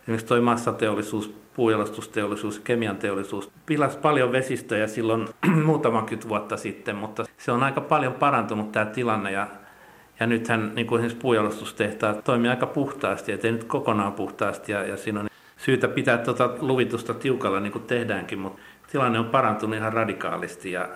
esimerkiksi 0.02 0.26
tuo 0.26 0.40
massateollisuus, 0.40 1.34
puujalostusteollisuus, 1.54 2.58
kemian 2.58 2.96
teollisuus 2.96 3.50
pilasi 3.66 3.98
paljon 3.98 4.32
vesistöjä 4.32 4.86
silloin 4.86 5.28
muutama 5.66 6.02
kymmenen 6.02 6.28
vuotta 6.28 6.56
sitten, 6.56 6.96
mutta 6.96 7.24
se 7.38 7.52
on 7.52 7.62
aika 7.62 7.80
paljon 7.80 8.12
parantunut 8.12 8.72
tämä 8.72 8.86
tilanne 8.86 9.32
ja 9.32 9.46
ja 10.20 10.26
nythän 10.26 10.72
niin 10.74 10.86
kuin 10.86 10.98
esimerkiksi 10.98 11.22
puujalostustehtaat 11.22 12.24
toimii 12.24 12.50
aika 12.50 12.66
puhtaasti, 12.66 13.32
ettei 13.32 13.52
nyt 13.52 13.64
kokonaan 13.64 14.12
puhtaasti 14.12 14.72
ja, 14.72 14.84
ja 14.84 14.96
siinä 14.96 15.20
on 15.20 15.28
syytä 15.56 15.88
pitää 15.88 16.18
tuota 16.18 16.50
luvitusta 16.60 17.14
tiukalla 17.14 17.60
niin 17.60 17.72
kuin 17.72 17.84
tehdäänkin, 17.84 18.38
mutta 18.38 18.60
tilanne 18.92 19.18
on 19.18 19.24
parantunut 19.24 19.76
ihan 19.76 19.92
radikaalisti 19.92 20.72
ja, 20.72 20.88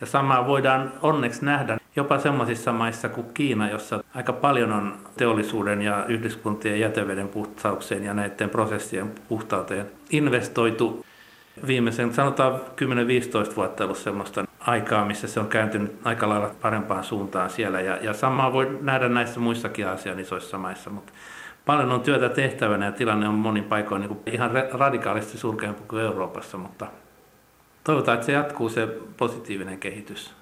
ja 0.00 0.06
samaa 0.06 0.46
voidaan 0.46 0.92
onneksi 1.02 1.44
nähdä 1.44 1.77
jopa 1.98 2.18
sellaisissa 2.18 2.72
maissa 2.72 3.08
kuin 3.08 3.26
Kiina, 3.34 3.70
jossa 3.70 4.04
aika 4.14 4.32
paljon 4.32 4.72
on 4.72 4.94
teollisuuden 5.16 5.82
ja 5.82 6.04
yhdyskuntien 6.08 6.80
jäteveden 6.80 7.28
puhtaukseen 7.28 8.04
ja 8.04 8.14
näiden 8.14 8.50
prosessien 8.50 9.12
puhtauteen 9.28 9.86
investoitu. 10.10 11.06
Viimeisen 11.66 12.14
sanotaan 12.14 12.60
10-15 13.52 13.56
vuotta 13.56 13.84
ollut 13.84 13.98
sellaista 13.98 14.44
aikaa, 14.60 15.04
missä 15.04 15.28
se 15.28 15.40
on 15.40 15.48
kääntynyt 15.48 15.96
aika 16.04 16.28
lailla 16.28 16.50
parempaan 16.62 17.04
suuntaan 17.04 17.50
siellä. 17.50 17.80
Ja, 17.80 17.96
ja 17.96 18.14
samaa 18.14 18.52
voi 18.52 18.78
nähdä 18.80 19.08
näissä 19.08 19.40
muissakin 19.40 19.88
Aasian 19.88 20.20
isoissa 20.20 20.58
maissa, 20.58 20.90
mutta 20.90 21.12
paljon 21.66 21.92
on 21.92 22.00
työtä 22.00 22.28
tehtävänä 22.28 22.86
ja 22.86 22.92
tilanne 22.92 23.28
on 23.28 23.34
monin 23.34 23.64
paikoin 23.64 24.00
niin 24.02 24.20
ihan 24.26 24.50
radikaalisti 24.72 25.38
surkeampi 25.38 25.82
kuin 25.88 26.02
Euroopassa, 26.02 26.58
mutta 26.58 26.86
toivotaan, 27.84 28.14
että 28.14 28.26
se 28.26 28.32
jatkuu 28.32 28.68
se 28.68 28.88
positiivinen 29.16 29.78
kehitys. 29.78 30.37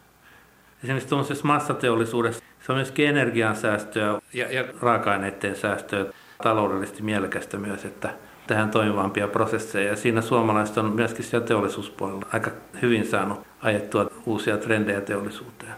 Esimerkiksi 0.86 1.08
tuollaisessa 1.08 1.46
massateollisuudessa 1.46 2.42
se 2.60 2.72
on 2.72 2.78
myöskin 2.78 3.08
energiansäästöä 3.08 4.20
ja, 4.32 4.52
ja 4.52 4.64
raaka-aineiden 4.80 5.56
säästöä 5.56 6.06
taloudellisesti 6.42 7.02
mielekästä 7.02 7.56
myös, 7.58 7.84
että 7.84 8.10
tähän 8.46 8.70
toimivampia 8.70 9.28
prosesseja. 9.28 9.88
Ja 9.88 9.96
siinä 9.96 10.20
suomalaiset 10.20 10.78
on 10.78 10.92
myöskin 10.92 11.24
siellä 11.24 11.46
teollisuuspuolella 11.46 12.26
aika 12.32 12.50
hyvin 12.82 13.06
saanut 13.06 13.40
ajettua 13.62 14.10
uusia 14.26 14.56
trendejä 14.56 15.00
teollisuuteen. 15.00 15.72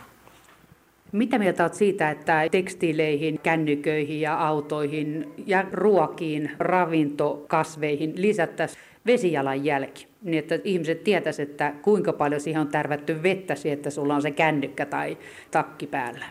Mitä 1.12 1.38
mieltä 1.38 1.62
olet 1.62 1.74
siitä, 1.74 2.10
että 2.10 2.48
tekstiileihin, 2.50 3.40
kännyköihin 3.42 4.20
ja 4.20 4.46
autoihin 4.46 5.32
ja 5.46 5.64
ruokiin, 5.72 6.50
ravintokasveihin 6.58 8.12
lisättäisiin 8.16 8.82
vesijalanjälki? 9.06 10.07
Niin 10.22 10.38
että 10.38 10.58
ihmiset 10.64 11.04
tietäisivät, 11.04 11.50
että 11.50 11.72
kuinka 11.82 12.12
paljon 12.12 12.40
siihen 12.40 12.60
on 12.60 12.68
tärvätty 12.68 13.22
vettä 13.22 13.54
että 13.64 13.90
sulla 13.90 14.14
on 14.14 14.22
se 14.22 14.30
kännykkä 14.30 14.86
tai 14.86 15.18
takki 15.50 15.86
päällä. 15.86 16.24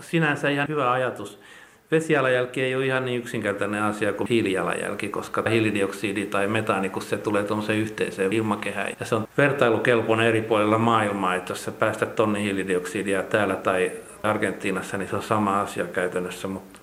Sinänsä 0.00 0.48
ihan 0.48 0.68
hyvä 0.68 0.92
ajatus. 0.92 1.40
Vesijalanjälki 1.90 2.62
ei 2.62 2.74
ole 2.74 2.86
ihan 2.86 3.04
niin 3.04 3.18
yksinkertainen 3.18 3.82
asia 3.82 4.12
kuin 4.12 4.28
hiilijalanjälki, 4.28 5.08
koska 5.08 5.50
hiilidioksidi 5.50 6.26
tai 6.26 6.46
metaani, 6.46 6.88
kun 6.88 7.02
se 7.02 7.16
tulee 7.16 7.44
tuollaiseen 7.44 7.78
yhteiseen 7.78 8.32
ilmakehään. 8.32 8.92
Ja 9.00 9.06
se 9.06 9.14
on 9.14 9.28
vertailukelpoinen 9.38 10.26
eri 10.26 10.42
puolilla 10.42 10.78
maailmaa, 10.78 11.34
että 11.34 11.52
jos 11.52 11.64
sä 11.64 11.72
päästät 11.72 12.14
tonni 12.14 12.42
hiilidioksidia 12.42 13.22
täällä 13.22 13.56
tai 13.56 13.92
Argentiinassa, 14.22 14.98
niin 14.98 15.08
se 15.08 15.16
on 15.16 15.22
sama 15.22 15.60
asia 15.60 15.84
käytännössä, 15.84 16.48
mutta 16.48 16.80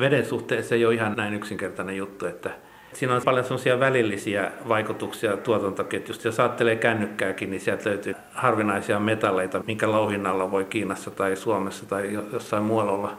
veden 0.00 0.26
suhteen 0.26 0.64
se 0.64 0.74
ei 0.74 0.86
ole 0.86 0.94
ihan 0.94 1.14
näin 1.16 1.34
yksinkertainen 1.34 1.96
juttu, 1.96 2.26
että 2.26 2.50
Siinä 2.92 3.14
on 3.14 3.22
paljon 3.24 3.44
sellaisia 3.44 3.80
välillisiä 3.80 4.52
vaikutuksia 4.68 5.36
tuotantoketjusta. 5.36 6.28
Jos 6.28 6.40
ajattelee 6.40 6.76
kännykkääkin, 6.76 7.50
niin 7.50 7.60
sieltä 7.60 7.90
löytyy 7.90 8.14
harvinaisia 8.32 9.00
metalleita, 9.00 9.62
minkä 9.66 9.92
louhinnalla 9.92 10.50
voi 10.50 10.64
Kiinassa 10.64 11.10
tai 11.10 11.36
Suomessa 11.36 11.86
tai 11.86 12.18
jossain 12.32 12.62
muualla 12.62 12.92
olla 12.92 13.18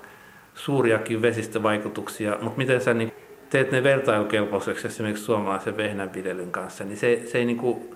suuriakin 0.55 1.21
vesistövaikutuksia, 1.21 2.37
mutta 2.41 2.57
miten 2.57 2.81
sä 2.81 2.93
niin 2.93 3.13
teet 3.49 3.71
ne 3.71 3.83
vertailukelpoiseksi 3.83 4.87
esimerkiksi 4.87 5.23
suomalaisen 5.23 5.77
vehnänviljelyn 5.77 6.51
kanssa, 6.51 6.83
niin 6.83 6.97
se, 6.97 7.21
se 7.25 7.37
ei 7.37 7.45
niin 7.45 7.57
kuin, 7.57 7.95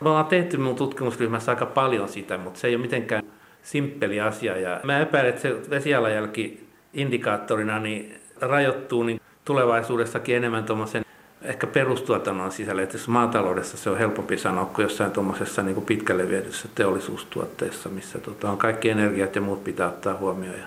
me 0.00 0.08
ollaan 0.08 0.26
tehty 0.26 0.56
mun 0.56 0.76
tutkimusryhmässä 0.76 1.52
aika 1.52 1.66
paljon 1.66 2.08
sitä, 2.08 2.38
mutta 2.38 2.60
se 2.60 2.68
ei 2.68 2.74
ole 2.74 2.82
mitenkään 2.82 3.22
simppeli 3.62 4.20
asia. 4.20 4.56
Ja 4.56 4.80
mä 4.82 5.00
epäilen, 5.00 5.28
että 5.28 5.42
se 5.42 5.70
vesijalanjälki 5.70 6.68
indikaattorina 6.92 7.78
niin 7.78 8.20
rajoittuu 8.40 9.02
niin 9.02 9.20
tulevaisuudessakin 9.44 10.36
enemmän 10.36 10.64
tuommoisen 10.64 11.04
ehkä 11.42 11.66
perustuotannon 11.66 12.52
sisällä. 12.52 12.82
Että 12.82 12.98
maataloudessa 13.06 13.76
se 13.76 13.90
on 13.90 13.98
helpompi 13.98 14.38
sanoa 14.38 14.64
kuin 14.64 14.82
jossain 14.82 15.10
tuommoisessa 15.10 15.62
niin 15.62 15.82
pitkälle 15.82 16.28
viedyssä 16.28 16.68
teollisuustuotteessa, 16.74 17.88
missä 17.88 18.18
tota, 18.18 18.50
on 18.50 18.58
kaikki 18.58 18.90
energiat 18.90 19.34
ja 19.34 19.40
muut 19.40 19.64
pitää 19.64 19.88
ottaa 19.88 20.14
huomioon. 20.14 20.58
Ja 20.58 20.66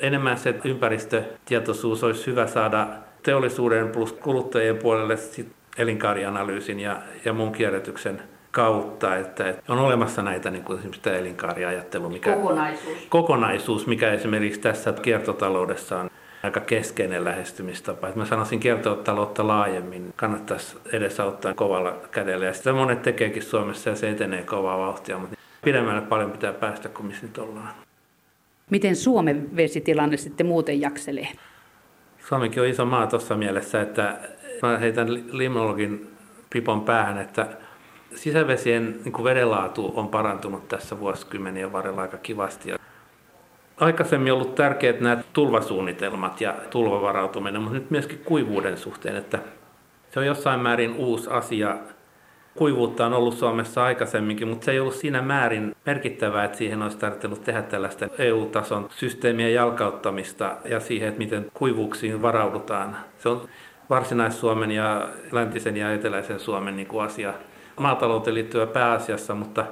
enemmän 0.00 0.38
se 0.38 0.54
ympäristötietoisuus 0.64 2.04
olisi 2.04 2.26
hyvä 2.26 2.46
saada 2.46 2.86
teollisuuden 3.22 3.88
plus 3.88 4.12
kuluttajien 4.12 4.76
puolelle 4.76 5.16
sit 5.16 5.48
elinkaarianalyysin 5.78 6.80
ja, 6.80 6.96
ja 7.24 7.32
muun 7.32 7.52
kierrätyksen 7.52 8.22
kautta, 8.50 9.16
että, 9.16 9.48
että 9.48 9.72
on 9.72 9.78
olemassa 9.78 10.22
näitä 10.22 10.50
niin 10.50 10.64
kuin 10.64 10.78
esimerkiksi 10.78 11.02
tämä 11.02 11.16
elinkaariajattelu, 11.16 12.08
mikä, 12.08 12.34
kokonaisuus. 12.34 12.98
kokonaisuus, 13.08 13.86
mikä 13.86 14.12
esimerkiksi 14.12 14.60
tässä 14.60 14.92
kiertotaloudessa 14.92 16.00
on 16.00 16.10
aika 16.44 16.60
keskeinen 16.60 17.24
lähestymistapa. 17.24 18.08
Että 18.08 18.20
mä 18.20 18.26
sanoisin 18.26 18.60
kiertotaloutta 18.60 19.46
laajemmin 19.46 20.12
kannattaisi 20.16 20.76
edesauttaa 20.92 21.54
kovalla 21.54 22.00
kädellä. 22.10 22.44
Ja 22.46 22.52
sitä 22.52 22.72
monet 22.72 23.02
tekeekin 23.02 23.42
Suomessa 23.42 23.90
ja 23.90 23.96
se 23.96 24.10
etenee 24.10 24.42
kovaa 24.42 24.78
vauhtia, 24.78 25.18
mutta 25.18 25.36
pidemmälle 25.64 26.00
paljon 26.00 26.30
pitää 26.30 26.52
päästä 26.52 26.88
kuin 26.88 27.06
missä 27.06 27.26
nyt 27.26 27.38
ollaan. 27.38 27.74
Miten 28.70 28.96
Suomen 28.96 29.56
vesitilanne 29.56 30.16
sitten 30.16 30.46
muuten 30.46 30.80
jakselee? 30.80 31.28
Suomikin 32.28 32.62
on 32.62 32.68
iso 32.68 32.84
maa 32.84 33.06
tuossa 33.06 33.36
mielessä, 33.36 33.80
että 33.82 34.18
mä 34.62 34.78
heitän 34.78 35.08
limnologin 35.38 36.10
pipon 36.50 36.80
päähän, 36.80 37.18
että 37.18 37.46
sisävesien 38.14 39.00
niin 39.04 39.24
vedenlaatu 39.24 39.92
on 39.96 40.08
parantunut 40.08 40.68
tässä 40.68 41.00
vuosikymmenien 41.00 41.72
varrella 41.72 42.02
aika 42.02 42.16
kivasti. 42.16 42.70
Aikaisemmin 43.76 44.32
ollut 44.32 44.54
tärkeät 44.54 45.00
nämä 45.00 45.22
tulvasuunnitelmat 45.32 46.40
ja 46.40 46.54
tulvavarautuminen, 46.70 47.62
mutta 47.62 47.78
nyt 47.78 47.90
myöskin 47.90 48.18
kuivuuden 48.18 48.78
suhteen, 48.78 49.16
että 49.16 49.38
se 50.10 50.20
on 50.20 50.26
jossain 50.26 50.60
määrin 50.60 50.94
uusi 50.94 51.30
asia 51.30 51.76
kuivuutta 52.56 53.06
on 53.06 53.12
ollut 53.12 53.38
Suomessa 53.38 53.84
aikaisemminkin, 53.84 54.48
mutta 54.48 54.64
se 54.64 54.72
ei 54.72 54.80
ollut 54.80 54.94
siinä 54.94 55.22
määrin 55.22 55.76
merkittävää, 55.86 56.44
että 56.44 56.58
siihen 56.58 56.82
olisi 56.82 56.98
tarvittanut 56.98 57.44
tehdä 57.44 57.62
tällaista 57.62 58.08
EU-tason 58.18 58.88
systeemien 58.90 59.54
jalkauttamista 59.54 60.56
ja 60.64 60.80
siihen, 60.80 61.08
että 61.08 61.18
miten 61.18 61.46
kuivuuksiin 61.54 62.22
varaudutaan. 62.22 62.96
Se 63.18 63.28
on 63.28 63.48
Varsinais-Suomen 63.90 64.70
ja 64.70 65.08
läntisen 65.32 65.76
ja 65.76 65.92
eteläisen 65.92 66.40
Suomen 66.40 66.76
niin 66.76 66.86
kuin 66.86 67.04
asia 67.04 67.34
maatalouteen 67.80 68.34
liittyvä 68.34 68.66
pääasiassa, 68.66 69.34
mutta, 69.34 69.66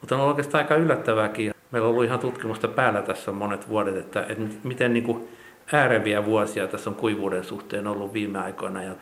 mutta 0.00 0.16
on 0.16 0.20
oikeastaan 0.20 0.64
aika 0.64 0.76
yllättävääkin. 0.76 1.52
Meillä 1.70 1.86
on 1.86 1.90
ollut 1.90 2.04
ihan 2.04 2.18
tutkimusta 2.18 2.68
päällä 2.68 3.02
tässä 3.02 3.32
monet 3.32 3.68
vuodet, 3.68 3.96
että, 3.96 4.26
että 4.28 4.44
miten 4.64 4.92
niin 4.92 5.04
kuin 5.04 5.28
ääreviä 5.72 6.24
vuosia 6.24 6.66
tässä 6.66 6.90
on 6.90 6.96
kuivuuden 6.96 7.44
suhteen 7.44 7.86
ollut 7.86 8.12
viime 8.12 8.38
aikoina. 8.38 8.82
Ja 8.82 8.92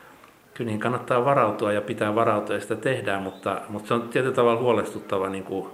kyllä 0.55 0.69
niihin 0.69 0.81
kannattaa 0.81 1.25
varautua 1.25 1.73
ja 1.73 1.81
pitää 1.81 2.15
varautua 2.15 2.55
ja 2.55 2.61
sitä 2.61 2.77
tehdään, 2.77 3.23
mutta, 3.23 3.61
mutta 3.69 3.89
se 3.89 3.95
on 3.95 4.09
tietyllä 4.09 4.35
tavalla 4.35 4.61
huolestuttava 4.61 5.29
niin 5.29 5.45
kuin 5.45 5.69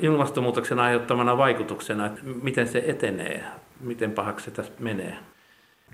ilmastonmuutoksen 0.00 0.78
aiheuttamana 0.78 1.38
vaikutuksena, 1.38 2.06
että 2.06 2.20
miten 2.42 2.68
se 2.68 2.84
etenee, 2.86 3.44
miten 3.80 4.12
pahaksi 4.12 4.44
se 4.44 4.50
tässä 4.50 4.72
menee. 4.78 5.16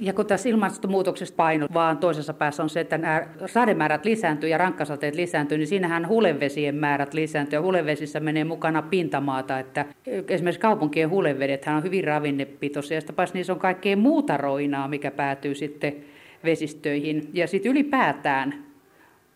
Ja 0.00 0.12
kun 0.12 0.26
tässä 0.26 0.48
ilmastonmuutoksesta 0.48 1.36
paino 1.36 1.66
vaan 1.74 1.98
toisessa 1.98 2.34
päässä 2.34 2.62
on 2.62 2.70
se, 2.70 2.80
että 2.80 2.98
nämä 2.98 3.26
sademäärät 3.46 4.04
lisääntyy 4.04 4.50
ja 4.50 4.58
rankkasateet 4.58 5.14
lisääntyy, 5.14 5.58
niin 5.58 5.66
siinähän 5.66 6.08
hulevesien 6.08 6.74
määrät 6.74 7.14
lisääntyy. 7.14 7.56
Ja 7.56 7.62
hulevesissä 7.62 8.20
menee 8.20 8.44
mukana 8.44 8.82
pintamaata, 8.82 9.58
että 9.58 9.84
esimerkiksi 10.28 10.60
kaupunkien 10.60 11.10
hulevedet 11.10 11.66
on 11.66 11.82
hyvin 11.82 12.04
ravinnepitoisia. 12.04 12.96
Ja 12.96 13.00
sitä 13.00 13.12
niissä 13.34 13.52
on 13.52 13.58
kaikkea 13.58 13.96
muuta 13.96 14.36
roinaa, 14.36 14.88
mikä 14.88 15.10
päätyy 15.10 15.54
sitten 15.54 15.96
vesistöihin. 16.44 17.30
Ja 17.32 17.46
sitten 17.46 17.72
ylipäätään 17.72 18.64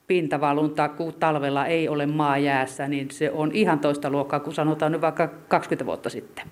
pintavalunta, 0.07 0.89
kun 0.89 1.15
talvella 1.15 1.67
ei 1.67 1.89
ole 1.89 2.07
maa 2.07 2.39
jäässä, 2.39 2.89
niin 2.89 3.11
se 3.11 3.31
on 3.31 3.53
ihan 3.53 3.79
toista 3.79 4.11
luokkaa 4.11 4.41
kuin 4.41 4.55
sanotaan 4.55 4.93
nyt 4.93 5.01
vaikka 5.01 5.29
20 5.49 5.87
vuotta 5.87 6.11
sitten. 6.11 6.47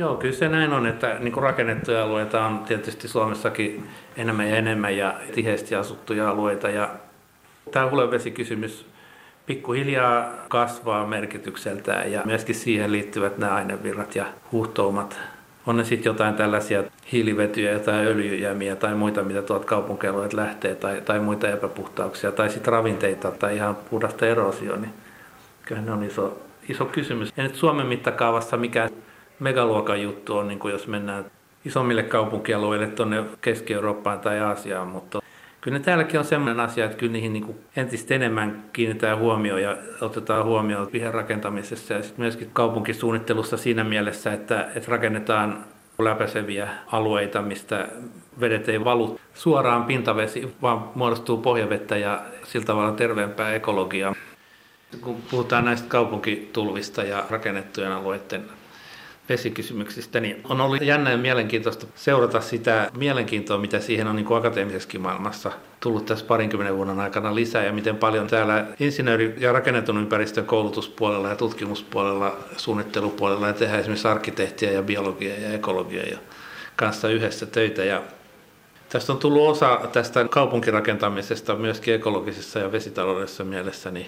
Joo, 0.00 0.16
kyllä 0.16 0.34
se 0.34 0.48
näin 0.48 0.72
on, 0.72 0.86
että 0.86 1.16
niin 1.18 1.32
kuin 1.32 1.42
rakennettuja 1.42 2.02
alueita 2.02 2.46
on 2.46 2.58
tietysti 2.58 3.08
Suomessakin 3.08 3.88
enemmän 4.16 4.48
ja 4.48 4.56
enemmän 4.56 4.96
ja 4.96 5.14
tiheästi 5.34 5.74
asuttuja 5.74 6.30
alueita. 6.30 6.68
Ja 6.68 6.88
tämä 7.70 7.90
hulevesikysymys 7.90 8.86
pikkuhiljaa 9.46 10.28
kasvaa 10.48 11.06
merkitykseltään 11.06 12.12
ja 12.12 12.22
myöskin 12.24 12.54
siihen 12.54 12.92
liittyvät 12.92 13.38
nämä 13.38 13.54
ainevirrat 13.54 14.16
ja 14.16 14.26
huuhtoumat 14.52 15.18
on 15.66 15.76
ne 15.76 15.84
sitten 15.84 16.10
jotain 16.10 16.34
tällaisia 16.34 16.84
hiilivetyjä 17.12 17.78
tai 17.78 18.06
öljyjämiä 18.06 18.76
tai 18.76 18.94
muita, 18.94 19.22
mitä 19.22 19.42
tuolta 19.42 19.66
kaupunkialueet 19.66 20.32
lähtee, 20.32 20.74
tai, 20.74 21.00
tai 21.00 21.20
muita 21.20 21.48
epäpuhtauksia, 21.48 22.32
tai 22.32 22.50
sitten 22.50 22.72
ravinteita 22.72 23.30
tai 23.30 23.56
ihan 23.56 23.76
puhdasta 23.90 24.26
erosioa, 24.26 24.76
niin 24.76 24.94
kyllä 25.62 25.82
ne 25.82 25.92
on 25.92 26.02
iso, 26.02 26.40
iso 26.68 26.84
kysymys. 26.84 27.32
Ja 27.36 27.42
nyt 27.42 27.54
Suomen 27.54 27.86
mittakaavassa 27.86 28.56
mikä 28.56 28.88
megaluokan 29.40 30.02
juttu 30.02 30.36
on, 30.36 30.48
niin 30.48 30.58
kuin 30.58 30.72
jos 30.72 30.86
mennään 30.86 31.24
isommille 31.64 32.02
kaupunkialueille 32.02 32.86
tuonne 32.86 33.24
Keski-Eurooppaan 33.40 34.20
tai 34.20 34.40
Aasiaan, 34.40 34.88
mutta 34.88 35.22
kyllä 35.60 35.78
ne 35.78 35.84
täälläkin 35.84 36.20
on 36.20 36.26
sellainen 36.26 36.60
asia, 36.60 36.84
että 36.84 36.96
kyllä 36.96 37.12
niihin 37.12 37.32
niin 37.32 37.60
entistä 37.76 38.14
enemmän 38.14 38.64
kiinnitetään 38.72 39.18
huomioon 39.18 39.62
ja 39.62 39.76
otetaan 40.00 40.44
huomioon 40.44 40.88
viherrakentamisessa 40.92 41.94
ja 41.94 42.02
sitten 42.02 42.22
myöskin 42.22 42.50
kaupunkisuunnittelussa 42.52 43.56
siinä 43.56 43.84
mielessä, 43.84 44.32
että, 44.32 44.68
että 44.74 44.90
rakennetaan 44.90 45.64
läpäiseviä 45.98 46.68
alueita, 46.86 47.42
mistä 47.42 47.88
vedet 48.40 48.68
ei 48.68 48.84
valu 48.84 49.20
suoraan 49.34 49.84
pintavesi, 49.84 50.54
vaan 50.62 50.84
muodostuu 50.94 51.36
pohjavettä 51.36 51.96
ja 51.96 52.22
sillä 52.44 52.66
tavalla 52.66 52.92
terveempää 52.92 53.54
ekologiaa. 53.54 54.14
Kun 55.00 55.16
puhutaan 55.30 55.64
näistä 55.64 55.88
kaupunkitulvista 55.88 57.02
ja 57.02 57.24
rakennettujen 57.30 57.92
alueiden 57.92 58.44
vesikysymyksistä, 59.30 60.20
niin 60.20 60.40
on 60.48 60.60
ollut 60.60 60.82
jännä 60.82 61.10
ja 61.10 61.18
mielenkiintoista 61.18 61.86
seurata 61.94 62.40
sitä 62.40 62.90
mielenkiintoa, 62.96 63.58
mitä 63.58 63.80
siihen 63.80 64.06
on 64.06 64.16
niin 64.16 64.26
kuin 64.26 64.38
akateemisessakin 64.38 65.00
maailmassa 65.00 65.52
tullut 65.80 66.06
tässä 66.06 66.24
parinkymmenen 66.24 66.76
vuoden 66.76 67.00
aikana 67.00 67.34
lisää 67.34 67.64
ja 67.64 67.72
miten 67.72 67.96
paljon 67.96 68.26
täällä 68.26 68.66
insinööri- 68.80 69.34
ja 69.38 69.52
rakennetun 69.52 69.98
ympäristön 69.98 70.46
koulutuspuolella 70.46 71.28
ja 71.28 71.36
tutkimuspuolella, 71.36 72.36
suunnittelupuolella 72.56 73.46
ja 73.46 73.52
tehdään 73.52 73.80
esimerkiksi 73.80 74.08
arkkitehtiä 74.08 74.70
ja 74.70 74.82
biologia 74.82 75.40
ja 75.40 75.52
ekologia 75.52 76.02
ja 76.02 76.18
kanssa 76.76 77.08
yhdessä 77.08 77.46
töitä. 77.46 77.84
Ja 77.84 78.02
tästä 78.88 79.12
on 79.12 79.18
tullut 79.18 79.48
osa 79.48 79.80
tästä 79.92 80.28
kaupunkirakentamisesta 80.28 81.56
myöskin 81.56 81.94
ekologisessa 81.94 82.58
ja 82.58 82.72
vesitaloudessa 82.72 83.44
mielessä, 83.44 83.90
niin 83.90 84.06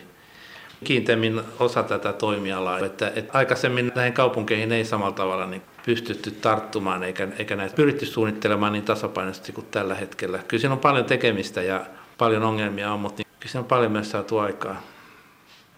kiinteämmin 0.83 1.41
osa 1.59 1.83
tätä 1.83 2.12
toimialaa. 2.12 2.78
Että, 2.78 3.12
että 3.16 3.39
aikaisemmin 3.39 3.93
näihin 3.95 4.12
kaupunkeihin 4.12 4.72
ei 4.72 4.85
samalla 4.85 5.12
tavalla 5.12 5.47
niin 5.47 5.62
pystytty 5.87 6.30
tarttumaan 6.30 7.03
eikä, 7.03 7.28
eikä 7.39 7.57
näitä 7.57 7.74
pyritty 7.74 8.07
suunnittelemaan 8.07 8.72
niin 8.72 8.85
tasapainoisesti 8.85 9.53
kuin 9.53 9.66
tällä 9.70 9.95
hetkellä. 9.95 10.39
Kyllä 10.49 10.61
siinä 10.61 10.74
on 10.74 10.80
paljon 10.80 11.05
tekemistä 11.05 11.62
ja 11.62 11.87
paljon 12.18 12.43
ongelmia 12.43 12.93
on, 12.93 13.01
mutta 13.01 13.18
niin 13.18 13.26
kyllä 13.41 13.51
siinä 13.51 13.61
on 13.61 13.68
paljon 13.68 13.93
myös 13.93 14.11
saatu 14.11 14.39
aikaa. 14.39 14.83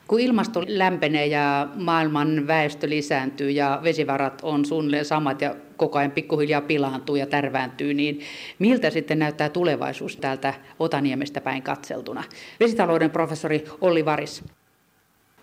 Kun 0.09 0.21
ilmasto 0.21 0.63
lämpenee 0.67 1.27
ja 1.27 1.69
maailman 1.75 2.47
väestö 2.47 2.89
lisääntyy 2.89 3.51
ja 3.51 3.81
vesivarat 3.83 4.41
on 4.43 4.65
suunnilleen 4.65 5.05
samat 5.05 5.41
ja 5.41 5.55
koko 5.77 5.99
ajan 5.99 6.11
pikkuhiljaa 6.11 6.61
pilaantuu 6.61 7.17
ja 7.17 7.27
tärvääntyy, 7.27 7.95
niin 7.95 8.21
miltä 8.59 8.91
sitten 8.91 9.19
näyttää 9.19 9.49
tulevaisuus 9.49 10.17
täältä 10.17 10.55
Otaniemestä 10.79 11.41
päin 11.41 11.63
katseltuna? 11.63 12.25
Vesitalouden 12.61 13.11
professori 13.11 13.65
Olli 13.81 14.05
Varis. 14.05 14.45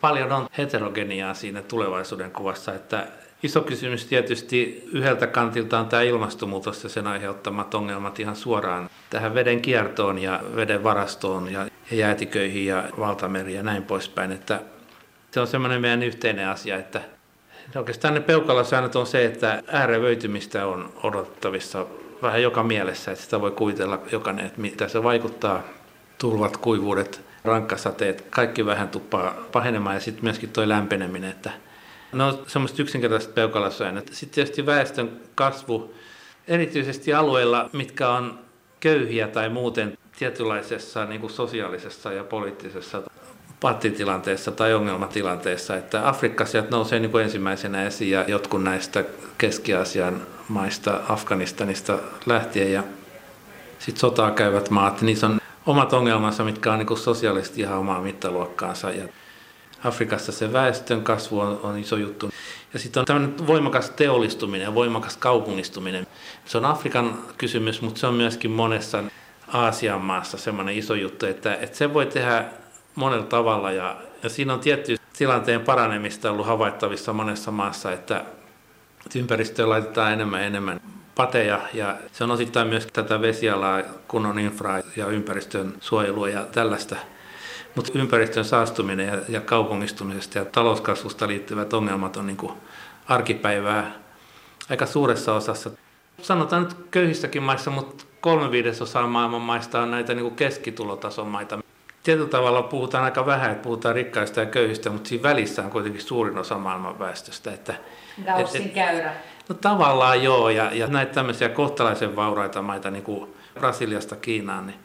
Paljon 0.02 0.32
on 0.32 0.48
heterogeniaa 0.58 1.34
siinä 1.34 1.62
tulevaisuuden 1.62 2.32
kuvassa, 2.32 2.74
että 2.74 3.08
Iso 3.44 3.62
kysymys 3.62 4.06
tietysti 4.06 4.90
yhdeltä 4.94 5.28
kantilta 5.28 5.80
on 5.80 5.88
tämä 5.88 6.02
ilmastonmuutos 6.02 6.84
ja 6.84 6.90
sen 6.90 7.08
aiheuttamat 7.08 7.74
ongelmat 7.74 8.20
ihan 8.20 8.36
suoraan 8.36 8.90
tähän 9.10 9.34
veden 9.34 9.62
kiertoon 9.62 10.20
ja 10.20 10.40
veden 10.56 10.84
varastoon 10.84 11.52
ja 11.52 11.68
jäätiköihin 11.92 12.66
ja 12.66 12.84
valtameriin 13.00 13.58
ja 13.58 13.64
näin 13.64 13.84
poispäin. 13.84 14.32
Että 14.32 14.62
se 15.32 15.40
on 15.40 15.48
semmoinen 15.48 15.82
meidän 15.82 16.04
yhteinen 16.04 16.48
asia, 16.48 16.78
että 16.78 17.02
oikeastaan 17.76 18.14
ne 18.14 18.20
peukalasäännöt 18.20 18.96
on 18.96 19.08
se, 19.08 19.26
että 19.26 19.64
äärevöitymistä 19.68 20.66
on 20.66 20.94
odotettavissa 21.04 21.86
vähän 22.22 22.42
joka 22.42 22.64
mielessä, 22.64 23.12
että 23.12 23.24
sitä 23.24 23.42
voi 23.42 23.52
kuvitella 23.52 24.00
jokainen, 24.12 24.46
että 24.46 24.62
mitä 24.62 24.88
se 24.88 25.04
vaikuttaa, 25.04 25.64
tulvat, 26.18 26.58
kuivuudet, 26.58 27.31
rankkasateet, 27.44 28.26
kaikki 28.30 28.66
vähän 28.66 28.90
tuppaa 28.90 29.34
pahenemaan 29.52 29.96
ja 29.96 30.00
sitten 30.00 30.24
myöskin 30.24 30.50
tuo 30.50 30.70
lämpeneminen, 30.70 31.32
että 31.32 31.52
No 32.12 32.44
semmoiset 32.48 32.80
yksinkertaiset 32.80 33.36
peukalasäännöt. 33.36 34.10
Sitten 34.12 34.36
tietysti 34.36 34.66
väestön 34.66 35.12
kasvu, 35.36 35.94
erityisesti 36.48 37.14
alueilla, 37.14 37.70
mitkä 37.74 38.10
on 38.10 38.40
köyhiä 38.80 39.28
tai 39.28 39.50
muuten 39.50 39.98
tietynlaisessa 40.20 41.06
niin 41.06 41.22
kuin 41.22 41.32
sosiaalisessa 41.32 42.14
ja 42.14 42.24
poliittisessa 42.24 43.02
pattitilanteessa 43.60 44.52
tai 44.52 44.74
ongelmatilanteessa, 44.74 45.78
että 45.78 46.10
Afrikka 46.10 46.46
sieltä 46.46 46.70
nousee 46.70 47.00
niin 47.00 47.12
kuin 47.12 47.24
ensimmäisenä 47.24 47.86
esiin 47.86 48.12
ja 48.12 48.26
jotkut 48.28 48.64
näistä 48.64 49.04
Keski-Aasian 49.38 50.22
maista, 50.50 51.00
Afganistanista 51.10 52.00
lähtien 52.26 52.74
ja 52.74 52.84
sitten 53.80 54.00
sotaa 54.00 54.32
käyvät 54.32 54.70
maat, 54.70 55.02
niissä 55.02 55.28
on 55.28 55.41
omat 55.66 55.94
ongelmansa, 55.94 56.44
mitkä 56.44 56.74
on 56.74 56.80
niin 56.80 56.98
sosiaalisesti 56.98 57.62
ihan 57.62 57.78
omaa 57.78 58.02
mittaluokkaansa. 58.02 58.92
Ja 58.92 59.08
Afrikassa 59.84 60.32
se 60.32 60.54
väestön 60.54 61.04
kasvu 61.04 61.40
on, 61.40 61.60
on 61.64 61.78
iso 61.78 61.98
juttu. 61.98 62.30
Ja 62.74 62.80
sitten 62.80 63.00
on 63.00 63.06
tämmöinen 63.06 63.48
voimakas 63.48 63.90
teollistuminen 63.90 64.66
ja 64.66 64.76
voimakas 64.76 65.18
kaupungistuminen. 65.18 66.08
Se 66.46 66.58
on 66.58 66.66
Afrikan 66.66 67.18
kysymys, 67.38 67.82
mutta 67.82 68.00
se 68.00 68.08
on 68.08 68.14
myöskin 68.14 68.52
monessa 68.52 69.04
Aasian 69.48 70.02
maassa 70.02 70.38
semmoinen 70.38 70.76
iso 70.76 70.96
juttu, 70.96 71.26
että, 71.26 71.56
että 71.56 71.78
se 71.78 71.94
voi 71.94 72.06
tehdä 72.06 72.46
monella 72.96 73.26
tavalla. 73.26 73.72
Ja, 73.72 73.98
ja 74.24 74.30
siinä 74.30 74.54
on 74.54 74.60
tietty 74.60 74.98
tilanteen 75.18 75.62
paranemista 75.62 76.32
ollut 76.32 76.48
havaittavissa 76.48 77.14
monessa 77.14 77.52
maassa, 77.52 77.92
että, 77.92 78.26
ympäristöön 79.16 79.70
laitetaan 79.70 80.14
enemmän 80.14 80.44
enemmän 80.44 80.82
pateja 81.16 81.62
ja 81.74 81.98
se 82.12 82.24
on 82.24 82.32
osittain 82.32 82.68
myös 82.68 82.88
tätä 82.94 83.22
vesialaa, 83.22 83.82
kunnon 84.08 84.40
infraa 84.40 84.80
ja 84.96 85.08
ympäristön 85.08 85.74
suojelua 85.80 86.30
ja 86.30 86.46
tällaista 86.46 86.96
mutta 87.76 87.92
ympäristön 87.96 88.46
saastuminen 88.46 89.08
ja, 89.08 89.18
ja 89.30 89.42
kaupungistumisesta 89.42 90.38
ja 90.38 90.46
talouskasvusta 90.46 91.28
liittyvät 91.28 91.74
ongelmat 91.74 92.18
on 92.18 92.28
niin 92.28 92.38
kuin 92.38 92.54
arkipäivää 93.08 93.92
aika 94.70 94.86
suuressa 94.86 95.34
osassa. 95.34 95.70
Sanotaan 96.22 96.64
nyt 96.64 96.76
köyhissäkin 96.92 97.44
maissa, 97.44 97.72
mutta 97.72 98.06
kolme 98.22 98.52
viidesosaa 98.52 99.08
maailman 99.08 99.42
maista 99.42 99.82
on 99.82 99.92
näitä 99.92 100.14
niin 100.14 100.24
kuin 100.24 100.36
keskitulotason 100.36 101.28
maita. 101.28 101.60
Tietyllä 102.04 102.30
tavalla 102.30 102.62
puhutaan 102.62 103.04
aika 103.04 103.26
vähän, 103.26 103.52
että 103.52 103.64
puhutaan 103.64 103.96
rikkaista 103.96 104.40
ja 104.40 104.46
köyhistä, 104.46 104.90
mutta 104.90 105.10
siinä 105.10 105.24
välissä 105.24 105.64
on 105.64 105.72
kuitenkin 105.72 106.02
suurin 106.02 106.38
osa 106.38 106.58
maailman 106.58 107.00
väestöstä. 107.00 107.54
Että, 107.54 107.74
Gaussin 108.26 108.66
et, 108.66 108.74
käyrä. 108.74 109.14
No 109.52 109.58
tavallaan 109.62 110.24
joo, 110.24 110.50
ja, 110.50 110.74
ja 110.74 110.88
näitä 110.88 111.14
tämmöisiä 111.14 111.50
kohtalaisen 111.50 112.16
vauraita 112.16 112.62
maita, 112.62 112.92
niin 112.92 113.04
kuin 113.04 113.34
Brasiliasta 113.54 114.16
Kiinaan, 114.16 114.68
niin 114.68 114.80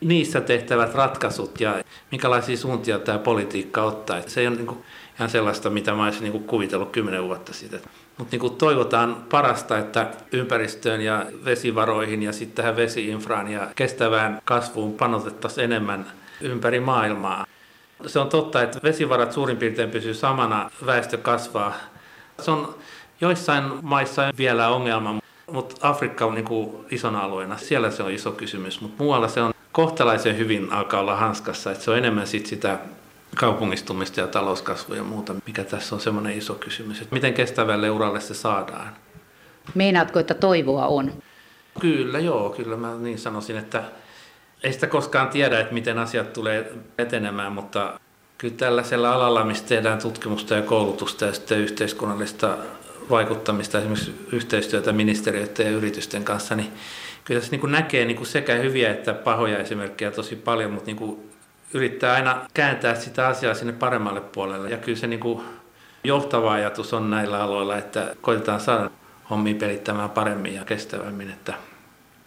niissä 0.00 0.40
tehtävät 0.40 0.94
ratkaisut 0.94 1.60
ja 1.60 1.82
minkälaisia 2.10 2.56
suuntia 2.56 2.98
tämä 2.98 3.18
politiikka 3.18 3.82
ottaa. 3.82 4.20
se 4.26 4.40
ei 4.40 4.46
ole 4.46 4.56
niin 4.56 4.84
ihan 5.16 5.30
sellaista, 5.30 5.70
mitä 5.70 5.94
mä 5.94 6.04
olisin 6.04 6.22
niin 6.22 6.44
kuvitellut 6.44 6.90
kymmenen 6.90 7.24
vuotta 7.24 7.52
sitten. 7.52 7.80
Mutta 8.18 8.36
niin 8.36 8.56
toivotaan 8.56 9.26
parasta, 9.30 9.78
että 9.78 10.06
ympäristöön 10.32 11.00
ja 11.00 11.26
vesivaroihin 11.44 12.22
ja 12.22 12.32
sitten 12.32 12.56
tähän 12.56 12.76
vesiinfraan 12.76 13.48
ja 13.48 13.68
kestävään 13.76 14.42
kasvuun 14.44 14.92
panotettaisiin 14.92 15.64
enemmän 15.64 16.06
ympäri 16.40 16.80
maailmaa. 16.80 17.46
Se 18.06 18.18
on 18.18 18.28
totta, 18.28 18.62
että 18.62 18.80
vesivarat 18.82 19.32
suurin 19.32 19.56
piirtein 19.56 19.90
pysyy 19.90 20.14
samana, 20.14 20.70
väestö 20.86 21.16
kasvaa. 21.18 21.74
Se 22.40 22.50
on 22.50 22.74
joissain 23.20 23.64
maissa 23.82 24.32
vielä 24.38 24.68
ongelma, 24.68 25.20
mutta 25.50 25.88
Afrikka 25.88 26.24
on 26.24 26.34
niin 26.34 26.86
isona 26.90 27.20
alueena, 27.20 27.56
siellä 27.56 27.90
se 27.90 28.02
on 28.02 28.10
iso 28.10 28.32
kysymys, 28.32 28.80
mutta 28.80 29.02
muualla 29.02 29.28
se 29.28 29.42
on 29.42 29.54
kohtalaisen 29.72 30.38
hyvin 30.38 30.72
alkaa 30.72 31.00
olla 31.00 31.16
hanskassa, 31.16 31.70
että 31.70 31.84
se 31.84 31.90
on 31.90 31.98
enemmän 31.98 32.26
sit 32.26 32.46
sitä 32.46 32.78
kaupungistumista 33.36 34.20
ja 34.20 34.26
talouskasvua 34.26 34.96
ja 34.96 35.02
muuta, 35.02 35.34
mikä 35.46 35.64
tässä 35.64 35.94
on 35.94 36.00
semmoinen 36.00 36.38
iso 36.38 36.54
kysymys, 36.54 37.00
että 37.00 37.14
miten 37.14 37.34
kestävälle 37.34 37.90
uralle 37.90 38.20
se 38.20 38.34
saadaan. 38.34 38.96
Meinaatko, 39.74 40.18
että 40.18 40.34
toivoa 40.34 40.86
on? 40.86 41.12
Kyllä, 41.80 42.18
joo, 42.18 42.50
kyllä 42.50 42.76
mä 42.76 42.94
niin 42.94 43.18
sanoisin, 43.18 43.56
että 43.56 43.82
ei 44.62 44.72
sitä 44.72 44.86
koskaan 44.86 45.28
tiedä, 45.28 45.60
että 45.60 45.74
miten 45.74 45.98
asiat 45.98 46.32
tulee 46.32 46.72
etenemään, 46.98 47.52
mutta 47.52 48.00
kyllä 48.38 48.54
tällaisella 48.54 49.12
alalla, 49.12 49.44
missä 49.44 49.64
tehdään 49.64 49.98
tutkimusta 49.98 50.54
ja 50.54 50.62
koulutusta 50.62 51.24
ja 51.24 51.32
sitten 51.32 51.58
yhteiskunnallista 51.58 52.56
vaikuttamista, 53.10 53.78
esimerkiksi 53.78 54.26
yhteistyötä 54.32 54.92
ministeriöiden 54.92 55.66
ja 55.66 55.72
yritysten 55.72 56.24
kanssa, 56.24 56.54
niin 56.54 56.72
kyllä 57.24 57.40
tässä 57.40 57.50
niin 57.50 57.60
kuin 57.60 57.72
näkee 57.72 58.04
niin 58.04 58.16
kuin 58.16 58.26
sekä 58.26 58.54
hyviä 58.54 58.90
että 58.90 59.14
pahoja 59.14 59.58
esimerkkejä 59.58 60.10
tosi 60.10 60.36
paljon, 60.36 60.70
mutta 60.70 60.86
niin 60.86 60.96
kuin 60.96 61.30
yrittää 61.74 62.14
aina 62.14 62.46
kääntää 62.54 62.94
sitä 62.94 63.26
asiaa 63.26 63.54
sinne 63.54 63.72
paremmalle 63.72 64.20
puolelle. 64.20 64.70
Ja 64.70 64.76
kyllä 64.76 64.98
se 64.98 65.06
niin 65.06 65.20
kuin 65.20 65.42
johtava 66.04 66.52
ajatus 66.52 66.94
on 66.94 67.10
näillä 67.10 67.42
aloilla, 67.42 67.76
että 67.76 68.14
koitetaan 68.20 68.60
saada 68.60 68.90
hommia 69.30 69.54
pelittämään 69.54 70.10
paremmin 70.10 70.54
ja 70.54 70.64
kestävämmin. 70.64 71.30
Että 71.30 71.54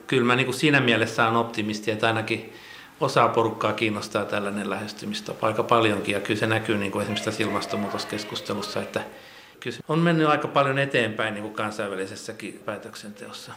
kyllä 0.08 0.26
mä 0.26 0.36
niin 0.36 0.46
kuin 0.46 0.56
siinä 0.56 0.80
mielessä 0.80 1.28
on 1.28 1.36
optimisti, 1.36 1.92
että 1.92 2.08
ainakin 2.08 2.54
osaa 3.00 3.30
porukkaa 3.30 3.74
kiinnostaa 3.74 4.26
tällainen 4.26 4.70
lähestymistapa 4.70 5.48
aika 5.48 5.64
paljonkin. 5.64 6.14
Ja 6.14 6.20
kyllä 6.20 6.40
se 6.40 6.48
näkyy 6.48 6.78
niin 6.78 6.92
kuin 6.92 7.02
esimerkiksi 7.02 7.26
tässä 7.26 7.44
ilmastonmuutoskeskustelussa, 7.44 8.82
että 8.82 9.02
kyllä 9.64 9.78
on 9.88 10.00
mennyt 10.00 10.28
aika 10.28 10.48
paljon 10.48 10.80
eteenpäin 10.80 11.34
niin 11.34 11.44
kuin 11.44 11.54
kansainvälisessäkin 11.54 12.62
päätöksenteossa. 12.66 13.54